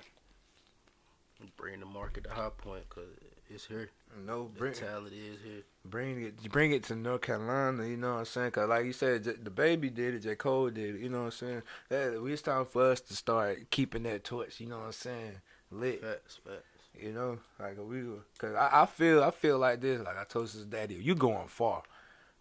Bring 1.55 1.79
the 1.79 1.85
market 1.85 2.23
to 2.23 2.31
high 2.31 2.49
point, 2.49 2.89
cause 2.89 3.03
it's 3.49 3.65
here. 3.65 3.89
No, 4.25 4.49
bring 4.57 4.73
talent 4.73 5.13
is 5.13 5.37
here. 5.43 5.61
bring 5.85 6.21
it 6.23 6.51
bring 6.51 6.71
it 6.71 6.83
to 6.85 6.95
North 6.95 7.21
Carolina. 7.21 7.85
You 7.85 7.97
know 7.97 8.13
what 8.13 8.19
I'm 8.19 8.25
saying? 8.25 8.51
Cause 8.51 8.67
like 8.67 8.85
you 8.85 8.93
said, 8.93 9.23
J- 9.23 9.33
DaBaby 9.33 9.93
did 9.93 10.15
it. 10.15 10.19
J 10.19 10.35
Cole 10.35 10.69
did 10.69 10.95
it. 10.95 11.01
You 11.01 11.09
know 11.09 11.19
what 11.19 11.25
I'm 11.25 11.31
saying? 11.31 11.61
That 11.89 12.25
it's 12.25 12.41
time 12.41 12.65
for 12.65 12.91
us 12.91 13.01
to 13.01 13.15
start 13.15 13.69
keeping 13.69 14.03
that 14.03 14.23
torch. 14.23 14.59
You 14.59 14.67
know 14.67 14.79
what 14.79 14.85
I'm 14.87 14.91
saying? 14.93 15.33
Lit. 15.71 16.01
Facts, 16.01 16.39
facts. 16.43 16.63
You 16.99 17.13
know, 17.13 17.37
like 17.59 17.77
we, 17.77 18.01
cause 18.39 18.55
I, 18.55 18.81
I 18.81 18.85
feel, 18.87 19.23
I 19.23 19.29
feel 19.29 19.59
like 19.59 19.81
this. 19.81 20.01
Like 20.03 20.17
I 20.17 20.23
told 20.23 20.49
his 20.49 20.65
daddy, 20.65 20.95
you 20.95 21.13
going 21.13 21.47
far. 21.47 21.83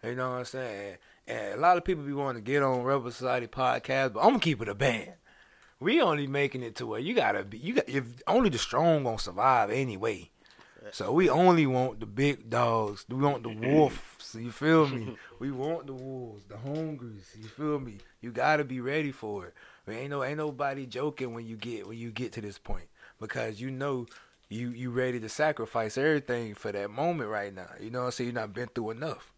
You 0.03 0.15
know 0.15 0.31
what 0.31 0.37
I'm 0.37 0.45
saying? 0.45 0.97
And 1.27 1.53
a 1.55 1.57
lot 1.57 1.77
of 1.77 1.83
people 1.83 2.03
be 2.03 2.13
wanting 2.13 2.43
to 2.43 2.51
get 2.51 2.63
on 2.63 2.83
Rebel 2.83 3.11
Society 3.11 3.47
podcast, 3.47 4.13
but 4.13 4.21
I'm 4.21 4.29
gonna 4.29 4.39
keep 4.39 4.61
it 4.61 4.69
a 4.69 4.75
band. 4.75 5.13
We 5.79 6.01
only 6.01 6.27
making 6.27 6.63
it 6.63 6.75
to 6.77 6.85
where 6.85 6.99
you 6.99 7.13
gotta 7.13 7.43
be. 7.43 7.57
You 7.57 7.75
got 7.75 7.89
if 7.89 8.05
only 8.27 8.49
the 8.49 8.57
strong 8.57 9.03
gonna 9.03 9.19
survive 9.19 9.69
anyway. 9.69 10.31
So 10.91 11.11
we 11.11 11.29
only 11.29 11.65
want 11.65 11.99
the 11.99 12.05
big 12.05 12.49
dogs. 12.49 13.05
We 13.09 13.17
want 13.17 13.43
the 13.43 13.49
mm-hmm. 13.49 13.73
wolves. 13.73 14.35
You 14.37 14.51
feel 14.51 14.87
me? 14.87 15.17
we 15.39 15.51
want 15.51 15.87
the 15.87 15.93
wolves, 15.93 16.45
the 16.45 16.57
hungries. 16.57 17.35
You 17.37 17.47
feel 17.47 17.79
me? 17.79 17.97
You 18.21 18.31
gotta 18.31 18.63
be 18.63 18.79
ready 18.79 19.11
for 19.11 19.47
it. 19.47 19.53
There 19.85 19.97
ain't 19.97 20.11
no 20.11 20.23
ain't 20.23 20.37
nobody 20.37 20.85
joking 20.85 21.33
when 21.33 21.45
you 21.45 21.57
get 21.57 21.87
when 21.87 21.97
you 21.97 22.11
get 22.11 22.31
to 22.33 22.41
this 22.41 22.57
point 22.57 22.87
because 23.19 23.59
you 23.59 23.71
know 23.71 24.05
you 24.49 24.69
you 24.69 24.91
ready 24.91 25.19
to 25.19 25.29
sacrifice 25.29 25.97
everything 25.97 26.55
for 26.55 26.71
that 26.71 26.89
moment 26.89 27.29
right 27.29 27.53
now. 27.53 27.69
You 27.79 27.89
know 27.89 27.99
what 27.99 28.05
I'm 28.05 28.11
saying? 28.11 28.29
You 28.29 28.33
not 28.33 28.53
been 28.53 28.67
through 28.67 28.91
enough. 28.91 29.33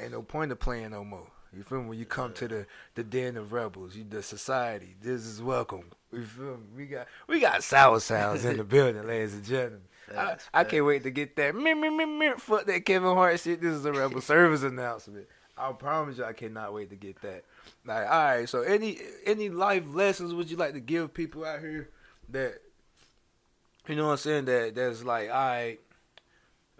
Ain't 0.00 0.12
no 0.12 0.22
point 0.22 0.52
of 0.52 0.58
playing 0.58 0.90
no 0.90 1.04
more. 1.04 1.26
You 1.56 1.62
feel 1.62 1.82
me? 1.82 1.88
When 1.90 1.98
you 1.98 2.06
come 2.06 2.32
to 2.34 2.48
the 2.48 2.66
the 2.94 3.04
den 3.04 3.36
of 3.36 3.52
rebels, 3.52 3.94
you 3.94 4.04
the 4.08 4.22
society. 4.22 4.96
This 5.00 5.24
is 5.24 5.40
welcome. 5.40 5.84
You 6.12 6.24
feel 6.24 6.56
me? 6.56 6.66
We 6.76 6.86
got 6.86 7.06
we 7.28 7.40
got 7.40 7.60
SourSoundz 7.60 8.44
in 8.44 8.56
the 8.56 8.64
building, 8.64 9.06
ladies 9.06 9.34
and 9.34 9.44
gentlemen. 9.44 9.80
I, 10.10 10.14
Facts, 10.14 10.48
I 10.52 10.64
can't 10.64 10.84
wait 10.84 11.02
to 11.04 11.10
get 11.10 11.34
that. 11.36 11.54
Me, 11.54 11.72
me, 11.72 11.88
me, 11.88 12.04
me, 12.04 12.32
fuck 12.36 12.66
that 12.66 12.84
Kevin 12.84 13.14
Hart 13.14 13.40
shit. 13.40 13.60
This 13.60 13.74
is 13.74 13.84
a 13.84 13.92
rebel 13.92 14.20
service 14.20 14.62
announcement. 14.62 15.26
I 15.56 15.72
promise 15.72 16.18
you, 16.18 16.24
I 16.24 16.32
cannot 16.32 16.74
wait 16.74 16.90
to 16.90 16.96
get 16.96 17.22
that. 17.22 17.44
Like, 17.86 18.06
all 18.10 18.24
right. 18.24 18.48
So, 18.48 18.62
any 18.62 18.98
any 19.24 19.48
life 19.48 19.84
lessons 19.88 20.34
would 20.34 20.50
you 20.50 20.56
like 20.56 20.74
to 20.74 20.80
give 20.80 21.14
people 21.14 21.44
out 21.44 21.60
here 21.60 21.88
that 22.30 22.60
you 23.86 23.96
know 23.96 24.06
what 24.06 24.12
I'm 24.12 24.18
saying? 24.18 24.44
That 24.46 24.74
that's 24.74 25.04
like, 25.04 25.28
all 25.30 25.36
right, 25.36 25.78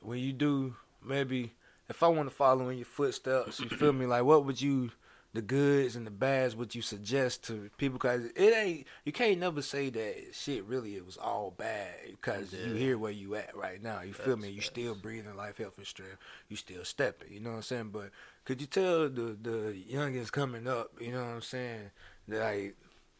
when 0.00 0.18
you 0.18 0.32
do 0.32 0.74
maybe 1.04 1.52
if 1.94 2.02
I 2.02 2.08
want 2.08 2.28
to 2.28 2.34
follow 2.34 2.68
in 2.68 2.78
your 2.78 2.84
footsteps, 2.86 3.60
you 3.60 3.68
feel 3.68 3.92
me? 3.92 4.06
Like, 4.06 4.24
what 4.24 4.44
would 4.44 4.60
you, 4.60 4.90
the 5.32 5.42
goods 5.42 5.94
and 5.94 6.06
the 6.06 6.10
bads, 6.10 6.56
would 6.56 6.74
you 6.74 6.82
suggest 6.82 7.44
to 7.44 7.70
people? 7.78 7.98
Because 7.98 8.24
it 8.36 8.54
ain't, 8.54 8.86
you 9.04 9.12
can't 9.12 9.38
never 9.38 9.62
say 9.62 9.90
that 9.90 10.16
shit 10.32 10.64
really 10.64 10.96
it 10.96 11.06
was 11.06 11.16
all 11.16 11.52
bad 11.56 11.94
because 12.10 12.52
you 12.52 12.72
Yeah. 12.72 12.78
hear 12.78 12.98
where 12.98 13.12
you 13.12 13.36
at 13.36 13.56
right 13.56 13.80
now. 13.82 14.02
You 14.02 14.12
feel 14.12 14.36
me? 14.36 14.48
You 14.50 14.60
still 14.60 14.94
breathing 14.96 15.36
life, 15.36 15.58
health, 15.58 15.78
and 15.78 15.86
strength. 15.86 16.18
You 16.48 16.56
still 16.56 16.84
stepping. 16.84 17.32
You 17.32 17.40
know 17.40 17.50
what 17.50 17.56
I'm 17.56 17.62
saying? 17.62 17.90
But 17.92 18.10
could 18.44 18.60
you 18.60 18.66
tell 18.66 19.08
the 19.08 19.36
the 19.40 19.84
youngins 19.90 20.32
coming 20.32 20.66
up? 20.66 20.90
You 21.00 21.12
know 21.12 21.20
what 21.22 21.34
I'm 21.34 21.42
saying? 21.42 21.90
That 22.28 22.40
like, 22.40 22.76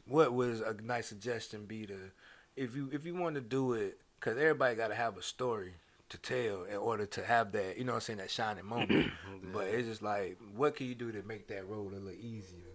what 0.06 0.32
was 0.32 0.60
a 0.60 0.74
nice 0.82 1.06
suggestion 1.06 1.64
be 1.66 1.86
to, 1.86 2.10
if 2.56 2.74
you 2.74 2.90
if 2.92 3.06
you 3.06 3.14
want 3.14 3.36
to 3.36 3.40
do 3.40 3.72
it, 3.74 4.00
because 4.18 4.36
everybody 4.36 4.74
got 4.74 4.88
to 4.88 4.94
have 4.94 5.16
a 5.16 5.22
story 5.22 5.74
to 6.10 6.18
tell 6.18 6.64
in 6.64 6.76
order 6.76 7.06
to 7.06 7.24
have 7.24 7.52
that, 7.52 7.78
you 7.78 7.84
know 7.84 7.92
what 7.92 7.96
I'm 7.96 8.00
saying, 8.02 8.18
that 8.18 8.30
shining 8.30 8.66
moment. 8.66 9.12
But 9.52 9.68
it's 9.68 9.86
just 9.86 10.02
like, 10.02 10.36
what 10.56 10.74
can 10.74 10.88
you 10.88 10.96
do 10.96 11.12
to 11.12 11.22
make 11.22 11.46
that 11.48 11.68
road 11.68 11.92
a 11.92 11.96
little 11.96 12.10
easier? 12.10 12.74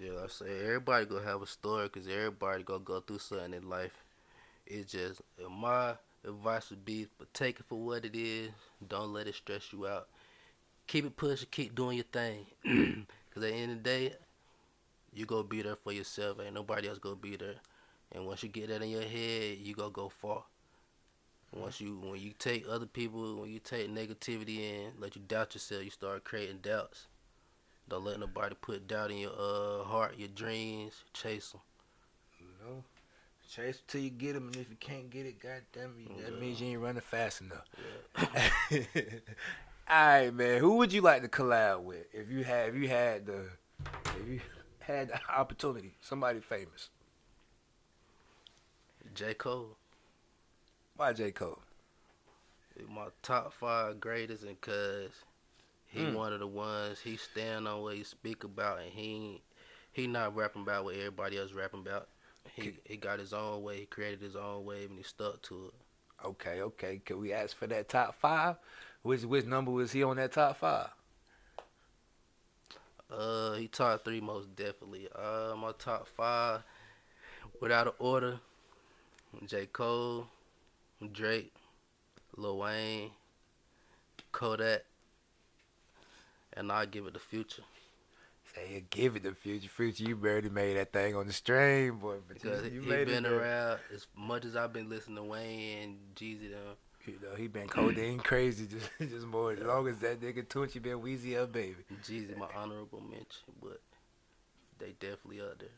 Yeah, 0.00 0.22
I 0.24 0.28
say 0.28 0.46
everybody 0.64 1.06
gonna 1.06 1.24
have 1.24 1.42
a 1.42 1.46
story 1.46 1.88
because 1.88 2.06
everybody 2.06 2.62
gonna 2.62 2.80
go 2.80 3.00
through 3.00 3.18
something 3.18 3.54
in 3.54 3.68
life. 3.68 4.04
It's 4.66 4.92
just 4.92 5.22
my 5.50 5.94
advice 6.24 6.70
would 6.70 6.84
be, 6.84 7.08
but 7.18 7.32
take 7.34 7.60
it 7.60 7.66
for 7.68 7.78
what 7.78 8.04
it 8.04 8.14
is. 8.14 8.50
Don't 8.86 9.12
let 9.12 9.26
it 9.26 9.34
stress 9.34 9.72
you 9.72 9.86
out. 9.86 10.08
Keep 10.86 11.06
it 11.06 11.16
pushing. 11.16 11.48
Keep 11.50 11.74
doing 11.74 11.96
your 11.96 12.04
thing. 12.04 12.46
Cause 13.34 13.42
at 13.42 13.50
the 13.50 13.54
end 13.54 13.72
of 13.72 13.78
the 13.78 13.82
day, 13.84 14.12
you 15.12 15.26
gonna 15.26 15.44
be 15.44 15.62
there 15.62 15.76
for 15.76 15.92
yourself. 15.92 16.38
Ain't 16.40 16.54
nobody 16.54 16.88
else 16.88 16.98
gonna 16.98 17.16
be 17.16 17.36
there. 17.36 17.56
And 18.12 18.26
once 18.26 18.42
you 18.42 18.48
get 18.48 18.68
that 18.68 18.82
in 18.82 18.90
your 18.90 19.02
head, 19.02 19.58
you 19.58 19.74
gonna 19.74 19.90
go 19.90 20.08
far. 20.08 20.44
Once 21.52 21.80
you 21.80 21.98
when 21.98 22.20
you 22.20 22.32
take 22.38 22.66
other 22.68 22.86
people, 22.86 23.36
when 23.36 23.50
you 23.50 23.58
take 23.58 23.88
negativity 23.90 24.58
in, 24.60 24.92
let 24.98 25.16
you 25.16 25.22
doubt 25.26 25.54
yourself, 25.54 25.84
you 25.84 25.90
start 25.90 26.24
creating 26.24 26.58
doubts. 26.58 27.06
Don't 27.88 28.04
let 28.04 28.18
nobody 28.18 28.54
put 28.60 28.86
doubt 28.88 29.10
in 29.10 29.18
your 29.18 29.32
uh 29.38 29.84
heart, 29.84 30.14
your 30.18 30.28
dreams. 30.28 30.92
Chase 31.12 31.52
them. 31.52 31.60
You 32.40 32.46
know? 32.64 32.84
Chase 33.48 33.80
till 33.86 34.00
you 34.00 34.10
get 34.10 34.34
them, 34.34 34.48
and 34.48 34.56
if 34.56 34.68
you 34.68 34.76
can't 34.80 35.08
get 35.08 35.24
it, 35.24 35.38
goddamn 35.40 35.94
it, 36.04 36.24
that 36.24 36.32
Yeah. 36.32 36.38
means 36.40 36.60
you 36.60 36.66
ain't 36.68 36.80
running 36.80 37.00
fast 37.00 37.40
enough. 37.42 37.64
All 39.88 39.96
right, 39.96 40.34
man. 40.34 40.58
Who 40.60 40.76
would 40.78 40.92
you 40.92 41.00
like 41.00 41.22
to 41.22 41.28
collab 41.28 41.82
with 41.82 42.06
if 42.12 42.28
you 42.28 42.42
had 42.42 42.70
if 42.70 42.74
you 42.74 42.88
had 42.88 43.24
the 43.26 43.46
if 44.20 44.26
you 44.28 44.40
had 44.80 45.08
the 45.08 45.20
opportunity? 45.32 45.94
Somebody 46.00 46.40
famous. 46.40 46.90
J. 49.14 49.34
Cole, 49.34 49.76
Why 50.96 51.12
J 51.12 51.30
Cole? 51.32 51.58
my 52.88 53.08
top 53.22 53.52
five 53.52 54.00
greatest, 54.00 54.44
and 54.44 54.60
cause 54.60 55.24
he 55.86 56.04
Mm. 56.04 56.14
one 56.14 56.32
of 56.32 56.40
the 56.40 56.46
ones 56.46 57.00
he 57.00 57.16
stand 57.16 57.66
on 57.68 57.82
what 57.82 57.96
he 57.96 58.04
speak 58.04 58.44
about, 58.44 58.80
and 58.80 58.92
he 58.92 59.42
he 59.92 60.06
not 60.06 60.34
rapping 60.36 60.62
about 60.62 60.84
what 60.84 60.94
everybody 60.96 61.38
else 61.38 61.52
rapping 61.52 61.80
about. 61.80 62.08
He 62.54 62.78
he 62.84 62.96
got 62.96 63.18
his 63.18 63.32
own 63.32 63.62
way. 63.62 63.80
He 63.80 63.86
created 63.86 64.20
his 64.20 64.36
own 64.36 64.64
wave, 64.64 64.90
and 64.90 64.98
he 64.98 65.04
stuck 65.04 65.42
to 65.42 65.66
it. 65.66 65.74
Okay, 66.24 66.60
okay. 66.62 66.98
Can 67.04 67.18
we 67.20 67.32
ask 67.32 67.56
for 67.56 67.66
that 67.68 67.88
top 67.88 68.14
five? 68.14 68.56
Which 69.02 69.22
which 69.24 69.46
number 69.46 69.70
was 69.70 69.92
he 69.92 70.02
on 70.02 70.16
that 70.16 70.32
top 70.32 70.56
five? 70.56 70.90
Uh, 73.10 73.54
he 73.54 73.68
top 73.68 74.04
three 74.04 74.20
most 74.20 74.54
definitely. 74.56 75.08
Uh, 75.14 75.54
my 75.56 75.72
top 75.78 76.06
five, 76.08 76.62
without 77.60 77.86
an 77.86 77.92
order, 77.98 78.40
J. 79.46 79.66
Cole, 79.66 80.28
Drake, 81.12 81.54
Lil 82.36 82.58
Wayne, 82.58 83.10
Kodak, 84.32 84.84
and 86.52 86.72
I 86.72 86.86
give 86.86 87.06
it 87.06 87.12
the 87.12 87.18
future 87.18 87.62
Say 88.54 88.74
you 88.74 88.80
give 88.88 89.16
it 89.16 89.22
the 89.22 89.34
future, 89.34 89.68
future. 89.68 90.04
You 90.04 90.16
barely 90.16 90.48
made 90.48 90.76
that 90.76 90.92
thing 90.92 91.14
on 91.16 91.26
the 91.26 91.32
string, 91.32 91.96
boy. 91.96 92.16
Because 92.28 92.64
you, 92.64 92.72
you 92.72 92.80
he 92.82 92.88
made 92.88 93.06
been 93.06 93.26
around 93.26 93.80
as 93.92 94.06
much 94.16 94.44
as 94.44 94.56
I've 94.56 94.72
been 94.72 94.88
listening 94.88 95.16
to 95.16 95.24
Wayne 95.24 95.82
and 95.82 95.96
Jeezy. 96.14 96.50
Them, 96.50 96.76
You 97.06 97.18
know, 97.22 97.34
he 97.36 97.48
been 97.48 97.68
codeine 97.68 98.18
crazy 98.30 98.66
just 98.66 98.88
just 99.10 99.26
more 99.26 99.52
as 99.52 99.60
long 99.60 99.88
as 99.88 99.98
that 99.98 100.20
nigga 100.20 100.46
Tunechi 100.46 100.80
been 100.80 101.00
Weezy 101.00 101.40
up, 101.40 101.52
baby. 101.52 101.76
Jeezy 102.02 102.36
my 102.36 102.46
honorable 102.54 103.00
mention, 103.00 103.52
but 103.62 103.80
they 104.78 104.94
definitely 105.00 105.40
up 105.40 105.58
there. 105.58 105.68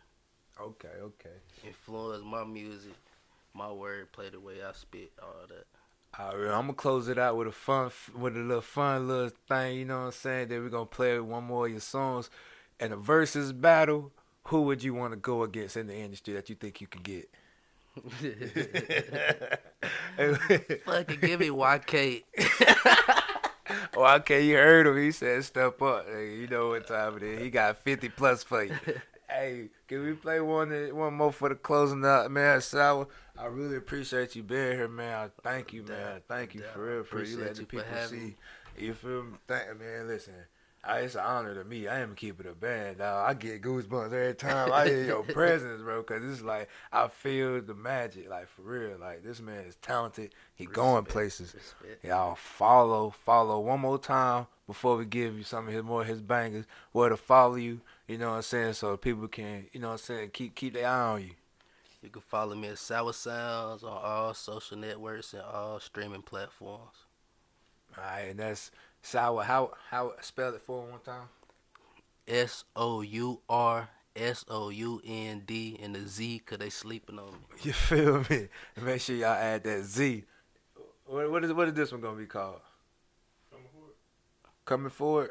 Okay, 0.60 0.88
okay. 1.00 1.36
Influence 1.66 2.22
my 2.24 2.44
music, 2.44 2.92
my 3.54 3.70
word 3.72 4.12
play, 4.12 4.28
the 4.30 4.40
way 4.40 4.56
I 4.66 4.72
spit, 4.72 5.12
all 5.22 5.46
that. 5.48 5.66
All 6.18 6.36
right, 6.36 6.52
I'm 6.52 6.62
gonna 6.62 6.72
close 6.74 7.08
it 7.08 7.18
out 7.18 7.36
with 7.36 7.48
a 7.48 7.52
fun, 7.52 7.90
with 8.16 8.36
a 8.36 8.40
little 8.40 8.60
fun 8.60 9.08
little 9.08 9.30
thing. 9.48 9.78
You 9.78 9.84
know 9.84 9.98
what 9.98 10.04
I'm 10.06 10.12
saying? 10.12 10.48
Then 10.48 10.62
we're 10.62 10.70
gonna 10.70 10.86
play 10.86 11.18
one 11.20 11.44
more 11.44 11.66
of 11.66 11.72
your 11.72 11.80
songs. 11.80 12.30
And 12.80 12.92
a 12.92 12.96
versus 12.96 13.52
battle. 13.52 14.12
Who 14.44 14.62
would 14.62 14.82
you 14.82 14.94
want 14.94 15.12
to 15.12 15.18
go 15.18 15.42
against 15.42 15.76
in 15.76 15.88
the 15.88 15.96
industry 15.96 16.32
that 16.34 16.48
you 16.48 16.54
think 16.54 16.80
you 16.80 16.86
can 16.86 17.02
get? 17.02 17.28
Fucking 20.86 21.20
give 21.20 21.40
me 21.40 21.48
YK. 21.48 22.22
okay, 23.94 24.44
you 24.46 24.56
heard 24.56 24.86
him. 24.86 24.96
He 24.96 25.10
said, 25.10 25.44
"Step 25.44 25.82
up." 25.82 26.06
Hey, 26.08 26.36
you 26.36 26.46
know 26.46 26.68
what 26.68 26.86
time 26.86 27.18
it 27.18 27.22
is. 27.24 27.42
He 27.42 27.50
got 27.50 27.76
50 27.78 28.08
plus 28.10 28.42
for 28.42 28.64
you. 28.64 28.74
Hey, 29.28 29.68
can 29.86 30.04
we 30.04 30.12
play 30.12 30.40
one 30.40 30.70
one 30.94 31.14
more 31.14 31.32
for 31.32 31.48
the 31.48 31.54
closing 31.54 32.04
up, 32.04 32.30
man? 32.30 32.60
Sour. 32.60 33.08
I 33.38 33.46
really 33.46 33.76
appreciate 33.76 34.34
you 34.34 34.42
being 34.42 34.76
here, 34.76 34.88
man. 34.88 35.14
I 35.14 35.28
thank 35.42 35.72
you, 35.72 35.84
man. 35.84 36.22
Thank 36.26 36.54
you 36.54 36.62
for 36.72 36.84
real, 36.84 37.04
for 37.04 37.22
you 37.22 37.38
for 37.38 37.64
people 37.64 37.84
see. 38.08 38.16
me. 38.16 38.34
You 38.76 38.94
feel 38.94 39.24
me? 39.24 39.38
Thank 39.46 39.78
man. 39.78 40.08
Listen. 40.08 40.34
I, 40.84 41.00
it's 41.00 41.16
an 41.16 41.22
honor 41.22 41.54
to 41.54 41.64
me. 41.64 41.88
I 41.88 41.98
am 41.98 42.14
keeping 42.14 42.46
a 42.46 42.54
band, 42.54 42.98
dog. 42.98 43.28
I 43.28 43.34
get 43.34 43.62
goosebumps 43.62 44.06
every 44.12 44.34
time 44.34 44.72
I 44.72 44.86
hear 44.86 45.04
your 45.04 45.22
presence, 45.34 45.82
bro. 45.82 46.02
Cause 46.02 46.22
it's 46.24 46.42
like 46.42 46.68
I 46.92 47.08
feel 47.08 47.60
the 47.60 47.74
magic, 47.74 48.30
like 48.30 48.48
for 48.48 48.62
real. 48.62 48.96
Like 48.98 49.24
this 49.24 49.40
man 49.40 49.64
is 49.66 49.76
talented. 49.76 50.34
He 50.54 50.66
going 50.66 51.04
places. 51.04 51.54
respect. 51.54 52.04
Y'all 52.04 52.36
follow, 52.36 53.10
follow 53.24 53.60
one 53.60 53.80
more 53.80 53.98
time 53.98 54.46
before 54.66 54.96
we 54.96 55.04
give 55.04 55.36
you 55.36 55.42
some 55.42 55.66
of 55.66 55.74
his 55.74 55.82
more 55.82 56.02
of 56.02 56.06
his 56.06 56.20
bangers. 56.20 56.64
Where 56.92 57.08
to 57.08 57.16
follow 57.16 57.56
you, 57.56 57.80
you 58.08 58.16
know 58.16 58.30
what 58.30 58.36
I'm 58.36 58.42
saying, 58.42 58.72
so 58.72 58.96
people 58.96 59.28
can, 59.28 59.66
you 59.72 59.80
know 59.80 59.88
what 59.88 59.92
I'm 59.92 59.98
saying, 59.98 60.30
keep 60.32 60.54
keep 60.54 60.72
their 60.72 60.88
eye 60.88 61.12
on 61.12 61.22
you. 61.22 61.30
You 62.02 62.08
can 62.08 62.22
follow 62.22 62.54
me 62.54 62.68
at 62.68 62.76
SourSoundz 62.76 63.82
on 63.82 64.00
all 64.02 64.32
social 64.32 64.78
networks 64.78 65.34
and 65.34 65.42
all 65.42 65.78
streaming 65.78 66.22
platforms. 66.22 66.94
All 67.96 68.04
right, 68.04 68.30
and 68.30 68.38
that's 68.38 68.70
sour. 69.02 69.42
How 69.42 69.72
how 69.90 70.14
spell 70.22 70.54
it 70.54 70.62
for 70.62 70.82
one 70.82 71.00
time? 71.00 71.28
S 72.26 72.64
O 72.74 73.02
U 73.02 73.40
R 73.48 73.88
S 74.16 74.44
O 74.48 74.70
U 74.70 75.02
N 75.04 75.42
D 75.44 75.78
and 75.82 75.94
the 75.94 76.06
Z 76.06 76.38
because 76.38 76.58
they 76.58 76.70
sleeping 76.70 77.18
on 77.18 77.32
me. 77.32 77.38
You 77.62 77.72
feel 77.72 78.24
me? 78.30 78.48
Make 78.80 79.00
sure 79.00 79.16
y'all 79.16 79.28
add 79.32 79.64
that 79.64 79.82
Z. 79.82 80.24
What 81.04 81.30
what 81.30 81.44
is 81.44 81.52
what 81.52 81.68
is 81.68 81.74
this 81.74 81.92
one 81.92 82.00
gonna 82.00 82.16
be 82.16 82.26
called? 82.26 82.60
Coming 83.50 83.68
forward. 83.72 83.94
Coming 84.64 84.90
forward. 84.90 85.30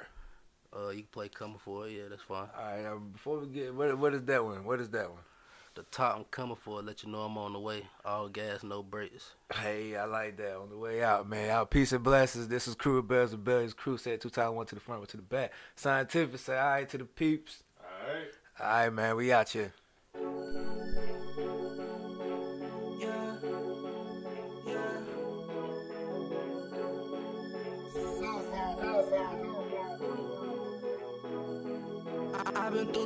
Uh, 0.76 0.90
you 0.90 0.98
can 0.98 1.08
play 1.12 1.30
Coming 1.30 1.60
For 1.64 1.88
It. 1.88 1.94
Yeah, 1.94 2.04
that's 2.10 2.22
fine. 2.22 2.48
All 2.58 2.66
right. 2.66 2.86
Um, 2.86 3.10
before 3.14 3.40
we 3.40 3.48
get 3.48 3.74
what 3.74 3.98
what 3.98 4.14
is 4.14 4.24
that 4.24 4.44
one? 4.44 4.64
What 4.66 4.80
is 4.80 4.90
that 4.90 5.10
one? 5.10 5.22
The 5.76 5.84
top 5.92 6.16
I'm 6.18 6.24
coming 6.32 6.56
for, 6.56 6.82
let 6.82 7.04
you 7.04 7.12
know 7.12 7.20
I'm 7.20 7.38
on 7.38 7.54
the 7.54 7.60
way. 7.60 7.84
All 8.04 8.30
gas, 8.30 8.64
no 8.64 8.82
brakes. 8.82 9.34
Hey, 9.54 9.96
I 9.96 10.06
like 10.06 10.36
that. 10.38 10.56
On 10.56 10.70
the 10.72 10.78
way 10.78 11.04
out, 11.04 11.30
man. 11.30 11.52
Out. 11.52 11.70
Peace 11.70 11.92
and 11.92 12.04
blessings. 12.04 12.48
This 12.48 12.68
is 12.68 12.74
Cru 12.74 12.98
of 12.98 13.08
Bells 13.08 13.32
and 13.34 13.44
Bells. 13.44 13.76
Cru 13.76 13.96
said 13.98 14.20
two 14.20 14.32
times, 14.32 14.56
one 14.56 14.66
to 14.66 14.74
the 14.74 14.82
front, 14.82 15.02
one 15.02 15.08
to 15.10 15.18
the 15.18 15.24
back. 15.24 15.52
Scientific 15.76 16.40
say 16.40 16.58
all 16.58 16.68
right 16.70 16.90
to 16.90 16.98
the 16.98 17.06
peeps. 17.06 17.62
Alright. 17.80 18.28
All 18.60 18.66
right, 18.68 18.90
man. 18.92 19.16
We 19.18 19.32
out 19.32 19.50
here. 19.50 19.72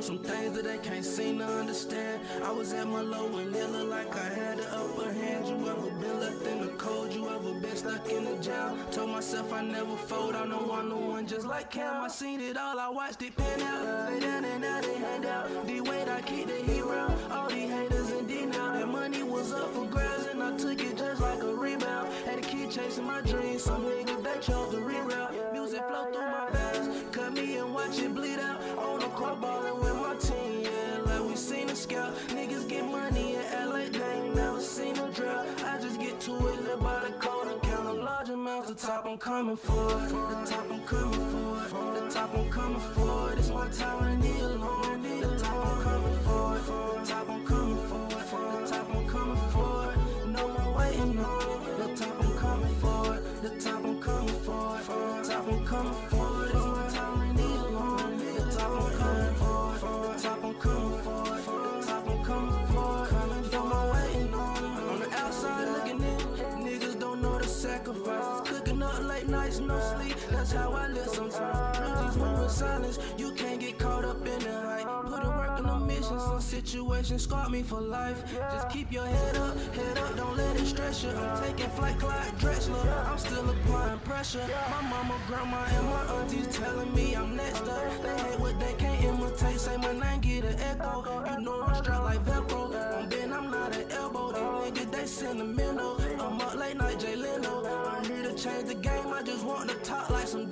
Some 0.02 0.18
things 0.18 0.56
that 0.56 0.64
they 0.64 0.78
can't 0.78 1.04
seem 1.04 1.38
to 1.38 1.44
understand. 1.44 2.20
I 2.42 2.50
was 2.50 2.72
at 2.72 2.88
my 2.88 3.02
low 3.02 3.36
and 3.38 3.54
it 3.54 3.70
looked 3.70 3.88
like 3.88 4.12
I 4.16 4.34
had 4.34 4.58
the 4.58 4.68
upper 4.74 5.12
hand. 5.12 5.46
You 5.46 5.54
ever 5.68 5.90
been 5.90 6.18
left 6.18 6.44
in 6.44 6.60
the 6.60 6.72
cold? 6.72 7.12
You 7.12 7.28
ever 7.28 7.54
been 7.60 7.76
stuck 7.76 8.10
in 8.10 8.24
the 8.24 8.36
jail? 8.38 8.76
Told 8.90 9.10
myself 9.10 9.52
I 9.52 9.62
never 9.62 9.96
fold. 9.96 10.34
I 10.34 10.44
know 10.44 10.72
I'm 10.72 10.88
the 10.88 10.96
one 10.96 11.26
just 11.28 11.46
like 11.46 11.70
Cam. 11.70 12.02
I 12.02 12.08
seen 12.08 12.40
it 12.40 12.56
all. 12.56 12.80
I 12.80 12.88
watched 12.88 13.22
it 13.22 13.36
pan 13.36 13.62
out. 13.62 14.08
Stay 14.08 14.20
down 14.20 14.44
and 14.44 14.60
now 14.60 14.80
they 14.80 14.94
hand 14.94 15.24
out. 15.24 15.66
D 15.68 15.80
Wade, 15.80 16.08
I 16.08 16.20
keep 16.22 16.48
the 16.48 16.72
hero. 16.72 17.14
All 17.30 17.48
these 17.48 17.70
haters 17.70 18.10
in 18.10 18.26
D 18.26 18.46
now. 18.46 18.72
That 18.72 18.88
money 18.88 19.22
was 19.22 19.52
up 19.52 19.72
for 19.72 19.86
grabs 19.86 20.26
and 20.26 20.42
I 20.42 20.56
took 20.56 20.82
it 20.82 20.98
just 20.98 21.20
like 21.20 21.40
a 21.44 21.54
rebound. 21.54 22.12
Had 22.24 22.42
to 22.42 22.48
keep 22.48 22.70
chasing 22.72 23.06
my 23.06 23.20
dreams. 23.20 23.62
Some 23.62 23.84
niggas 23.84 24.24
they 24.24 24.40
chose 24.40 24.74
to 24.74 24.80
reroute. 24.80 25.52
Music 25.52 25.82
flow 25.86 26.10
through 26.10 26.22
my 26.22 26.48
veins. 26.50 26.71
Watch 27.92 28.00
it 28.00 28.14
bleed 28.14 28.38
out. 28.38 28.58
On 28.78 29.00
the 29.00 29.06
court 29.08 29.38
ballin' 29.42 29.78
with 29.80 29.94
my 29.96 30.14
team. 30.16 30.62
Yeah, 30.62 31.00
like 31.04 31.28
we 31.28 31.36
seen 31.36 31.66
the 31.66 31.76
scout. 31.76 32.16
Niggas 32.28 32.66
get 32.66 32.86
money 32.86 33.34
in 33.34 33.42
LA. 33.68 33.90
They 33.90 34.12
ain't 34.14 34.34
never 34.34 34.62
seen 34.62 34.96
a 34.96 35.10
drought. 35.12 35.46
I 35.62 35.78
just 35.78 36.00
get 36.00 36.18
to 36.20 36.32
it, 36.32 36.62
live 36.64 36.80
by 36.80 37.00
the 37.00 37.12
code 37.20 37.48
and 37.48 37.60
count 37.60 37.86
a 37.86 37.92
large 37.92 38.30
amounts. 38.30 38.70
The 38.70 38.74
top 38.76 39.04
I'm 39.04 39.18
coming 39.18 39.56
for. 39.56 39.74
The 39.74 40.46
top 40.48 40.70
I'm 40.70 40.82
coming 40.86 41.28
for. 41.28 42.00
The 42.00 42.08
top 42.08 42.34
I'm 42.34 42.48
coming 42.48 42.80
for. 42.94 43.34
This 43.36 43.50
my 43.50 43.68
time 43.68 44.02
I 44.02 44.16
need 44.16 44.40
alone. 44.40 45.02
The 45.02 45.38
top 45.38 45.66
I'm 45.66 45.82
coming 45.82 46.18
for. 46.24 46.98
The 46.98 47.06
top 47.06 47.28
I'm 47.28 47.46
coming 47.46 47.88
for. 47.88 47.91
Situations 76.52 77.22
scarred 77.22 77.50
me 77.50 77.62
for 77.62 77.80
life. 77.80 78.20
Just 78.52 78.68
keep 78.68 78.92
your 78.92 79.06
head 79.06 79.36
up, 79.36 79.56
head 79.74 79.96
up. 79.96 80.14
Don't 80.18 80.36
let 80.36 80.54
it 80.60 80.66
stress 80.66 81.02
you. 81.02 81.08
I'm 81.08 81.42
taking 81.42 81.70
flight, 81.70 81.98
Clyde 81.98 82.34
Drexler. 82.38 83.08
I'm 83.08 83.16
still 83.16 83.48
applying 83.48 83.98
pressure. 84.00 84.46
My 84.70 84.82
mama, 84.82 85.16
grandma, 85.26 85.64
and 85.76 85.86
my 85.86 86.02
aunties 86.16 86.48
telling 86.54 86.94
me 86.94 87.14
I'm 87.14 87.34
next 87.36 87.62
up. 87.62 88.02
They 88.02 88.16
hate 88.24 88.38
what 88.38 88.60
they 88.60 88.74
can't 88.74 89.02
imitate. 89.02 89.60
Say 89.60 89.78
my 89.78 89.92
name, 89.92 90.20
get 90.20 90.44
an 90.44 90.60
echo. 90.60 91.24
You 91.30 91.40
know 91.40 91.62
I'm 91.62 91.74
strapped 91.74 92.04
like 92.04 92.22
Velcro. 92.26 92.62
I'm 92.98 93.08
bent, 93.08 93.32
I'm 93.32 93.50
not 93.50 93.74
an 93.74 93.90
elbow. 93.90 94.32
These 94.32 94.84
niggas, 94.84 94.92
they 94.92 95.06
sentimental. 95.06 95.96
I'm 96.20 96.38
up 96.38 96.54
late 96.54 96.76
night, 96.76 97.00
Jay 97.00 97.16
Leno. 97.16 97.64
I'm 97.64 98.04
here 98.04 98.24
to 98.24 98.34
change 98.34 98.68
the 98.68 98.74
game. 98.74 99.08
I 99.10 99.22
just 99.22 99.44
want 99.46 99.70
to 99.70 99.76
talk 99.76 100.10
like 100.10 100.28
some. 100.28 100.50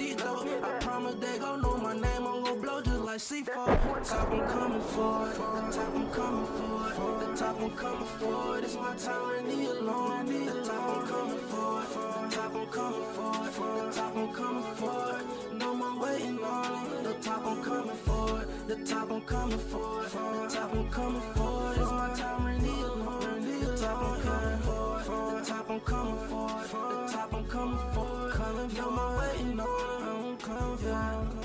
Like 3.20 3.44
C4. 3.44 3.44
The 3.44 4.04
top 4.04 4.30
I'm 4.32 4.48
coming 4.48 4.80
for. 4.80 5.26
The 5.26 5.72
top 5.72 5.94
I'm 5.94 6.10
coming 6.10 6.46
for. 6.46 7.26
The 7.26 7.36
top 7.36 7.60
I'm 7.60 7.70
coming 7.70 8.06
for. 8.18 8.60
This 8.60 8.74
my 8.76 8.96
time, 8.96 9.24
I 9.24 9.42
need 9.42 9.68
alone. 9.68 10.26
The 10.26 10.64
top 10.64 10.96
I'm 10.96 11.06
coming 11.06 11.38
for. 11.38 11.82
The 11.82 12.36
top 12.36 12.54
I'm 12.54 12.66
coming 12.68 13.04
for. 13.12 13.32
The 13.32 13.92
top 13.92 14.16
I'm 14.16 14.32
coming 14.32 14.74
for. 14.74 15.54
No 15.54 15.74
more 15.74 16.02
waiting 16.02 16.44
on. 16.44 17.02
The 17.02 17.14
top 17.14 17.46
I'm 17.46 17.62
coming 17.62 17.96
for. 17.96 18.46
The 18.66 18.76
top 18.84 19.10
I'm 19.10 19.20
coming 19.22 19.58
for. 19.58 20.02
The 20.02 20.48
top 20.48 20.74
I'm 20.74 20.90
coming 20.90 21.20
for. 21.34 21.74
This 21.74 21.90
my 21.90 22.14
time, 22.16 22.46
I 22.46 22.58
need 22.58 22.84
alone. 22.84 23.60
The 23.60 23.76
top 23.76 24.00
I'm 24.00 24.20
coming 24.20 24.60
for. 24.60 25.02
The 25.34 25.44
top 25.44 25.70
I'm 25.70 25.80
coming 25.80 26.28
for. 26.28 26.48
The 26.48 27.12
top 27.12 27.34
I'm 27.34 27.46
coming 27.46 27.78
for. 27.94 28.10
No 28.76 28.90
more 28.90 29.18
waiting 29.18 29.60
on. 29.60 30.02
I'm 30.08 30.36
coming 30.38 30.76
for. 30.78 31.39